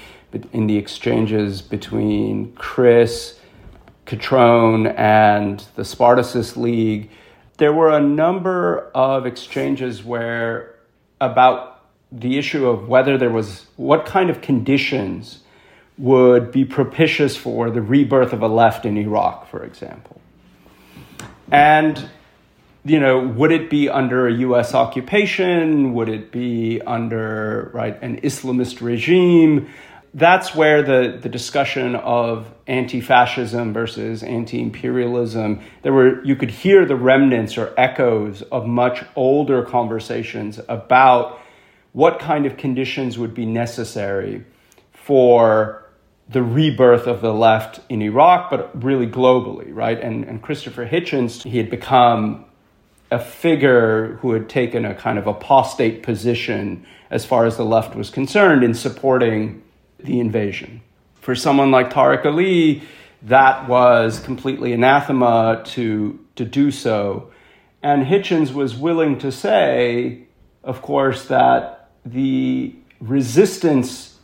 in 0.52 0.68
the 0.68 0.78
exchanges 0.78 1.60
between 1.60 2.52
Chris, 2.54 3.38
Cutrone, 4.06 4.94
and 4.96 5.66
the 5.76 5.84
Spartacist 5.84 6.56
League, 6.56 7.10
there 7.60 7.72
were 7.74 7.90
a 7.90 8.00
number 8.00 8.90
of 8.94 9.26
exchanges 9.26 10.02
where 10.02 10.74
about 11.20 11.84
the 12.10 12.38
issue 12.38 12.66
of 12.66 12.88
whether 12.88 13.18
there 13.18 13.30
was 13.30 13.66
what 13.76 14.06
kind 14.06 14.30
of 14.30 14.40
conditions 14.40 15.40
would 15.98 16.50
be 16.50 16.64
propitious 16.64 17.36
for 17.36 17.70
the 17.70 17.82
rebirth 17.82 18.32
of 18.32 18.40
a 18.40 18.48
left 18.48 18.86
in 18.86 18.96
Iraq, 18.96 19.48
for 19.50 19.62
example. 19.62 20.18
And, 21.52 22.08
you 22.82 22.98
know, 22.98 23.20
would 23.20 23.52
it 23.52 23.68
be 23.68 23.90
under 23.90 24.26
a 24.26 24.32
US 24.32 24.74
occupation? 24.74 25.92
Would 25.92 26.08
it 26.08 26.32
be 26.32 26.80
under, 26.80 27.70
right, 27.74 28.02
an 28.02 28.22
Islamist 28.22 28.80
regime? 28.80 29.68
That's 30.12 30.54
where 30.54 30.82
the, 30.82 31.18
the 31.20 31.28
discussion 31.28 31.94
of 31.94 32.52
anti-fascism 32.66 33.72
versus 33.72 34.24
anti-imperialism, 34.24 35.60
there 35.82 35.92
were 35.92 36.24
you 36.24 36.34
could 36.34 36.50
hear 36.50 36.84
the 36.84 36.96
remnants 36.96 37.56
or 37.56 37.72
echoes 37.76 38.42
of 38.42 38.66
much 38.66 39.04
older 39.14 39.62
conversations 39.62 40.58
about 40.68 41.40
what 41.92 42.18
kind 42.18 42.44
of 42.46 42.56
conditions 42.56 43.18
would 43.18 43.34
be 43.34 43.46
necessary 43.46 44.44
for 44.92 45.86
the 46.28 46.42
rebirth 46.42 47.06
of 47.06 47.20
the 47.20 47.32
left 47.32 47.80
in 47.88 48.02
Iraq, 48.02 48.50
but 48.50 48.84
really 48.84 49.06
globally, 49.06 49.68
right? 49.74 50.00
And, 50.00 50.24
and 50.24 50.40
Christopher 50.40 50.86
Hitchens, 50.86 51.42
he 51.42 51.58
had 51.58 51.70
become 51.70 52.44
a 53.10 53.18
figure 53.18 54.18
who 54.20 54.32
had 54.32 54.48
taken 54.48 54.84
a 54.84 54.94
kind 54.94 55.18
of 55.18 55.26
apostate 55.26 56.04
position 56.04 56.86
as 57.10 57.24
far 57.24 57.44
as 57.44 57.56
the 57.56 57.64
left 57.64 57.96
was 57.96 58.10
concerned 58.10 58.62
in 58.62 58.74
supporting 58.74 59.62
the 60.04 60.20
invasion. 60.20 60.82
For 61.20 61.34
someone 61.34 61.70
like 61.70 61.90
Tariq 61.90 62.24
Ali, 62.24 62.82
that 63.22 63.68
was 63.68 64.20
completely 64.20 64.72
anathema 64.72 65.62
to, 65.66 66.18
to 66.36 66.44
do 66.44 66.70
so. 66.70 67.30
And 67.82 68.06
Hitchens 68.06 68.52
was 68.52 68.74
willing 68.74 69.18
to 69.18 69.30
say, 69.30 70.24
of 70.62 70.82
course, 70.82 71.26
that 71.26 71.90
the 72.04 72.74
resistance 73.00 74.18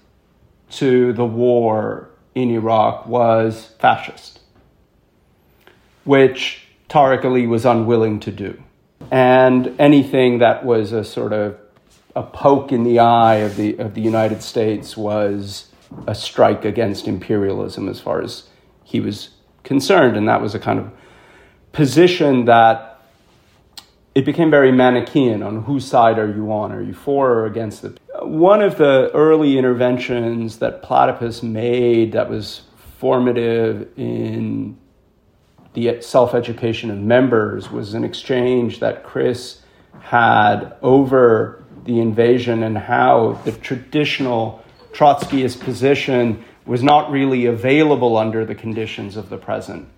to 0.71 1.13
the 1.13 1.25
war 1.25 2.11
in 2.35 2.51
Iraq 2.51 3.07
was 3.07 3.75
fascist, 3.79 4.41
which 6.05 6.67
Tariq 6.89 7.25
Ali 7.25 7.47
was 7.47 7.65
unwilling 7.65 8.21
to 8.21 8.31
do. 8.31 8.63
And 9.11 9.75
anything 9.79 10.39
that 10.39 10.65
was 10.65 10.93
a 10.93 11.05
sort 11.05 11.33
of 11.33 11.57
a 12.17 12.23
poke 12.23 12.73
in 12.73 12.83
the 12.83 12.99
eye 12.99 13.37
of 13.37 13.57
the, 13.57 13.77
of 13.77 13.95
the 13.95 14.01
United 14.01 14.43
States 14.43 14.97
was 14.97 15.69
a 16.07 16.15
strike 16.15 16.65
against 16.65 17.07
imperialism 17.07 17.89
as 17.89 18.01
far 18.01 18.23
as 18.23 18.49
he 18.85 19.01
was 19.01 19.29
concerned. 19.65 20.17
And 20.17 20.27
that 20.27 20.41
was 20.41 20.55
a 20.55 20.59
kind 20.59 20.81
of 20.81 20.91
position 21.73 22.47
that 22.47 23.03
it 24.15 24.25
became 24.25 24.51
very 24.51 24.73
Manichaean 24.73 25.43
on 25.43 25.65
whose 25.65 25.85
side 25.85 26.19
are 26.19 26.27
you 26.27 26.51
on? 26.51 26.73
Are 26.73 26.81
you 26.81 26.95
for 26.95 27.31
or 27.33 27.47
against 27.47 27.83
the? 27.83 27.99
One 28.23 28.63
of 28.63 28.79
the 28.79 29.11
early 29.13 29.59
interventions 29.59 30.59
that 30.61 30.83
Platypus 30.83 31.43
made 31.43 32.13
that 32.13 32.31
was 32.31 32.63
formative 32.99 33.91
in 33.99 34.79
the 35.75 36.01
self 36.01 36.33
education 36.33 36.91
of 36.91 36.97
members 36.97 37.71
was 37.71 37.93
an 37.93 38.05
exchange 38.05 38.81
that 38.81 39.05
Chris 39.05 39.61
had 40.01 40.75
over 40.81 41.66
the 41.87 42.01
invasion 42.01 42.63
and 42.63 42.77
how 42.77 43.41
the 43.45 43.53
traditional 43.53 44.63
Trotskyist 44.93 45.61
position 45.61 46.45
was 46.65 46.83
not 46.83 47.11
really 47.11 47.47
available 47.47 48.17
under 48.17 48.45
the 48.45 48.55
conditions 48.55 49.17
of 49.17 49.29
the 49.29 49.37
present. 49.37 49.89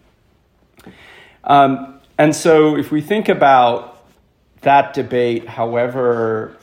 Um, 1.44 2.00
and 2.18 2.34
so, 2.34 2.76
if 2.76 2.90
we 2.90 3.00
think 3.00 3.28
about 3.28 4.04
that 4.60 4.92
debate, 4.92 5.48
however 5.48 6.56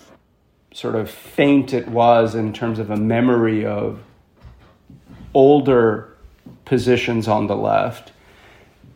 sort 0.73 0.95
of 0.95 1.09
faint 1.09 1.73
it 1.73 1.87
was 1.87 2.35
in 2.35 2.51
terms 2.51 2.79
of 2.79 2.89
a 2.89 2.97
memory 2.97 3.65
of 3.65 3.99
older 5.33 6.13
positions 6.65 7.27
on 7.27 7.47
the 7.47 7.55
left, 7.55 8.11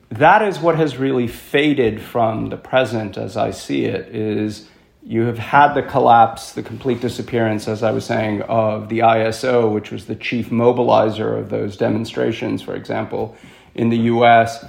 that 0.09 0.41
is 0.41 0.59
what 0.59 0.75
has 0.75 0.97
really 0.97 1.27
faded 1.27 2.01
from 2.01 2.49
the 2.49 2.57
present 2.57 3.17
as 3.17 3.37
I 3.37 3.51
see 3.51 3.85
it 3.85 4.13
is 4.13 4.67
you 5.09 5.23
have 5.23 5.39
had 5.39 5.73
the 5.73 5.81
collapse, 5.81 6.51
the 6.51 6.61
complete 6.61 7.01
disappearance, 7.01 7.67
as 7.67 7.81
I 7.81 7.89
was 7.89 8.05
saying, 8.05 8.43
of 8.43 8.89
the 8.89 8.99
ISO, 8.99 9.73
which 9.73 9.89
was 9.89 10.05
the 10.05 10.13
chief 10.13 10.51
mobilizer 10.51 11.35
of 11.35 11.49
those 11.49 11.77
demonstrations, 11.77 12.61
for 12.61 12.75
example, 12.75 13.35
in 13.73 13.89
the 13.89 13.97
US 13.97 14.63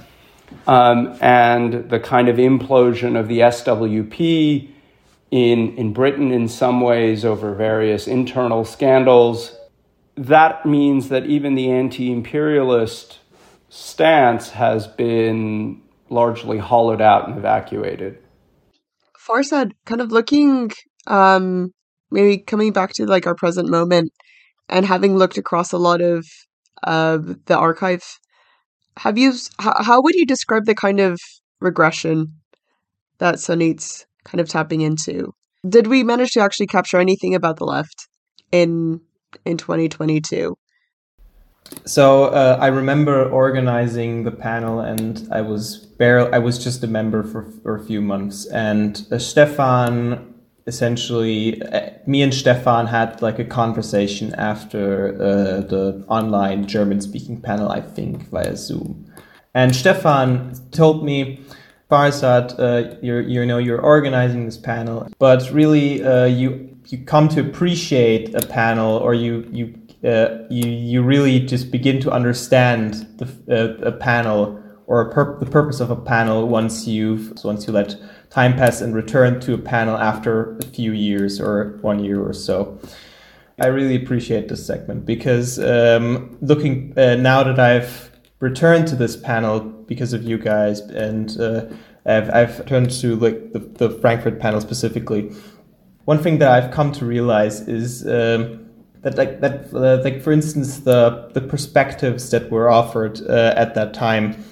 um, 0.65 1.15
and 1.21 1.87
the 1.91 1.99
kind 1.99 2.27
of 2.27 2.37
implosion 2.37 3.19
of 3.19 3.27
the 3.27 3.37
SWP 3.37 4.67
in, 5.29 5.77
in 5.77 5.93
Britain 5.93 6.31
in 6.31 6.47
some 6.47 6.81
ways 6.81 7.23
over 7.23 7.53
various 7.53 8.07
internal 8.07 8.65
scandals. 8.65 9.55
That 10.15 10.65
means 10.65 11.09
that 11.09 11.27
even 11.27 11.53
the 11.53 11.69
anti 11.69 12.11
imperialist 12.11 13.19
stance 13.69 14.49
has 14.49 14.87
been 14.87 15.83
largely 16.09 16.57
hollowed 16.57 16.99
out 16.99 17.27
and 17.27 17.37
evacuated. 17.37 18.17
Farsad, 19.27 19.71
kind 19.85 20.01
of 20.01 20.11
looking, 20.11 20.71
um, 21.07 21.71
maybe 22.09 22.39
coming 22.39 22.73
back 22.73 22.93
to 22.93 23.05
like 23.05 23.27
our 23.27 23.35
present 23.35 23.69
moment 23.69 24.11
and 24.69 24.85
having 24.85 25.15
looked 25.15 25.37
across 25.37 25.71
a 25.71 25.77
lot 25.77 26.01
of 26.01 26.25
uh, 26.83 27.19
the 27.45 27.57
archive 27.57 28.03
have 28.97 29.17
you 29.17 29.33
how, 29.59 29.73
how 29.83 30.01
would 30.01 30.15
you 30.15 30.25
describe 30.25 30.65
the 30.65 30.75
kind 30.75 30.99
of 30.99 31.19
regression 31.59 32.27
that 33.19 33.39
Sunit's 33.39 34.05
kind 34.23 34.41
of 34.41 34.49
tapping 34.49 34.81
into? 34.81 35.33
Did 35.67 35.87
we 35.87 36.03
manage 36.03 36.31
to 36.31 36.41
actually 36.41 36.67
capture 36.67 36.99
anything 36.99 37.35
about 37.35 37.57
the 37.57 37.65
left 37.65 38.07
in 38.51 39.01
in 39.45 39.57
2022? 39.57 40.55
So 41.85 42.25
uh, 42.25 42.57
I 42.59 42.67
remember 42.67 43.29
organizing 43.29 44.23
the 44.23 44.31
panel, 44.31 44.79
and 44.79 45.27
I 45.31 45.41
was 45.41 45.77
barely 45.77 46.31
I 46.31 46.39
was 46.39 46.63
just 46.63 46.83
a 46.83 46.87
member 46.87 47.23
for, 47.23 47.43
for 47.63 47.75
a 47.75 47.83
few 47.83 48.01
months, 48.01 48.45
and 48.47 49.05
uh, 49.11 49.17
Stefan 49.17 50.27
essentially 50.67 51.61
uh, 51.63 51.89
me 52.05 52.21
and 52.21 52.33
Stefan 52.33 52.87
had 52.87 53.21
like 53.21 53.39
a 53.39 53.45
conversation 53.45 54.33
after 54.35 55.15
uh, 55.15 55.61
the 55.61 56.05
online 56.07 56.67
German 56.67 57.01
speaking 57.01 57.41
panel, 57.41 57.69
I 57.69 57.81
think 57.81 58.29
via 58.29 58.55
Zoom. 58.55 59.11
And 59.53 59.75
Stefan 59.75 60.53
told 60.71 61.03
me, 61.03 61.43
Farsad, 61.89 62.57
uh, 62.57 62.95
you're 63.01 63.21
you 63.21 63.45
know 63.45 63.57
you're 63.57 63.81
organizing 63.81 64.45
this 64.45 64.57
panel, 64.57 65.09
but 65.19 65.51
really 65.51 66.03
uh, 66.03 66.25
you 66.25 66.69
you 66.87 66.99
come 66.99 67.27
to 67.29 67.41
appreciate 67.41 68.33
a 68.35 68.45
panel, 68.45 68.97
or 68.97 69.13
you 69.13 69.47
you 69.51 69.73
uh, 70.03 70.37
you 70.49 70.67
you 70.67 71.03
really 71.03 71.39
just 71.39 71.71
begin 71.71 71.99
to 72.01 72.11
understand 72.11 73.07
the 73.17 73.27
uh, 73.49 73.87
a 73.87 73.91
panel 73.91 74.61
or 74.87 75.09
pur- 75.11 75.39
the 75.39 75.45
purpose 75.45 75.79
of 75.79 75.91
a 75.91 75.95
panel 75.95 76.47
once 76.47 76.87
you've 76.87 77.33
once 77.43 77.67
you 77.67 77.73
let 77.73 77.95
time 78.29 78.53
pass 78.55 78.81
and 78.81 78.95
return 78.95 79.39
to 79.41 79.53
a 79.53 79.57
panel 79.57 79.97
after 79.97 80.57
a 80.57 80.65
few 80.65 80.91
years 80.91 81.39
or 81.39 81.77
one 81.81 82.03
year 82.03 82.21
or 82.21 82.33
so. 82.33 82.79
I 83.59 83.67
really 83.67 83.95
appreciate 83.95 84.47
this 84.47 84.65
segment 84.65 85.05
because 85.05 85.59
um, 85.59 86.35
looking 86.41 86.93
uh, 86.97 87.15
now 87.15 87.43
that 87.43 87.59
I've 87.59 88.11
returned 88.39 88.87
to 88.87 88.95
this 88.95 89.15
panel 89.15 89.59
because 89.59 90.13
of 90.13 90.23
you 90.23 90.37
guys 90.37 90.79
and 90.79 91.39
uh, 91.39 91.65
I've, 92.05 92.29
I've 92.31 92.65
turned 92.65 92.89
to 93.01 93.15
like 93.17 93.53
the, 93.53 93.59
the 93.59 93.89
Frankfurt 93.99 94.39
panel 94.39 94.61
specifically. 94.61 95.31
One 96.05 96.17
thing 96.17 96.39
that 96.39 96.49
I've 96.49 96.71
come 96.71 96.91
to 96.93 97.05
realize 97.05 97.61
is 97.67 98.07
um, 98.07 98.60
that 99.01 99.17
like 99.17 99.41
that 99.41 99.73
uh, 99.73 100.01
like 100.03 100.21
for 100.21 100.31
instance 100.31 100.79
the 100.79 101.29
the 101.33 101.41
perspectives 101.41 102.29
that 102.29 102.49
were 102.51 102.69
offered 102.69 103.19
uh, 103.27 103.53
at 103.55 103.73
that 103.75 103.93
time 103.93 104.43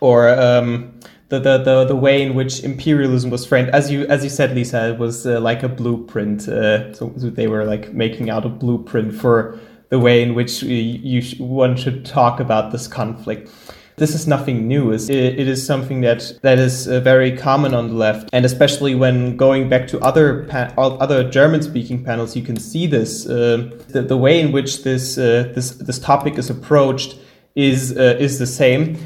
or 0.00 0.28
um, 0.30 1.00
the, 1.30 1.38
the, 1.38 1.84
the, 1.84 1.96
way 1.96 2.22
in 2.22 2.34
which 2.34 2.64
imperialism 2.64 3.30
was 3.30 3.46
framed, 3.46 3.68
as 3.70 3.90
you 3.90 4.04
as 4.06 4.24
you 4.24 4.30
said, 4.30 4.54
Lisa, 4.54 4.88
it 4.88 4.98
was 4.98 5.26
uh, 5.26 5.40
like 5.40 5.62
a 5.62 5.68
blueprint. 5.68 6.48
Uh, 6.48 6.92
so, 6.92 7.12
so, 7.16 7.30
they 7.30 7.46
were 7.46 7.64
like 7.64 7.92
making 7.92 8.30
out 8.30 8.44
a 8.44 8.48
blueprint 8.48 9.14
for 9.14 9.58
the 9.90 9.98
way 9.98 10.22
in 10.22 10.34
which 10.34 10.62
you, 10.62 10.74
you 10.74 11.22
sh- 11.22 11.38
one 11.38 11.76
should 11.76 12.04
talk 12.04 12.40
about 12.40 12.72
this 12.72 12.88
conflict. 12.88 13.48
This 13.96 14.14
is 14.14 14.26
nothing 14.26 14.66
new. 14.66 14.92
It, 14.92 15.10
it 15.10 15.48
is 15.48 15.64
something 15.64 16.00
that 16.00 16.32
that 16.42 16.58
is 16.58 16.88
uh, 16.88 17.00
very 17.00 17.36
common 17.36 17.74
on 17.74 17.88
the 17.88 17.94
left, 17.94 18.30
and 18.32 18.44
especially 18.44 18.94
when 18.94 19.36
going 19.36 19.68
back 19.68 19.86
to 19.88 20.00
other 20.00 20.46
other 20.76 21.28
German-speaking 21.28 22.04
panels, 22.04 22.34
you 22.34 22.42
can 22.42 22.56
see 22.56 22.86
this. 22.86 23.26
Uh, 23.26 23.70
the, 23.88 24.02
the 24.02 24.16
way 24.16 24.40
in 24.40 24.52
which 24.52 24.82
this 24.84 25.18
uh, 25.18 25.52
this 25.54 25.72
this 25.72 25.98
topic 25.98 26.38
is 26.38 26.48
approached 26.50 27.18
is 27.54 27.96
uh, 27.96 28.16
is 28.18 28.38
the 28.38 28.46
same 28.46 28.96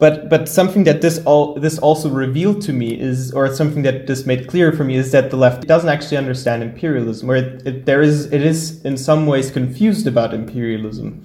but 0.00 0.30
but 0.30 0.48
something 0.48 0.84
that 0.84 1.02
this 1.02 1.20
all 1.26 1.54
this 1.54 1.78
also 1.78 2.08
revealed 2.08 2.62
to 2.62 2.72
me 2.72 2.98
is 2.98 3.32
or 3.32 3.54
something 3.54 3.82
that 3.82 4.06
this 4.06 4.24
made 4.24 4.48
clear 4.48 4.72
for 4.72 4.82
me 4.82 4.96
is 4.96 5.12
that 5.12 5.30
the 5.30 5.36
left 5.36 5.66
doesn't 5.66 5.90
actually 5.90 6.16
understand 6.16 6.62
imperialism 6.62 7.28
where 7.28 7.36
it, 7.36 7.66
it, 7.66 7.84
there 7.84 8.00
is 8.00 8.32
it 8.32 8.42
is 8.42 8.82
in 8.84 8.96
some 8.96 9.26
ways 9.26 9.50
confused 9.50 10.06
about 10.06 10.32
imperialism 10.32 11.22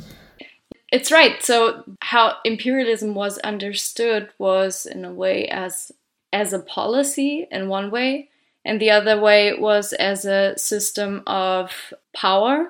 it's 0.95 1.11
right. 1.11 1.43
So 1.43 1.83
how 1.99 2.37
imperialism 2.45 3.15
was 3.15 3.37
understood 3.39 4.29
was 4.37 4.85
in 4.85 5.03
a 5.03 5.11
way 5.11 5.45
as 5.49 5.91
as 6.31 6.53
a 6.53 6.59
policy 6.59 7.47
in 7.51 7.67
one 7.67 7.91
way 7.91 8.29
and 8.63 8.79
the 8.79 8.91
other 8.91 9.19
way 9.19 9.53
was 9.53 9.91
as 9.91 10.23
a 10.25 10.57
system 10.57 11.21
of 11.27 11.93
power. 12.13 12.69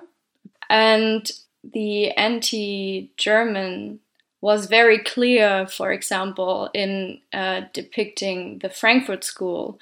And 0.69 1.29
the 1.63 2.11
anti-german 2.11 3.99
was 4.41 4.65
very 4.65 4.99
clear, 4.99 5.67
for 5.67 5.91
example, 5.91 6.71
in 6.73 7.19
uh, 7.31 7.61
depicting 7.73 8.59
the 8.59 8.69
Frankfurt 8.69 9.23
School 9.23 9.79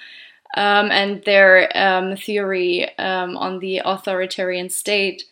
um, 0.55 0.91
and 0.91 1.23
their 1.23 1.75
um, 1.77 2.17
theory 2.17 2.97
um, 2.97 3.37
on 3.37 3.59
the 3.59 3.81
authoritarian 3.83 4.69
state 4.69 5.23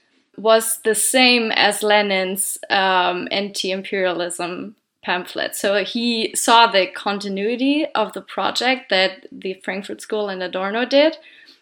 was 0.41 0.79
the 0.83 0.95
same 0.95 1.51
as 1.51 1.83
Lenin's 1.83 2.57
um, 2.69 3.27
anti 3.31 3.71
imperialism 3.71 4.75
pamphlet. 5.03 5.55
So 5.55 5.83
he 5.83 6.33
saw 6.35 6.67
the 6.67 6.87
continuity 6.87 7.85
of 7.95 8.13
the 8.13 8.21
project 8.21 8.89
that 8.89 9.27
the 9.31 9.55
Frankfurt 9.63 10.01
School 10.01 10.29
and 10.29 10.41
Adorno 10.43 10.85
did. 10.85 11.17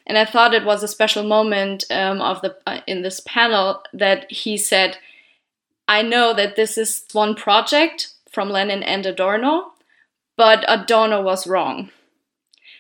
And 0.06 0.18
I 0.18 0.26
thought 0.26 0.54
it 0.54 0.66
was 0.66 0.82
a 0.84 0.88
special 0.88 1.24
moment 1.24 1.86
um, 1.92 2.22
of 2.22 2.42
the 2.42 2.58
uh, 2.66 2.82
in 2.88 3.02
this 3.02 3.22
panel 3.22 3.84
that 3.94 4.30
he 4.32 4.58
said, 4.58 4.98
I 5.88 6.02
know 6.02 6.34
that 6.34 6.56
this 6.56 6.78
is 6.78 7.06
one 7.14 7.36
project 7.36 8.10
from 8.32 8.50
Lenin 8.50 8.84
and 8.84 9.06
Adorno, 9.06 9.74
but 10.36 10.66
Adorno 10.68 11.22
was 11.22 11.48
wrong. 11.48 11.92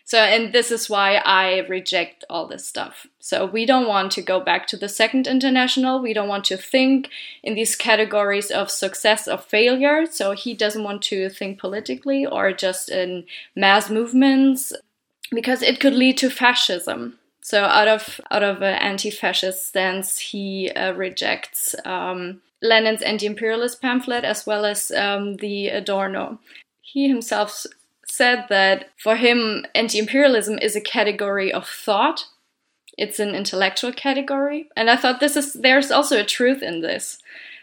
So, 0.05 0.19
and 0.19 0.53
this 0.53 0.71
is 0.71 0.89
why 0.89 1.17
I 1.17 1.59
reject 1.67 2.25
all 2.29 2.47
this 2.47 2.65
stuff. 2.67 3.05
So, 3.29 3.45
we 3.45 3.67
don't 3.67 3.87
want 3.87 4.11
to 4.13 4.23
go 4.23 4.39
back 4.39 4.65
to 4.67 4.77
the 4.77 4.89
Second 4.89 5.27
International. 5.27 6.01
We 6.01 6.15
don't 6.15 6.27
want 6.27 6.45
to 6.45 6.57
think 6.57 7.09
in 7.43 7.53
these 7.53 7.75
categories 7.75 8.49
of 8.49 8.71
success 8.71 9.27
or 9.27 9.37
failure. 9.37 10.07
So, 10.09 10.31
he 10.31 10.55
doesn't 10.55 10.83
want 10.83 11.03
to 11.03 11.29
think 11.29 11.59
politically 11.59 12.25
or 12.25 12.51
just 12.53 12.89
in 12.89 13.25
mass 13.55 13.87
movements 13.87 14.73
because 15.31 15.61
it 15.61 15.79
could 15.79 15.93
lead 15.93 16.17
to 16.17 16.31
fascism. 16.31 17.19
So, 17.41 17.65
out 17.65 17.87
of 17.87 18.19
out 18.31 18.41
of 18.41 18.63
an 18.63 18.73
anti-fascist 18.75 19.67
stance, 19.67 20.17
he 20.17 20.71
uh, 20.71 20.93
rejects 20.93 21.75
um, 21.85 22.41
Lenin's 22.63 23.03
anti-imperialist 23.03 23.79
pamphlet 23.79 24.23
as 24.23 24.47
well 24.47 24.65
as 24.65 24.89
um, 24.89 25.35
the 25.35 25.67
Adorno. 25.67 26.39
He 26.81 27.07
himself 27.07 27.67
said 28.07 28.45
that 28.49 28.89
for 28.97 29.15
him, 29.17 29.67
anti-imperialism 29.75 30.57
is 30.59 30.75
a 30.75 30.81
category 30.81 31.53
of 31.53 31.67
thought. 31.67 32.25
It's 32.99 33.19
an 33.19 33.33
intellectual 33.33 33.93
category, 33.93 34.67
and 34.75 34.89
I 34.89 34.97
thought 34.97 35.21
this 35.21 35.37
is 35.37 35.53
there's 35.53 35.89
also 35.89 36.19
a 36.19 36.25
truth 36.25 36.61
in 36.61 36.81
this 36.81 37.17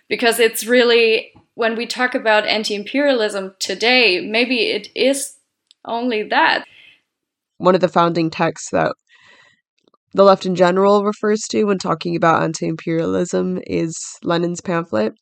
because 0.08 0.40
it's 0.40 0.66
really 0.66 1.32
when 1.54 1.76
we 1.76 1.86
talk 1.86 2.14
about 2.14 2.46
anti-imperialism 2.46 3.54
today, 3.58 4.26
maybe 4.26 4.70
it 4.70 4.88
is 4.94 5.36
only 5.84 6.22
that. 6.22 6.64
One 7.58 7.74
of 7.74 7.82
the 7.82 7.88
founding 7.88 8.30
texts 8.30 8.70
that 8.70 8.92
the 10.14 10.24
left 10.24 10.46
in 10.46 10.54
general 10.54 11.04
refers 11.04 11.42
to 11.50 11.64
when 11.64 11.78
talking 11.78 12.16
about 12.16 12.42
anti 12.42 12.66
imperialism 12.66 13.60
is 13.66 13.98
Lenin's 14.22 14.62
pamphlet. 14.62 15.12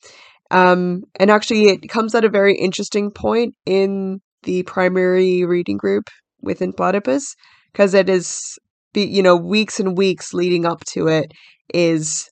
Um, 0.53 1.03
and 1.19 1.31
actually, 1.31 1.71
it 1.71 1.89
comes 1.89 2.15
at 2.15 2.25
a 2.25 2.29
very 2.29 2.55
interesting 2.55 3.11
point 3.11 3.55
in 3.67 4.21
the 4.45 4.63
primary 4.63 5.45
reading 5.45 5.77
group 5.77 6.05
within 6.41 6.73
Platypus, 6.73 7.35
because 7.73 7.95
it 7.95 8.09
is, 8.09 8.59
you 9.01 9.23
know, 9.23 9.37
weeks 9.37 9.81
and 9.81 9.97
weeks 9.97 10.33
leading 10.33 10.65
up 10.65 10.85
to 10.93 11.09
it 11.09 11.33
is, 11.73 12.29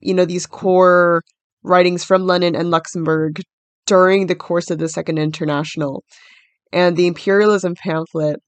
you 0.00 0.14
know, 0.14 0.24
these 0.24 0.46
core 0.46 1.22
writings 1.62 2.04
from 2.04 2.26
Lenin 2.26 2.54
and 2.54 2.70
Luxemburg 2.70 3.40
during 3.86 4.26
the 4.26 4.34
course 4.34 4.70
of 4.70 4.78
the 4.78 4.88
Second 4.88 5.18
International. 5.18 6.04
And 6.72 6.96
the 6.96 7.06
imperialism 7.06 7.74
pamphlet 7.74 8.40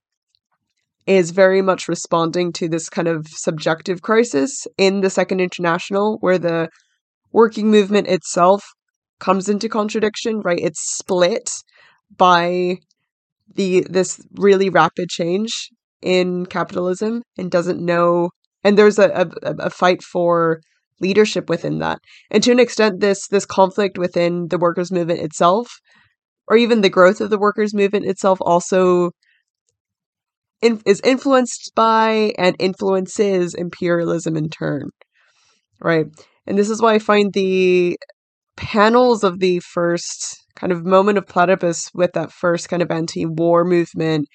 is 1.06 1.30
very 1.30 1.62
much 1.62 1.88
responding 1.88 2.52
to 2.52 2.68
this 2.68 2.88
kind 2.88 3.08
of 3.08 3.26
subjective 3.28 4.02
crisis 4.02 4.66
in 4.76 5.00
the 5.00 5.10
Second 5.10 5.40
International, 5.40 6.18
where 6.20 6.38
the 6.38 6.68
working 7.32 7.70
movement 7.70 8.08
itself 8.08 8.64
comes 9.18 9.48
into 9.48 9.68
contradiction, 9.68 10.40
right? 10.40 10.60
It's 10.60 10.96
split 10.96 11.50
by 12.16 12.76
the 13.54 13.86
this 13.88 14.20
really 14.34 14.68
rapid 14.68 15.08
change 15.08 15.70
in 16.02 16.46
capitalism 16.46 17.22
and 17.36 17.50
doesn't 17.50 17.84
know 17.84 18.30
and 18.64 18.76
there's 18.76 18.98
a, 18.98 19.30
a, 19.42 19.54
a 19.58 19.70
fight 19.70 20.02
for 20.02 20.60
leadership 21.00 21.48
within 21.48 21.78
that. 21.78 22.00
And 22.30 22.42
to 22.42 22.50
an 22.50 22.58
extent 22.58 23.00
this 23.00 23.28
this 23.28 23.46
conflict 23.46 23.98
within 23.98 24.48
the 24.48 24.58
workers 24.58 24.90
movement 24.90 25.20
itself 25.20 25.70
or 26.48 26.56
even 26.56 26.80
the 26.80 26.90
growth 26.90 27.20
of 27.20 27.30
the 27.30 27.38
workers 27.38 27.74
movement 27.74 28.06
itself 28.06 28.38
also 28.40 29.10
in, 30.60 30.80
is 30.86 31.00
influenced 31.04 31.72
by 31.74 32.32
and 32.38 32.56
influences 32.58 33.54
imperialism 33.54 34.36
in 34.36 34.48
turn, 34.48 34.90
right? 35.80 36.06
And 36.46 36.58
this 36.58 36.70
is 36.70 36.82
why 36.82 36.94
I 36.94 36.98
find 36.98 37.32
the 37.32 37.96
panels 38.56 39.22
of 39.22 39.38
the 39.38 39.60
first 39.60 40.36
kind 40.56 40.72
of 40.72 40.84
moment 40.84 41.18
of 41.18 41.26
platypus 41.26 41.90
with 41.94 42.12
that 42.14 42.32
first 42.32 42.68
kind 42.68 42.82
of 42.82 42.90
anti-war 42.90 43.64
movement 43.64 44.26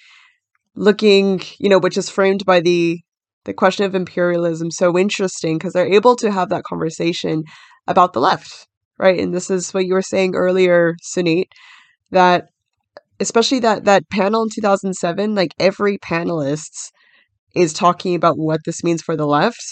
looking 0.76 1.42
you 1.60 1.70
know 1.70 1.80
which 1.80 1.98
is 1.98 2.10
framed 2.10 2.46
by 2.46 2.60
the 2.60 3.00
the 3.46 3.54
question 3.54 3.86
of 3.86 3.96
imperialism 3.96 4.72
so 4.72 4.98
interesting 4.98 5.58
because 5.58 5.74
they're 5.74 5.92
able 5.94 6.16
to 6.16 6.32
have 6.32 6.50
that 6.50 6.64
conversation 6.64 7.44
about 7.88 8.14
the 8.14 8.22
left 8.22 8.68
right? 9.00 9.20
And 9.20 9.34
this 9.34 9.50
is 9.50 9.74
what 9.74 9.86
you 9.86 9.94
were 9.94 10.02
saying 10.02 10.36
earlier 10.36 10.96
sunit 11.04 11.46
that 12.12 12.46
especially 13.20 13.60
that 13.60 13.86
that 13.86 14.10
panel 14.12 14.44
in 14.44 14.50
2007 14.54 15.36
like 15.36 15.54
every 15.60 15.98
panelist 16.00 16.92
is 17.56 17.74
talking 17.74 18.16
about 18.16 18.38
what 18.38 18.62
this 18.66 18.84
means 18.84 19.02
for 19.02 19.16
the 19.16 19.28
left 19.28 19.64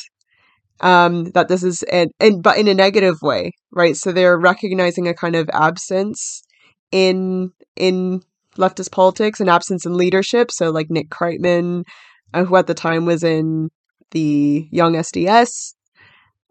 um 0.81 1.25
that 1.31 1.47
this 1.47 1.63
is 1.63 1.83
and 1.83 2.11
and 2.19 2.43
but 2.43 2.57
in 2.57 2.67
a 2.67 2.73
negative 2.73 3.17
way 3.21 3.51
right? 3.73 3.95
So 3.95 4.11
they're 4.11 4.37
recognizing 4.37 5.07
a 5.07 5.13
kind 5.13 5.35
of 5.35 5.49
absence 5.53 6.43
in 6.91 7.51
in 7.75 8.21
leftist 8.57 8.91
politics 8.91 9.39
and 9.39 9.49
absence 9.49 9.85
in 9.85 9.95
leadership 9.95 10.51
so 10.51 10.69
like 10.69 10.89
nick 10.89 11.09
kriteman 11.09 11.83
uh, 12.33 12.43
who 12.43 12.55
at 12.55 12.67
the 12.67 12.73
time 12.73 13.05
was 13.05 13.23
in 13.23 13.69
the 14.11 14.67
young 14.71 14.93
sds 14.93 15.73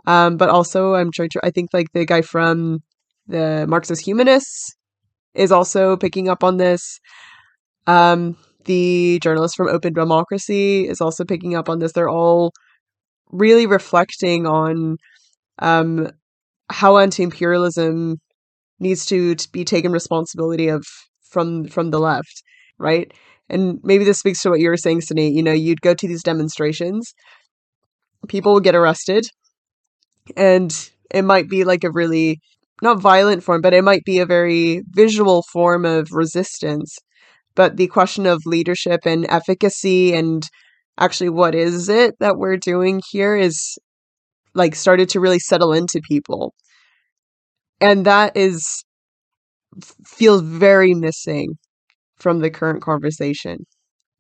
um 0.07 0.36
but 0.36 0.48
also 0.48 0.94
i'm 0.94 1.11
trying 1.12 1.28
to 1.28 1.40
i 1.42 1.51
think 1.51 1.68
like 1.72 1.86
the 1.92 2.07
guy 2.07 2.22
from 2.22 2.80
the 3.26 3.66
marxist 3.68 4.05
humanists 4.05 4.74
is 5.34 5.53
also 5.53 5.96
picking 5.96 6.28
up 6.28 6.42
on 6.44 6.57
this. 6.57 7.01
Um, 7.86 8.36
the 8.64 9.18
journalist 9.22 9.57
from 9.57 9.68
Open 9.68 9.92
Democracy 9.92 10.86
is 10.86 11.01
also 11.01 11.24
picking 11.24 11.55
up 11.55 11.68
on 11.68 11.78
this. 11.78 11.92
They're 11.92 12.09
all 12.09 12.53
really 13.30 13.66
reflecting 13.66 14.46
on 14.46 14.96
um, 15.61 16.11
how 16.68 16.98
anti-imperialism 16.98 18.16
needs 18.78 19.07
to, 19.07 19.34
to 19.34 19.48
be 19.51 19.64
taken 19.64 19.92
responsibility 19.92 20.68
of 20.68 20.84
from 21.31 21.66
from 21.66 21.91
the 21.91 22.01
left, 22.01 22.43
right? 22.78 23.12
and 23.51 23.81
maybe 23.83 24.05
this 24.05 24.20
speaks 24.20 24.41
to 24.43 24.51
what 24.51 24.61
you 24.61 24.68
were 24.68 24.76
saying, 24.76 25.01
Sunny. 25.01 25.28
You 25.31 25.43
know, 25.43 25.53
you'd 25.53 25.81
go 25.81 25.93
to 25.93 26.09
these 26.09 26.22
demonstrations, 26.22 27.12
people 28.28 28.55
would 28.55 28.64
get 28.64 28.74
arrested, 28.74 29.26
and 30.37 30.91
it 31.11 31.22
might 31.22 31.49
be 31.49 31.64
like 31.64 31.85
a 31.85 31.91
really 31.91 32.41
not 32.83 33.01
violent 33.01 33.43
form, 33.43 33.61
but 33.61 33.74
it 33.74 33.85
might 33.85 34.05
be 34.05 34.18
a 34.18 34.26
very 34.26 34.83
visual 34.91 35.43
form 35.53 35.85
of 35.85 36.09
resistance. 36.12 36.97
But 37.55 37.76
the 37.76 37.89
question 37.89 38.26
of 38.26 38.43
leadership 38.47 39.01
and 39.05 39.26
efficacy 39.28 40.14
and 40.14 40.43
actually 40.99 41.31
what 41.31 41.55
is 41.55 41.89
it 41.89 42.14
that 42.20 42.39
we're 42.39 42.57
doing 42.57 43.03
here 43.11 43.37
is 43.37 43.78
like 44.55 44.74
started 44.74 45.09
to 45.11 45.20
really 45.20 45.39
settle 45.41 45.72
into 45.72 46.01
people. 46.09 46.55
And 47.81 48.05
that 48.07 48.37
is 48.37 48.85
feels 50.07 50.43
very 50.43 50.95
missing 50.95 51.59
from 52.18 52.41
the 52.41 52.51
current 52.51 52.83
conversation. 52.83 53.66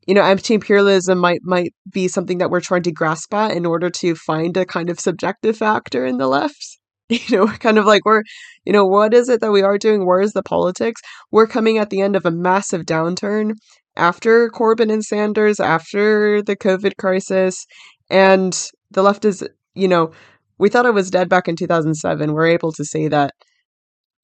You 0.06 0.14
know, 0.14 0.22
anti-imperialism 0.22 1.18
might 1.18 1.40
might 1.42 1.74
be 1.92 2.08
something 2.08 2.38
that 2.38 2.50
we're 2.50 2.60
trying 2.60 2.82
to 2.84 2.92
grasp 2.92 3.32
at 3.34 3.52
in 3.52 3.66
order 3.66 3.90
to 3.90 4.14
find 4.14 4.56
a 4.56 4.64
kind 4.66 4.90
of 4.90 4.98
subjective 4.98 5.56
factor 5.56 6.06
in 6.06 6.18
the 6.18 6.28
left. 6.28 6.78
You 7.10 7.38
know, 7.38 7.48
kind 7.48 7.76
of 7.76 7.86
like 7.86 8.04
we're, 8.04 8.22
you 8.64 8.72
know, 8.72 8.86
what 8.86 9.12
is 9.14 9.28
it 9.28 9.40
that 9.40 9.50
we 9.50 9.62
are 9.62 9.78
doing? 9.78 10.06
Where 10.06 10.20
is 10.20 10.32
the 10.32 10.44
politics? 10.44 11.00
We're 11.32 11.48
coming 11.48 11.76
at 11.76 11.90
the 11.90 12.00
end 12.00 12.14
of 12.14 12.24
a 12.24 12.30
massive 12.30 12.82
downturn 12.82 13.54
after 13.96 14.48
Corbyn 14.48 14.92
and 14.92 15.04
Sanders, 15.04 15.58
after 15.58 16.40
the 16.40 16.54
COVID 16.54 16.96
crisis, 16.98 17.66
and 18.10 18.56
the 18.92 19.02
left 19.02 19.24
is, 19.24 19.44
you 19.74 19.88
know, 19.88 20.12
we 20.58 20.68
thought 20.68 20.86
it 20.86 20.94
was 20.94 21.10
dead 21.10 21.28
back 21.28 21.48
in 21.48 21.56
2007. 21.56 22.32
We're 22.32 22.46
able 22.46 22.70
to 22.72 22.84
say 22.84 23.08
that. 23.08 23.32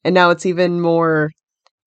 And 0.07 0.15
now 0.15 0.31
it's 0.31 0.47
even 0.47 0.81
more 0.81 1.33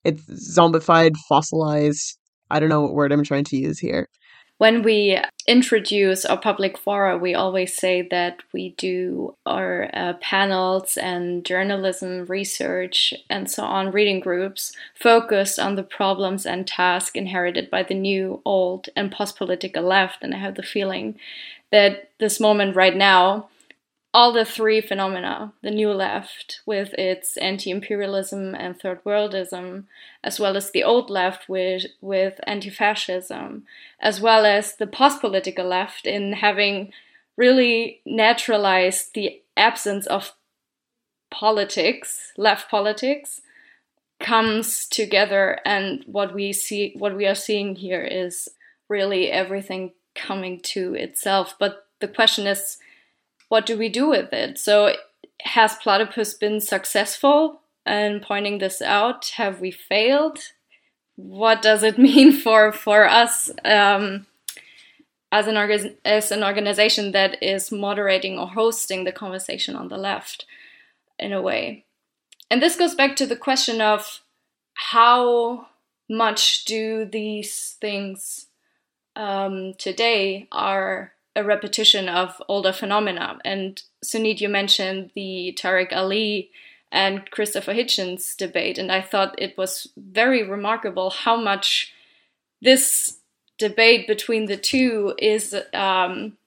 it's 0.03 0.25
zombified, 0.57 1.15
fossilized. 1.29 2.17
I 2.51 2.59
don't 2.59 2.67
know 2.67 2.81
what 2.81 2.93
word 2.93 3.13
I'm 3.13 3.23
trying 3.23 3.45
to 3.45 3.55
use 3.55 3.79
here. 3.79 4.09
When 4.57 4.83
we 4.83 5.17
introduce 5.47 6.25
our 6.25 6.37
public 6.37 6.77
fora, 6.77 7.17
we 7.17 7.33
always 7.33 7.73
say 7.73 8.05
that 8.11 8.39
we 8.51 8.75
do 8.77 9.37
our 9.45 9.89
uh, 9.93 10.13
panels 10.19 10.97
and 10.97 11.45
journalism 11.45 12.25
research 12.25 13.13
and 13.29 13.49
so 13.49 13.63
on, 13.63 13.93
reading 13.93 14.19
groups 14.19 14.73
focused 14.95 15.57
on 15.57 15.75
the 15.75 15.83
problems 15.83 16.45
and 16.45 16.67
tasks 16.67 17.15
inherited 17.15 17.69
by 17.69 17.83
the 17.83 17.93
new, 17.93 18.41
old, 18.43 18.89
and 18.97 19.13
post 19.13 19.37
political 19.37 19.83
left. 19.83 20.23
And 20.23 20.33
I 20.35 20.39
have 20.39 20.55
the 20.55 20.63
feeling 20.63 21.17
that 21.71 22.09
this 22.19 22.37
moment 22.37 22.75
right 22.75 22.97
now 22.97 23.47
all 24.13 24.33
the 24.33 24.45
three 24.45 24.81
phenomena 24.81 25.53
the 25.61 25.69
new 25.69 25.91
left 25.91 26.61
with 26.65 26.93
its 26.93 27.37
anti 27.37 27.69
imperialism 27.69 28.55
and 28.55 28.79
third 28.79 29.03
worldism, 29.03 29.85
as 30.23 30.39
well 30.39 30.57
as 30.57 30.71
the 30.71 30.83
old 30.83 31.09
left 31.09 31.47
with, 31.47 31.85
with 32.01 32.39
anti 32.47 32.69
fascism, 32.69 33.63
as 33.99 34.19
well 34.19 34.45
as 34.45 34.75
the 34.75 34.87
post 34.87 35.21
political 35.21 35.65
left 35.65 36.05
in 36.05 36.33
having 36.33 36.91
really 37.37 38.01
naturalized 38.05 39.13
the 39.13 39.41
absence 39.55 40.07
of 40.07 40.33
politics, 41.29 42.33
left 42.37 42.69
politics, 42.69 43.41
comes 44.19 44.85
together 44.87 45.59
and 45.65 46.03
what 46.05 46.33
we 46.33 46.51
see 46.51 46.93
what 46.97 47.15
we 47.15 47.25
are 47.25 47.35
seeing 47.35 47.75
here 47.75 48.03
is 48.03 48.49
really 48.89 49.31
everything 49.31 49.93
coming 50.15 50.59
to 50.59 50.93
itself. 50.93 51.55
But 51.57 51.87
the 51.99 52.07
question 52.07 52.45
is 52.47 52.77
what 53.49 53.65
do 53.65 53.77
we 53.77 53.89
do 53.89 54.07
with 54.07 54.31
it? 54.31 54.57
So, 54.57 54.95
has 55.41 55.75
Platypus 55.75 56.33
been 56.33 56.61
successful 56.61 57.61
in 57.85 58.21
pointing 58.21 58.59
this 58.59 58.81
out? 58.81 59.31
Have 59.35 59.59
we 59.59 59.71
failed? 59.71 60.39
What 61.15 61.61
does 61.61 61.83
it 61.83 61.97
mean 62.09 62.31
for 62.31 62.71
for 62.71 63.07
us 63.07 63.51
um, 63.65 64.27
as 65.31 65.47
an 65.47 65.97
as 66.05 66.31
an 66.31 66.43
organization 66.43 67.11
that 67.11 67.41
is 67.43 67.71
moderating 67.71 68.39
or 68.39 68.47
hosting 68.47 69.03
the 69.03 69.11
conversation 69.11 69.75
on 69.75 69.89
the 69.89 69.97
left, 69.97 70.45
in 71.17 71.33
a 71.33 71.41
way? 71.41 71.85
And 72.51 72.61
this 72.61 72.75
goes 72.75 72.95
back 72.95 73.15
to 73.17 73.27
the 73.27 73.35
question 73.35 73.81
of 73.81 74.21
how 74.73 75.67
much 76.09 76.65
do 76.65 77.05
these 77.05 77.77
things 77.79 78.47
um, 79.15 79.73
today 79.77 80.47
are 80.51 81.13
a 81.39 81.43
repetition 81.43 82.09
of 82.09 82.41
older 82.47 82.73
phenomena. 82.73 83.39
And 83.45 83.81
Sunit, 84.03 84.41
you 84.41 84.49
mentioned 84.49 85.11
the 85.15 85.57
Tariq 85.59 85.95
Ali 85.95 86.51
and 86.91 87.29
Christopher 87.31 87.73
Hitchens 87.73 88.35
debate, 88.35 88.77
and 88.77 88.91
I 88.91 89.01
thought 89.01 89.41
it 89.41 89.57
was 89.57 89.87
very 89.95 90.43
remarkable 90.43 91.09
how 91.09 91.39
much 91.39 91.93
this 92.61 93.19
debate 93.57 94.05
between 94.07 94.45
the 94.45 94.57
two 94.57 95.13
is 95.17 95.55
um, 95.73 96.37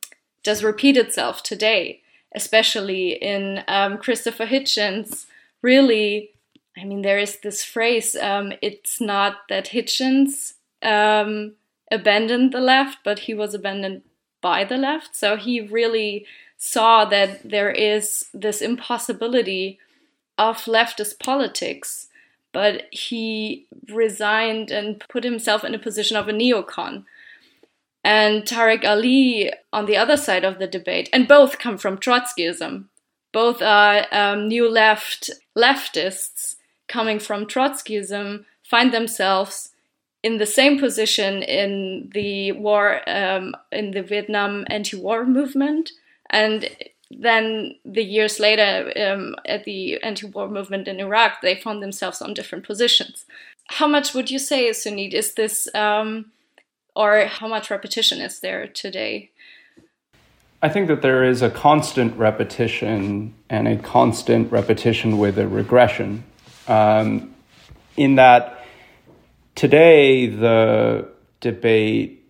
does 0.42 0.62
repeat 0.62 0.96
itself 0.96 1.42
today, 1.42 2.02
especially 2.34 3.12
in 3.12 3.62
um, 3.68 3.98
Christopher 3.98 4.46
Hitchens. 4.46 5.26
Really, 5.62 6.30
I 6.76 6.84
mean, 6.84 7.02
there 7.02 7.18
is 7.18 7.38
this 7.38 7.64
phrase: 7.64 8.16
um, 8.16 8.52
"It's 8.60 9.00
not 9.00 9.48
that 9.48 9.66
Hitchens 9.66 10.54
um, 10.82 11.54
abandoned 11.90 12.52
the 12.52 12.60
left, 12.60 12.98
but 13.04 13.20
he 13.20 13.34
was 13.34 13.54
abandoned 13.54 14.02
by 14.42 14.64
the 14.64 14.76
left. 14.76 15.16
So 15.16 15.36
he 15.36 15.60
really 15.60 16.26
saw 16.58 17.06
that 17.06 17.48
there 17.48 17.70
is 17.70 18.26
this 18.34 18.60
impossibility 18.60 19.78
of 20.36 20.64
leftist 20.64 21.18
politics, 21.18 22.08
but 22.52 22.82
he 22.90 23.66
resigned 23.88 24.70
and 24.70 25.02
put 25.08 25.24
himself 25.24 25.64
in 25.64 25.74
a 25.74 25.78
position 25.78 26.16
of 26.16 26.28
a 26.28 26.32
neocon. 26.32 27.04
And 28.04 28.42
Tariq 28.42 28.84
Ali 28.84 29.52
on 29.72 29.86
the 29.86 29.96
other 29.96 30.16
side 30.16 30.44
of 30.44 30.58
the 30.58 30.66
debate, 30.66 31.08
and 31.12 31.26
both 31.26 31.58
come 31.58 31.78
from 31.78 31.98
Trotskyism. 31.98 32.86
Both 33.32 33.62
are 33.62 34.06
um, 34.12 34.48
new 34.48 34.68
left 34.68 35.30
leftists 35.56 36.56
coming 36.88 37.18
from 37.18 37.46
Trotskyism, 37.46 38.44
find 38.62 38.92
themselves 38.92 39.71
in 40.22 40.38
the 40.38 40.46
same 40.46 40.78
position 40.78 41.42
in 41.42 42.10
the 42.14 42.52
war 42.52 43.00
um, 43.08 43.54
in 43.72 43.90
the 43.90 44.02
Vietnam 44.02 44.64
anti-war 44.68 45.24
movement, 45.26 45.90
and 46.30 46.68
then 47.10 47.74
the 47.84 48.02
years 48.02 48.38
later 48.40 48.92
um, 48.96 49.36
at 49.46 49.64
the 49.64 50.02
anti-war 50.02 50.48
movement 50.48 50.88
in 50.88 51.00
Iraq, 51.00 51.40
they 51.42 51.54
found 51.54 51.82
themselves 51.82 52.22
on 52.22 52.34
different 52.34 52.66
positions. 52.66 53.26
How 53.68 53.86
much 53.86 54.14
would 54.14 54.30
you 54.30 54.38
say, 54.38 54.70
Sunit, 54.70 55.12
is 55.12 55.34
this, 55.34 55.68
um, 55.74 56.32
or 56.96 57.26
how 57.26 57.48
much 57.48 57.70
repetition 57.70 58.20
is 58.20 58.40
there 58.40 58.66
today? 58.66 59.30
I 60.62 60.68
think 60.68 60.88
that 60.88 61.02
there 61.02 61.24
is 61.24 61.42
a 61.42 61.50
constant 61.50 62.16
repetition 62.16 63.34
and 63.50 63.66
a 63.66 63.76
constant 63.76 64.52
repetition 64.52 65.18
with 65.18 65.38
a 65.38 65.48
regression. 65.48 66.24
Um, 66.68 67.34
in 67.96 68.14
that 68.14 68.61
Today, 69.54 70.26
the 70.26 71.08
debate 71.40 72.26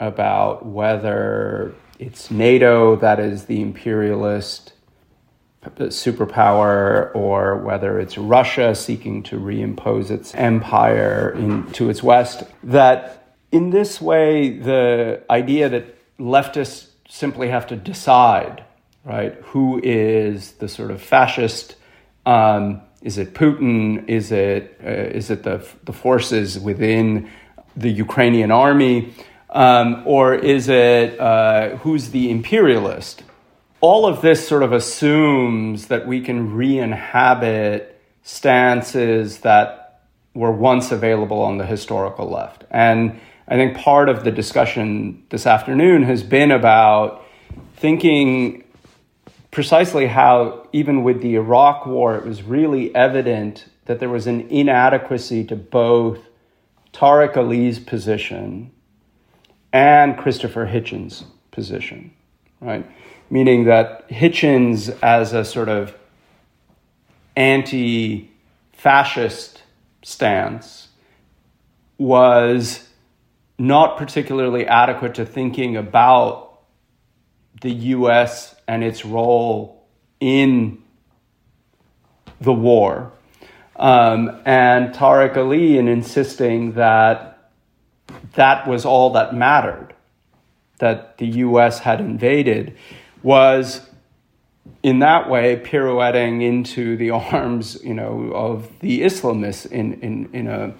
about 0.00 0.66
whether 0.66 1.74
it's 1.98 2.30
NATO 2.30 2.96
that 2.96 3.18
is 3.20 3.44
the 3.44 3.60
imperialist 3.60 4.72
superpower 5.64 7.14
or 7.14 7.56
whether 7.56 7.98
it's 7.98 8.16
Russia 8.16 8.74
seeking 8.74 9.22
to 9.24 9.36
reimpose 9.38 10.10
its 10.10 10.34
empire 10.34 11.30
into 11.36 11.90
its 11.90 12.02
west, 12.02 12.44
that 12.62 13.34
in 13.50 13.70
this 13.70 14.00
way, 14.00 14.58
the 14.58 15.22
idea 15.30 15.68
that 15.68 16.18
leftists 16.18 16.88
simply 17.08 17.48
have 17.48 17.66
to 17.68 17.76
decide, 17.76 18.64
right, 19.04 19.34
who 19.46 19.80
is 19.82 20.52
the 20.52 20.68
sort 20.68 20.90
of 20.90 21.02
fascist 21.02 21.76
um, 22.26 22.82
is 23.02 23.18
it 23.18 23.34
Putin? 23.34 24.08
Is 24.08 24.32
it 24.32 24.80
uh, 24.84 24.88
is 24.88 25.30
it 25.30 25.42
the 25.42 25.66
the 25.84 25.92
forces 25.92 26.58
within 26.58 27.30
the 27.76 27.90
Ukrainian 27.90 28.50
army, 28.50 29.14
um, 29.50 30.02
or 30.04 30.34
is 30.34 30.68
it 30.68 31.18
uh, 31.20 31.76
who's 31.76 32.10
the 32.10 32.30
imperialist? 32.30 33.22
All 33.80 34.06
of 34.06 34.22
this 34.22 34.46
sort 34.46 34.64
of 34.64 34.72
assumes 34.72 35.86
that 35.86 36.06
we 36.06 36.20
can 36.20 36.54
re-inhabit 36.54 38.00
stances 38.24 39.38
that 39.38 40.02
were 40.34 40.50
once 40.50 40.90
available 40.90 41.40
on 41.40 41.58
the 41.58 41.66
historical 41.66 42.28
left, 42.28 42.64
and 42.70 43.20
I 43.46 43.54
think 43.54 43.78
part 43.78 44.08
of 44.08 44.24
the 44.24 44.32
discussion 44.32 45.24
this 45.30 45.46
afternoon 45.46 46.02
has 46.02 46.22
been 46.22 46.50
about 46.50 47.24
thinking 47.76 48.64
precisely 49.50 50.06
how, 50.06 50.67
even 50.78 51.02
with 51.02 51.22
the 51.22 51.34
Iraq 51.34 51.86
War, 51.86 52.14
it 52.14 52.24
was 52.24 52.44
really 52.44 52.94
evident 52.94 53.66
that 53.86 53.98
there 53.98 54.08
was 54.08 54.28
an 54.28 54.42
inadequacy 54.42 55.42
to 55.42 55.56
both 55.56 56.20
Tariq 56.92 57.36
Ali's 57.36 57.80
position 57.80 58.70
and 59.72 60.16
Christopher 60.16 60.66
Hitchens' 60.66 61.24
position, 61.50 62.12
right? 62.60 62.88
Meaning 63.28 63.64
that 63.64 64.08
Hitchens, 64.08 64.96
as 65.02 65.32
a 65.32 65.44
sort 65.44 65.68
of 65.68 65.96
anti 67.34 68.30
fascist 68.72 69.64
stance, 70.02 70.88
was 71.98 72.88
not 73.58 73.96
particularly 73.96 74.64
adequate 74.64 75.16
to 75.16 75.26
thinking 75.26 75.76
about 75.76 76.60
the 77.62 77.72
US 77.72 78.54
and 78.68 78.84
its 78.84 79.04
role 79.04 79.77
in 80.20 80.82
the 82.40 82.52
war. 82.52 83.12
Um, 83.76 84.40
and 84.44 84.94
Tariq 84.94 85.36
Ali, 85.36 85.78
in 85.78 85.88
insisting 85.88 86.72
that 86.72 87.50
that 88.34 88.66
was 88.66 88.84
all 88.84 89.10
that 89.10 89.34
mattered, 89.34 89.94
that 90.78 91.18
the 91.18 91.26
US 91.26 91.80
had 91.80 92.00
invaded, 92.00 92.76
was 93.22 93.88
in 94.82 95.00
that 95.00 95.28
way 95.28 95.56
pirouetting 95.56 96.42
into 96.42 96.96
the 96.96 97.10
arms, 97.10 97.78
you 97.82 97.94
know, 97.94 98.32
of 98.34 98.80
the 98.80 99.02
Islamists 99.02 99.66
in, 99.66 100.00
in, 100.00 100.28
in, 100.32 100.46
a, 100.46 100.74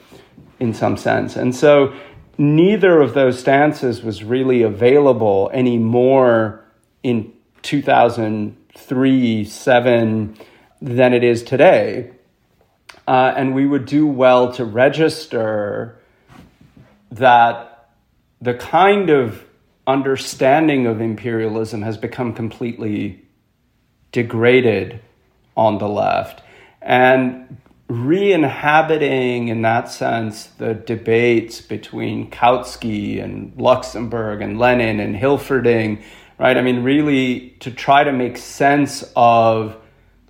in 0.58 0.74
some 0.74 0.96
sense. 0.96 1.36
And 1.36 1.54
so 1.54 1.94
neither 2.36 3.00
of 3.00 3.14
those 3.14 3.38
stances 3.38 4.02
was 4.02 4.24
really 4.24 4.62
available 4.62 5.50
anymore 5.52 6.64
in 7.02 7.32
2003, 8.86 9.44
7 9.44 10.36
than 10.80 11.12
it 11.12 11.24
is 11.24 11.42
today. 11.42 12.10
Uh, 13.06 13.32
and 13.36 13.54
we 13.54 13.66
would 13.66 13.86
do 13.86 14.06
well 14.06 14.52
to 14.52 14.64
register 14.64 15.98
that 17.10 17.88
the 18.40 18.54
kind 18.54 19.10
of 19.10 19.44
understanding 19.86 20.86
of 20.86 21.00
imperialism 21.00 21.82
has 21.82 21.96
become 21.96 22.32
completely 22.34 23.24
degraded 24.12 25.00
on 25.56 25.78
the 25.78 25.88
left. 25.88 26.42
And 26.80 27.56
re 27.88 28.32
inhabiting, 28.32 29.48
in 29.48 29.62
that 29.62 29.90
sense, 29.90 30.46
the 30.58 30.74
debates 30.74 31.60
between 31.62 32.30
Kautsky 32.30 33.22
and 33.22 33.52
Luxemburg 33.56 34.42
and 34.42 34.58
Lenin 34.58 35.00
and 35.00 35.16
Hilferding, 35.16 36.02
right? 36.38 36.56
I 36.56 36.62
mean, 36.62 36.82
really 36.82 37.50
to 37.60 37.70
try 37.70 38.04
to 38.04 38.12
make 38.12 38.38
sense 38.38 39.04
of 39.16 39.76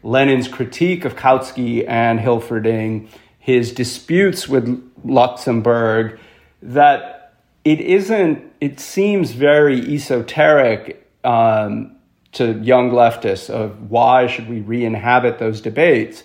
Lenin's 0.03 0.49
critique 0.49 1.05
of 1.05 1.17
Kautsky 1.17 1.87
and 1.87 2.19
Hilferding, 2.19 3.09
his 3.39 3.73
disputes 3.73 4.49
with 4.49 4.93
Luxemburg, 5.05 6.19
that 6.63 7.35
it 7.65 7.81
isn't, 7.81 8.53
it 8.61 8.81
seems 8.81 9.33
very 9.33 9.81
esoteric 9.95 11.07
um, 11.25 11.97
to 12.33 12.53
young 12.61 12.91
leftists 12.91 13.51
of 13.51 13.91
why 13.91 14.27
should 14.27 14.49
we 14.49 14.61
re 14.61 14.85
inhabit 14.85 15.39
those 15.39 15.61
debates. 15.61 16.23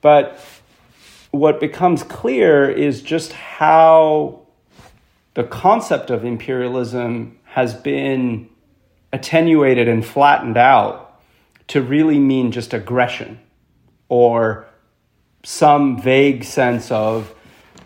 But 0.00 0.38
what 1.30 1.60
becomes 1.60 2.02
clear 2.02 2.70
is 2.70 3.02
just 3.02 3.32
how 3.32 4.42
the 5.34 5.44
concept 5.44 6.10
of 6.10 6.24
imperialism 6.24 7.38
has 7.44 7.74
been 7.74 8.48
attenuated 9.14 9.86
and 9.86 10.04
flattened 10.04 10.56
out 10.56 11.20
to 11.68 11.80
really 11.80 12.18
mean 12.18 12.50
just 12.50 12.74
aggression 12.74 13.38
or 14.08 14.66
some 15.44 16.02
vague 16.02 16.42
sense 16.42 16.90
of 16.90 17.32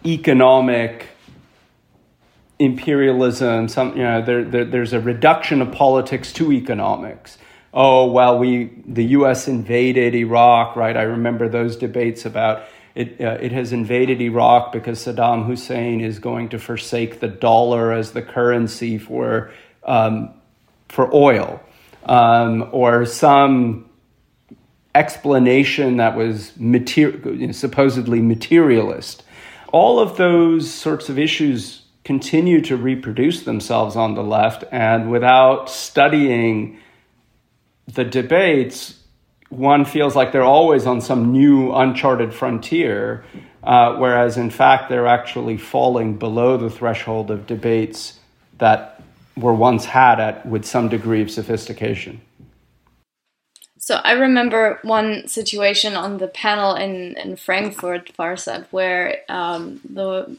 economic 0.07 1.07
imperialism 2.59 3.69
some 3.69 3.97
you 3.97 4.03
know 4.03 4.23
there, 4.23 4.43
there, 4.43 4.65
there's 4.65 4.93
a 4.95 5.01
reduction 5.01 5.61
of 5.61 5.71
politics 5.71 6.33
to 6.33 6.51
economics. 6.51 7.37
Oh 7.75 8.11
well 8.11 8.39
we 8.39 8.83
the 8.87 9.05
US 9.19 9.49
invaded 9.49 10.15
Iraq 10.15 10.77
right? 10.77 10.97
I 10.97 11.03
remember 11.03 11.49
those 11.49 11.77
debates 11.77 12.25
about 12.25 12.63
it, 12.95 13.21
uh, 13.21 13.39
it 13.41 13.53
has 13.53 13.73
invaded 13.73 14.21
Iraq 14.21 14.73
because 14.73 14.99
Saddam 15.05 15.47
Hussein 15.47 16.01
is 16.01 16.19
going 16.19 16.49
to 16.49 16.59
forsake 16.59 17.21
the 17.21 17.29
dollar 17.29 17.93
as 17.93 18.11
the 18.11 18.23
currency 18.23 18.99
for, 18.99 19.53
um, 19.85 20.35
for 20.89 21.13
oil, 21.15 21.61
um, 22.05 22.69
or 22.73 23.05
some 23.05 23.89
explanation 24.95 25.99
that 25.99 26.17
was 26.17 26.57
mater- 26.57 27.53
supposedly 27.53 28.21
materialist. 28.21 29.23
All 29.73 29.99
of 29.99 30.17
those 30.17 30.73
sorts 30.73 31.09
of 31.09 31.19
issues 31.19 31.83
continue 32.05 32.61
to 32.63 32.77
reproduce 32.77 33.43
themselves 33.43 33.95
on 33.95 34.15
the 34.15 34.25
left, 34.25 34.65
and 34.73 35.11
without 35.11 35.69
studying 35.69 36.79
the 37.87 38.05
debates, 38.05 38.95
one 39.51 39.85
feels 39.85 40.17
like 40.17 40.33
they're 40.33 40.43
always 40.43 40.87
on 40.87 41.01
some 41.01 41.33
new 41.33 41.73
uncharted 41.73 42.35
frontier, 42.35 43.25
uh, 43.63 43.97
whereas 43.97 44.37
in 44.37 44.51
fact 44.51 44.89
they're 44.89 45.07
actually 45.07 45.57
falling 45.57 46.17
below 46.17 46.57
the 46.57 46.71
threshold 46.71 47.31
of 47.31 47.47
debates 47.47 48.19
that 48.59 48.98
were 49.41 49.55
once 49.55 49.85
had 49.85 50.21
at 50.21 50.47
with 50.47 50.65
some 50.65 50.89
degree 50.89 51.23
of 51.23 51.31
sophistication. 51.31 52.21
So 53.79 53.97
I 54.05 54.13
remember 54.13 54.79
one 54.83 55.29
situation 55.29 55.95
on 55.95 56.19
the 56.19 56.29
panel 56.29 56.75
in, 56.75 57.17
in 57.17 57.37
Frankfurt, 57.37 58.13
Farsad, 58.19 58.67
where 58.71 59.21
um, 59.29 59.81
the 59.89 60.37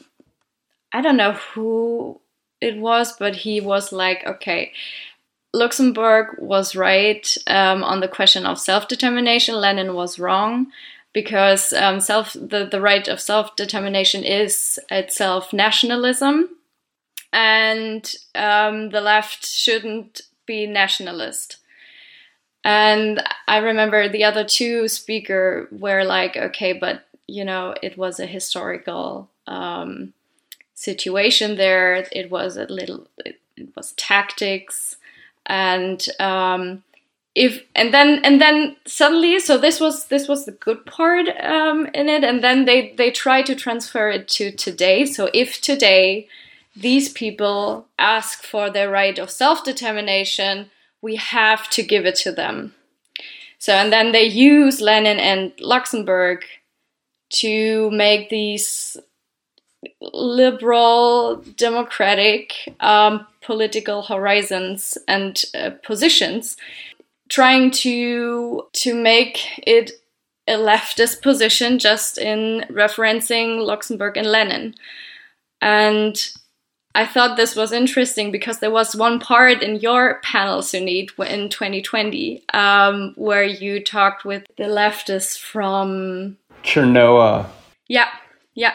I 0.93 1.01
don't 1.01 1.17
know 1.17 1.33
who 1.33 2.19
it 2.61 2.77
was, 2.77 3.13
but 3.17 3.35
he 3.35 3.61
was 3.61 3.91
like, 3.91 4.25
okay, 4.25 4.71
Luxemburg 5.53 6.35
was 6.37 6.75
right 6.75 7.35
um, 7.47 7.83
on 7.83 8.01
the 8.01 8.07
question 8.07 8.45
of 8.45 8.59
self-determination. 8.59 9.55
Lenin 9.55 9.95
was 9.95 10.19
wrong 10.19 10.67
because 11.13 11.73
um, 11.73 11.99
self 11.99 12.33
the, 12.33 12.67
the 12.69 12.81
right 12.81 13.07
of 13.07 13.19
self-determination 13.19 14.23
is 14.23 14.79
itself 14.91 15.53
nationalism, 15.53 16.49
and 17.31 18.13
um, 18.35 18.89
the 18.89 19.01
left 19.01 19.45
shouldn't 19.45 20.21
be 20.45 20.65
nationalist. 20.65 21.57
And 22.63 23.23
I 23.47 23.57
remember 23.57 24.09
the 24.09 24.23
other 24.25 24.43
two 24.43 24.87
speaker 24.87 25.67
were 25.71 26.03
like, 26.03 26.35
okay, 26.35 26.73
but 26.73 27.05
you 27.27 27.45
know, 27.45 27.75
it 27.81 27.97
was 27.97 28.19
a 28.19 28.25
historical 28.25 29.29
um, 29.47 30.13
situation 30.73 31.55
there. 31.55 32.07
It 32.11 32.29
was 32.29 32.57
a 32.57 32.65
little, 32.65 33.07
it, 33.25 33.39
was 33.75 33.91
tactics 33.93 34.95
and 35.45 36.05
um, 36.19 36.83
if 37.35 37.63
and 37.75 37.93
then 37.93 38.23
and 38.23 38.39
then 38.39 38.75
suddenly 38.85 39.39
so 39.39 39.57
this 39.57 39.79
was 39.79 40.07
this 40.07 40.27
was 40.27 40.45
the 40.45 40.51
good 40.51 40.85
part 40.85 41.27
um, 41.43 41.87
in 41.93 42.07
it 42.07 42.23
and 42.23 42.43
then 42.43 42.65
they 42.65 42.93
they 42.97 43.11
try 43.11 43.41
to 43.41 43.55
transfer 43.55 44.09
it 44.09 44.27
to 44.27 44.51
today 44.51 45.05
so 45.05 45.29
if 45.33 45.59
today 45.59 46.27
these 46.75 47.09
people 47.09 47.87
ask 47.97 48.43
for 48.43 48.69
their 48.69 48.89
right 48.89 49.17
of 49.19 49.29
self-determination 49.29 50.69
we 51.01 51.15
have 51.15 51.69
to 51.69 51.83
give 51.83 52.05
it 52.05 52.15
to 52.15 52.31
them 52.31 52.73
so 53.57 53.73
and 53.73 53.91
then 53.91 54.11
they 54.11 54.23
use 54.23 54.81
lenin 54.81 55.19
and 55.19 55.51
Luxemburg 55.59 56.43
to 57.29 57.91
make 57.91 58.29
these 58.29 58.97
liberal 60.01 61.37
democratic 61.55 62.53
um, 62.79 63.25
political 63.41 64.03
horizons 64.03 64.97
and 65.07 65.43
uh, 65.55 65.71
positions, 65.83 66.57
trying 67.29 67.71
to 67.71 68.63
to 68.73 68.93
make 68.95 69.39
it 69.65 69.91
a 70.47 70.53
leftist 70.53 71.21
position 71.21 71.77
just 71.77 72.17
in 72.17 72.65
referencing 72.69 73.63
Luxemburg 73.63 74.17
and 74.17 74.27
Lenin. 74.27 74.75
And 75.61 76.15
I 76.99 77.05
thought 77.05 77.37
this 77.37 77.55
was 77.55 77.71
interesting 77.71 78.29
because 78.29 78.59
there 78.59 78.69
was 78.69 78.93
one 78.93 79.21
part 79.21 79.63
in 79.63 79.77
your 79.77 80.19
panel, 80.21 80.59
Sunit, 80.59 81.11
in 81.17 81.47
2020, 81.47 82.43
um, 82.53 83.13
where 83.15 83.45
you 83.45 83.81
talked 83.81 84.25
with 84.25 84.43
the 84.57 84.65
leftists 84.65 85.39
from 85.39 86.35
Chernoa. 86.61 87.45
Yeah, 87.87 88.09
yeah. 88.53 88.73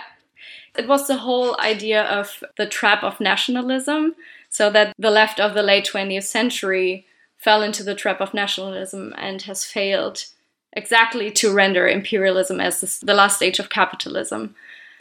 It 0.75 0.89
was 0.89 1.07
the 1.07 1.18
whole 1.18 1.61
idea 1.61 2.03
of 2.05 2.43
the 2.57 2.64
trap 2.64 3.05
of 3.05 3.20
nationalism 3.20 4.14
so 4.49 4.70
that 4.70 4.95
the 4.99 5.11
left 5.11 5.39
of 5.39 5.53
the 5.53 5.62
late 5.62 5.87
20th 5.93 6.25
century 6.25 7.05
fell 7.37 7.61
into 7.61 7.83
the 7.83 7.95
trap 7.95 8.22
of 8.22 8.33
nationalism 8.33 9.12
and 9.18 9.43
has 9.43 9.66
failed 9.66 10.25
exactly 10.72 11.31
to 11.33 11.53
render 11.53 11.87
imperialism 11.87 12.59
as 12.59 13.01
the 13.01 13.12
last 13.12 13.37
stage 13.37 13.59
of 13.59 13.68
capitalism. 13.68 14.55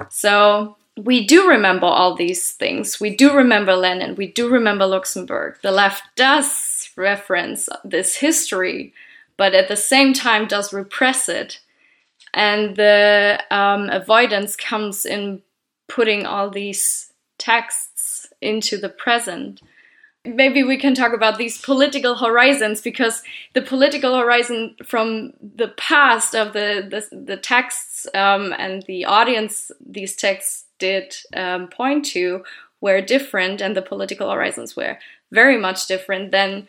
So 0.09 0.75
we 0.97 1.25
do 1.25 1.49
remember 1.49 1.87
all 1.87 2.15
these 2.15 2.51
things. 2.51 2.99
We 2.99 3.15
do 3.15 3.33
remember 3.33 3.75
Lenin. 3.75 4.15
We 4.15 4.27
do 4.27 4.49
remember 4.49 4.85
Luxemburg. 4.85 5.57
The 5.63 5.71
left 5.71 6.03
does 6.15 6.89
reference 6.95 7.67
this 7.83 8.17
history, 8.17 8.93
but 9.35 9.55
at 9.55 9.67
the 9.67 9.75
same 9.75 10.13
time 10.13 10.47
does 10.47 10.71
repress 10.71 11.27
it. 11.29 11.59
And 12.33 12.75
the 12.75 13.43
um, 13.49 13.89
avoidance 13.89 14.55
comes 14.55 15.05
in 15.05 15.41
putting 15.87 16.25
all 16.25 16.49
these 16.49 17.11
texts 17.37 18.27
into 18.41 18.77
the 18.77 18.89
present. 18.89 19.61
Maybe 20.25 20.63
we 20.63 20.77
can 20.77 20.95
talk 20.95 21.13
about 21.13 21.37
these 21.37 21.59
political 21.59 22.15
horizons 22.15 22.81
because 22.81 23.23
the 23.53 23.61
political 23.61 24.17
horizon 24.17 24.75
from 24.83 25.33
the 25.41 25.67
past 25.69 26.33
of 26.33 26.53
the 26.53 26.87
the, 26.89 27.15
the 27.15 27.37
texts 27.37 28.07
um, 28.13 28.53
and 28.57 28.83
the 28.83 29.05
audience 29.05 29.69
these 29.85 30.15
texts 30.15 30.65
did 30.83 31.15
um, 31.33 31.69
point 31.69 32.03
to 32.03 32.43
were 32.81 32.99
different 32.99 33.61
and 33.61 33.73
the 33.73 33.81
political 33.81 34.29
horizons 34.29 34.75
were 34.75 34.97
very 35.31 35.57
much 35.57 35.87
different 35.87 36.31
than 36.31 36.67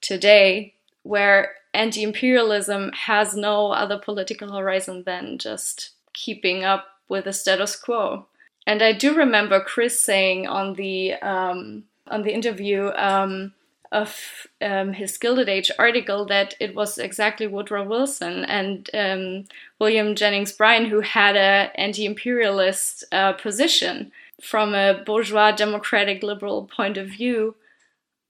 today, 0.00 0.72
where 1.02 1.56
anti 1.74 2.02
imperialism 2.02 2.90
has 2.92 3.36
no 3.36 3.72
other 3.72 3.98
political 3.98 4.50
horizon 4.56 5.02
than 5.04 5.36
just 5.36 5.90
keeping 6.14 6.64
up 6.64 6.86
with 7.10 7.24
the 7.24 7.32
status 7.32 7.76
quo. 7.76 8.26
And 8.66 8.82
I 8.82 8.92
do 8.92 9.14
remember 9.14 9.60
Chris 9.60 10.00
saying 10.00 10.46
on 10.46 10.74
the 10.74 11.12
um, 11.14 11.84
on 12.06 12.22
the 12.22 12.32
interview 12.32 12.90
um, 12.96 13.52
of 13.94 14.48
um, 14.60 14.92
his 14.92 15.16
Gilded 15.16 15.48
Age 15.48 15.70
article 15.78 16.26
that 16.26 16.54
it 16.58 16.74
was 16.74 16.98
exactly 16.98 17.46
Woodrow 17.46 17.84
Wilson 17.84 18.44
and 18.44 18.90
um, 18.92 19.44
William 19.78 20.16
Jennings 20.16 20.50
Bryan 20.52 20.86
who 20.86 21.00
had 21.00 21.36
a 21.36 21.70
anti-imperialist 21.80 23.04
uh, 23.12 23.34
position 23.34 24.10
from 24.42 24.74
a 24.74 25.02
bourgeois 25.06 25.52
democratic 25.52 26.24
liberal 26.24 26.64
point 26.64 26.96
of 26.96 27.06
view, 27.06 27.54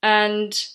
and 0.03 0.69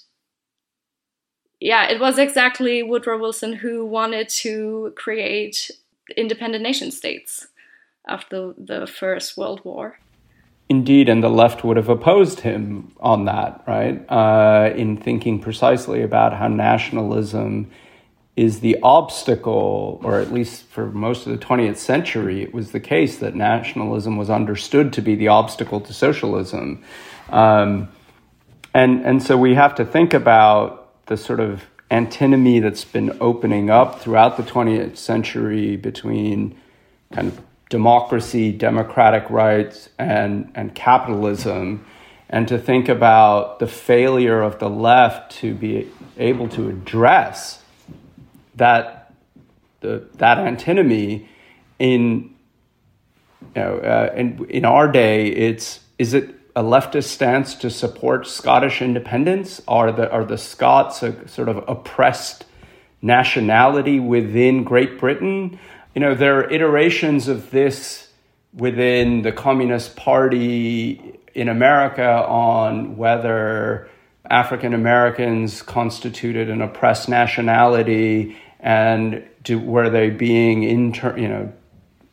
yeah, 1.60 1.88
it 1.88 2.00
was 2.00 2.18
exactly 2.18 2.82
Woodrow 2.82 3.20
Wilson 3.20 3.54
who 3.54 3.86
wanted 3.86 4.28
to 4.30 4.92
create 4.96 5.70
independent 6.18 6.64
nation 6.64 6.90
states 6.90 7.48
after 8.08 8.56
the 8.58 8.88
First 8.88 9.38
World 9.38 9.62
War. 9.64 10.00
Indeed, 10.70 11.10
and 11.10 11.24
the 11.24 11.30
left 11.30 11.64
would 11.64 11.78
have 11.78 11.90
opposed 11.90 12.42
him 12.42 12.92
on 13.00 13.26
that, 13.26 13.64
right? 13.68 14.06
Uh, 14.08 14.72
in 14.76 14.98
thinking 14.98 15.40
precisely 15.40 16.04
about 16.04 16.34
how 16.34 16.48
nationalism 16.48 17.72
is 18.36 18.60
the 18.60 18.78
obstacle, 18.84 20.00
or 20.04 20.20
at 20.20 20.32
least 20.32 20.64
for 20.66 20.86
most 20.86 21.26
of 21.26 21.38
the 21.38 21.44
20th 21.44 21.78
century, 21.78 22.44
it 22.44 22.54
was 22.54 22.72
the 22.72 22.80
case 22.80 23.18
that 23.18 23.34
nationalism 23.34 24.16
was 24.16 24.30
understood 24.30 24.94
to 24.94 25.02
be 25.02 25.16
the 25.16 25.28
obstacle 25.28 25.82
to 25.82 25.92
socialism. 25.92 26.84
Um, 27.30 27.90
and, 28.74 29.04
and 29.04 29.24
so 29.24 29.36
we 29.38 29.56
have 29.56 29.74
to 29.76 29.86
think 29.86 30.14
about 30.14 31.06
the 31.08 31.18
sort 31.18 31.40
of 31.40 31.64
antinomy 31.90 32.60
that's 32.60 32.86
been 32.86 33.18
opening 33.20 33.72
up 33.72 34.00
throughout 34.00 34.38
the 34.38 34.44
20th 34.44 34.98
century 34.98 35.76
between 35.76 36.56
kind 37.12 37.28
of 37.28 37.42
democracy, 37.70 38.52
democratic 38.52 39.30
rights, 39.30 39.90
and, 39.98 40.52
and 40.56 40.74
capitalism, 40.74 41.86
and 42.30 42.48
to 42.48 42.58
think 42.58 42.90
about 42.90 43.60
the 43.60 43.68
failure 43.68 44.42
of 44.42 44.60
the 44.60 44.70
left 44.70 45.32
to 45.32 45.54
be 45.54 45.88
able 46.18 46.50
to 46.50 46.70
address 46.70 47.64
that, 48.56 49.14
the, 49.82 50.08
that 50.16 50.38
antinomy 50.38 51.30
in, 51.78 52.36
you 53.56 53.62
know, 53.62 53.78
uh, 53.78 54.14
in, 54.16 54.46
in 54.50 54.66
our 54.66 54.92
day, 54.92 55.28
it's, 55.28 55.80
is 55.98 56.14
it 56.14 56.36
a 56.56 56.64
leftist 56.64 57.06
stance 57.06 57.56
to 57.56 57.70
support 57.70 58.28
Scottish 58.28 58.82
independence? 58.82 59.62
Are 59.68 59.92
the, 59.92 60.12
are 60.12 60.26
the 60.26 60.38
Scots 60.38 61.02
a 61.04 61.28
sort 61.28 61.50
of 61.50 61.64
oppressed 61.68 62.46
nationality 63.02 64.00
within 64.00 64.64
Great 64.64 65.00
Britain? 65.00 65.58
You 65.96 66.02
know, 66.02 66.16
there 66.16 66.40
are 66.40 66.50
iterations 66.50 67.28
of 67.28 67.52
this 67.52 68.10
within 68.54 69.22
the 69.22 69.32
Communist 69.32 69.96
Party 69.96 71.20
in 71.34 71.50
America 71.50 72.26
on 72.28 72.98
whether 72.98 73.90
African 74.30 74.74
Americans 74.74 75.62
constituted 75.62 76.50
an 76.50 76.62
oppressed 76.62 77.10
nationality 77.10 78.38
and 78.60 79.24
do, 79.44 79.60
were 79.60 79.90
they 79.90 80.10
being 80.10 80.64
inter, 80.64 81.18
you 81.18 81.28
know, 81.28 81.52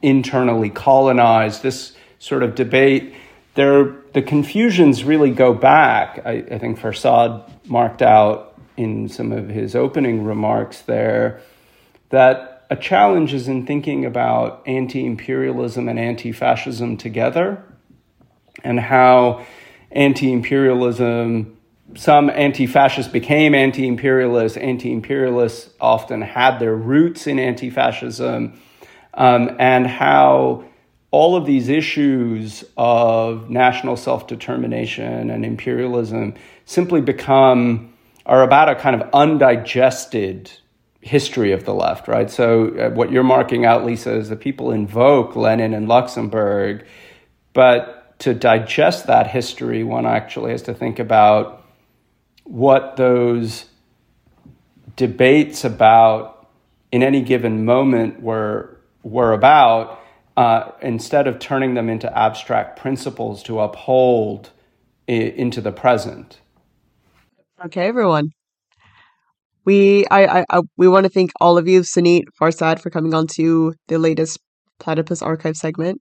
internally 0.03 0.71
colonized. 0.71 1.63
This 1.63 1.97
sort 2.19 2.43
of 2.43 2.55
debate, 2.55 3.15
there, 3.55 3.97
the 4.13 4.23
confusions 4.23 5.05
really 5.05 5.31
go 5.31 5.53
back. 5.53 6.23
I, 6.25 6.45
I 6.51 6.59
think 6.59 6.79
Farsad 6.79 7.43
marked 7.67 8.03
out 8.03 8.59
in 8.77 9.09
some 9.09 9.33
of 9.33 9.49
his 9.49 9.75
opening 9.75 10.25
remarks 10.25 10.83
there 10.83 11.41
that 12.11 12.56
a 12.69 12.77
challenge 12.77 13.33
is 13.33 13.49
in 13.49 13.67
thinking 13.67 14.05
about 14.05 14.63
anti 14.67 15.05
imperialism 15.05 15.89
and 15.89 15.99
anti 15.99 16.33
fascism 16.33 16.97
together 16.97 17.63
and 18.65 18.81
how 18.81 19.47
anti 19.91 20.33
imperialism, 20.33 21.57
some 21.95 22.29
anti 22.31 22.67
fascists 22.67 23.13
became 23.13 23.55
anti 23.55 23.87
imperialists, 23.87 24.59
anti 24.59 24.93
imperialists 24.93 25.73
often 25.81 26.23
had 26.23 26.59
their 26.59 26.75
roots 26.75 27.27
in 27.27 27.39
anti 27.39 27.71
fascism, 27.71 28.61
um, 29.15 29.57
and 29.59 29.87
how 29.87 30.65
all 31.13 31.37
of 31.37 31.47
these 31.47 31.69
issues 31.69 32.65
of 32.77 33.49
national 33.49 33.97
self 33.97 34.27
determination 34.27 35.31
and 35.31 35.45
imperialism 35.45 36.35
simply 36.65 37.01
become 37.01 37.93
are 38.27 38.43
about 38.43 38.69
a 38.69 38.75
kind 38.75 39.01
of 39.01 39.09
undigested 39.13 40.51
history 41.07 41.53
of 41.53 41.65
the 41.65 41.73
left, 41.73 42.09
right? 42.09 42.29
So 42.29 42.77
uh, 42.77 42.91
what 42.91 43.13
you're 43.13 43.23
marking 43.23 43.65
out, 43.65 43.85
Lisa, 43.85 44.13
is 44.17 44.29
that 44.29 44.41
people 44.41 44.73
invoke 44.73 45.37
Lenin 45.37 45.73
and 45.73 45.87
Luxemburg, 45.87 46.85
but 47.53 48.19
to 48.19 48.35
digest 48.35 49.07
that 49.07 49.29
history, 49.29 49.85
one 49.85 50.05
actually 50.05 50.51
has 50.51 50.63
to 50.63 50.75
think 50.75 50.99
about 50.99 51.65
what 52.43 52.97
those 52.97 53.67
debates 54.97 55.65
about 55.65 56.49
in 56.91 57.03
any 57.03 57.23
given 57.23 57.65
moment 57.65 58.21
were 58.21 58.77
were 59.03 59.33
about. 59.33 60.01
Uh, 60.37 60.73
instead 60.83 61.27
of 61.27 61.39
turning 61.39 61.73
them 61.73 61.89
into 61.89 62.19
abstract 62.19 62.79
principles 62.79 63.43
to 63.43 63.59
uphold 63.59 64.51
into 65.07 65.63
the 65.63 65.73
present. 65.73 66.41
Okay, 67.65 67.87
everyone 67.87 68.33
we 69.67 70.07
I, 70.07 70.41
I, 70.41 70.45
I 70.51 70.61
we 70.79 70.89
want 70.89 71.05
to 71.05 71.11
thank 71.11 71.33
all 71.41 71.59
of 71.59 71.69
you, 71.69 71.81
Sunit, 71.83 72.23
Farsad, 72.41 72.81
for 72.81 72.89
coming 72.89 73.13
on 73.13 73.27
to 73.35 73.75
the 73.89 73.99
latest 73.99 74.39
Platypus 74.79 75.21
Archive 75.21 75.57
segment. 75.57 76.01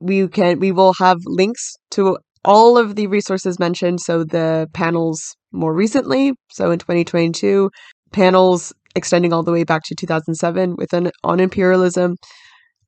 We 0.00 0.28
can 0.28 0.58
we 0.58 0.72
will 0.72 0.92
have 0.94 1.18
links 1.24 1.76
to 1.92 2.18
all 2.44 2.76
of 2.76 2.96
the 2.96 3.06
resources 3.06 3.58
mentioned. 3.58 4.00
So 4.00 4.24
the 4.24 4.68
panels 4.74 5.36
more 5.52 5.74
recently, 5.74 6.32
so 6.50 6.70
in 6.70 6.78
2022, 6.78 7.70
panels 8.12 8.72
extending 8.94 9.32
all 9.32 9.42
the 9.42 9.52
way 9.52 9.64
back 9.64 9.82
to 9.86 9.94
2007 9.94 10.74
with 10.76 10.92
an 10.92 11.10
on 11.24 11.40
imperialism, 11.40 12.16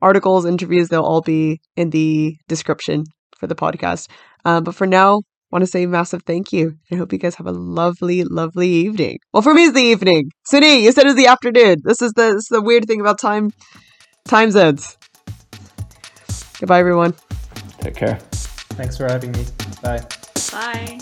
articles, 0.03 0.45
interviews. 0.45 0.89
They'll 0.89 1.03
all 1.03 1.23
be 1.23 1.61
in 1.77 1.91
the 1.91 2.37
description 2.49 3.05
for 3.39 3.47
the 3.47 3.55
podcast. 3.55 4.09
Um, 4.45 4.65
but 4.65 4.75
for 4.75 4.87
now, 4.87 5.23
want 5.51 5.63
to 5.63 5.67
say 5.67 5.87
massive 5.87 6.23
thank 6.25 6.53
you. 6.53 6.77
I 6.91 6.97
hope 6.97 7.13
you 7.13 7.19
guys 7.19 7.35
have 7.37 7.47
a 7.47 7.53
lovely, 7.53 8.25
lovely 8.25 8.69
evening. 8.69 9.19
Well, 9.33 9.43
for 9.43 9.55
me, 9.55 9.65
it's 9.65 9.75
the 9.75 9.81
evening. 9.81 10.31
Suni, 10.51 10.83
you 10.83 10.93
said 10.93 11.07
it's 11.07 11.15
the 11.17 11.27
afternoon. 11.27 11.77
This 11.85 12.03
is 12.03 12.13
the 12.13 12.35
this 12.35 12.45
is 12.45 12.49
the 12.51 12.63
weird 12.63 12.87
thing 12.87 13.01
about 13.01 13.19
time 13.19 13.53
time 14.27 14.51
zones. 14.51 14.97
Goodbye, 16.59 16.81
everyone. 16.81 17.15
Take 17.81 17.95
care. 17.95 18.19
Thanks 18.77 18.97
for 18.97 19.09
having 19.09 19.33
me. 19.33 19.45
Bye. 19.83 20.05
Bye. 20.53 20.99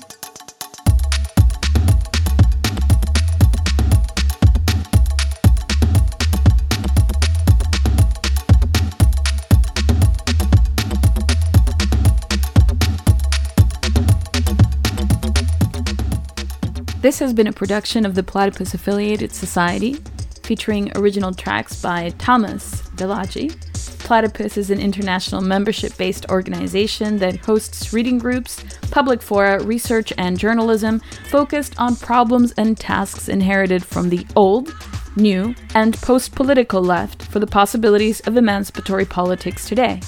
This 17.07 17.21
has 17.21 17.33
been 17.33 17.47
a 17.47 17.53
production 17.53 18.05
of 18.05 18.17
the 18.17 18.25
Platypus 18.25 18.75
Affiliated 18.75 19.33
Society, 19.33 19.95
featuring 20.43 20.91
original 20.97 21.33
tracks 21.33 21.81
by 21.81 22.11
Thomas 22.19 22.83
Delaci. 22.97 23.55
Platypus 24.01 24.57
is 24.57 24.71
an 24.71 24.81
international 24.81 25.41
membership 25.41 25.97
based 25.97 26.29
organization 26.31 27.19
that 27.19 27.37
hosts 27.37 27.93
reading 27.93 28.19
groups, 28.19 28.61
public 28.91 29.23
fora, 29.23 29.63
research, 29.63 30.13
and 30.19 30.37
journalism 30.37 30.99
focused 31.31 31.79
on 31.79 31.95
problems 31.95 32.51
and 32.57 32.77
tasks 32.77 33.29
inherited 33.29 33.85
from 33.85 34.09
the 34.09 34.27
old, 34.35 34.75
new, 35.15 35.55
and 35.77 35.95
post 35.99 36.35
political 36.35 36.83
left 36.83 37.23
for 37.23 37.39
the 37.39 37.47
possibilities 37.47 38.19
of 38.23 38.37
emancipatory 38.37 39.05
politics 39.05 39.69
today. 39.69 40.01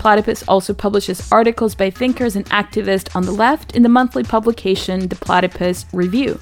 Platypus 0.00 0.42
also 0.48 0.72
publishes 0.72 1.30
articles 1.30 1.74
by 1.74 1.90
thinkers 1.90 2.34
and 2.34 2.46
activists 2.46 3.14
on 3.14 3.26
the 3.26 3.32
left 3.32 3.76
in 3.76 3.82
the 3.82 3.88
monthly 3.90 4.24
publication 4.24 5.08
The 5.08 5.16
Platypus 5.16 5.84
Review. 5.92 6.40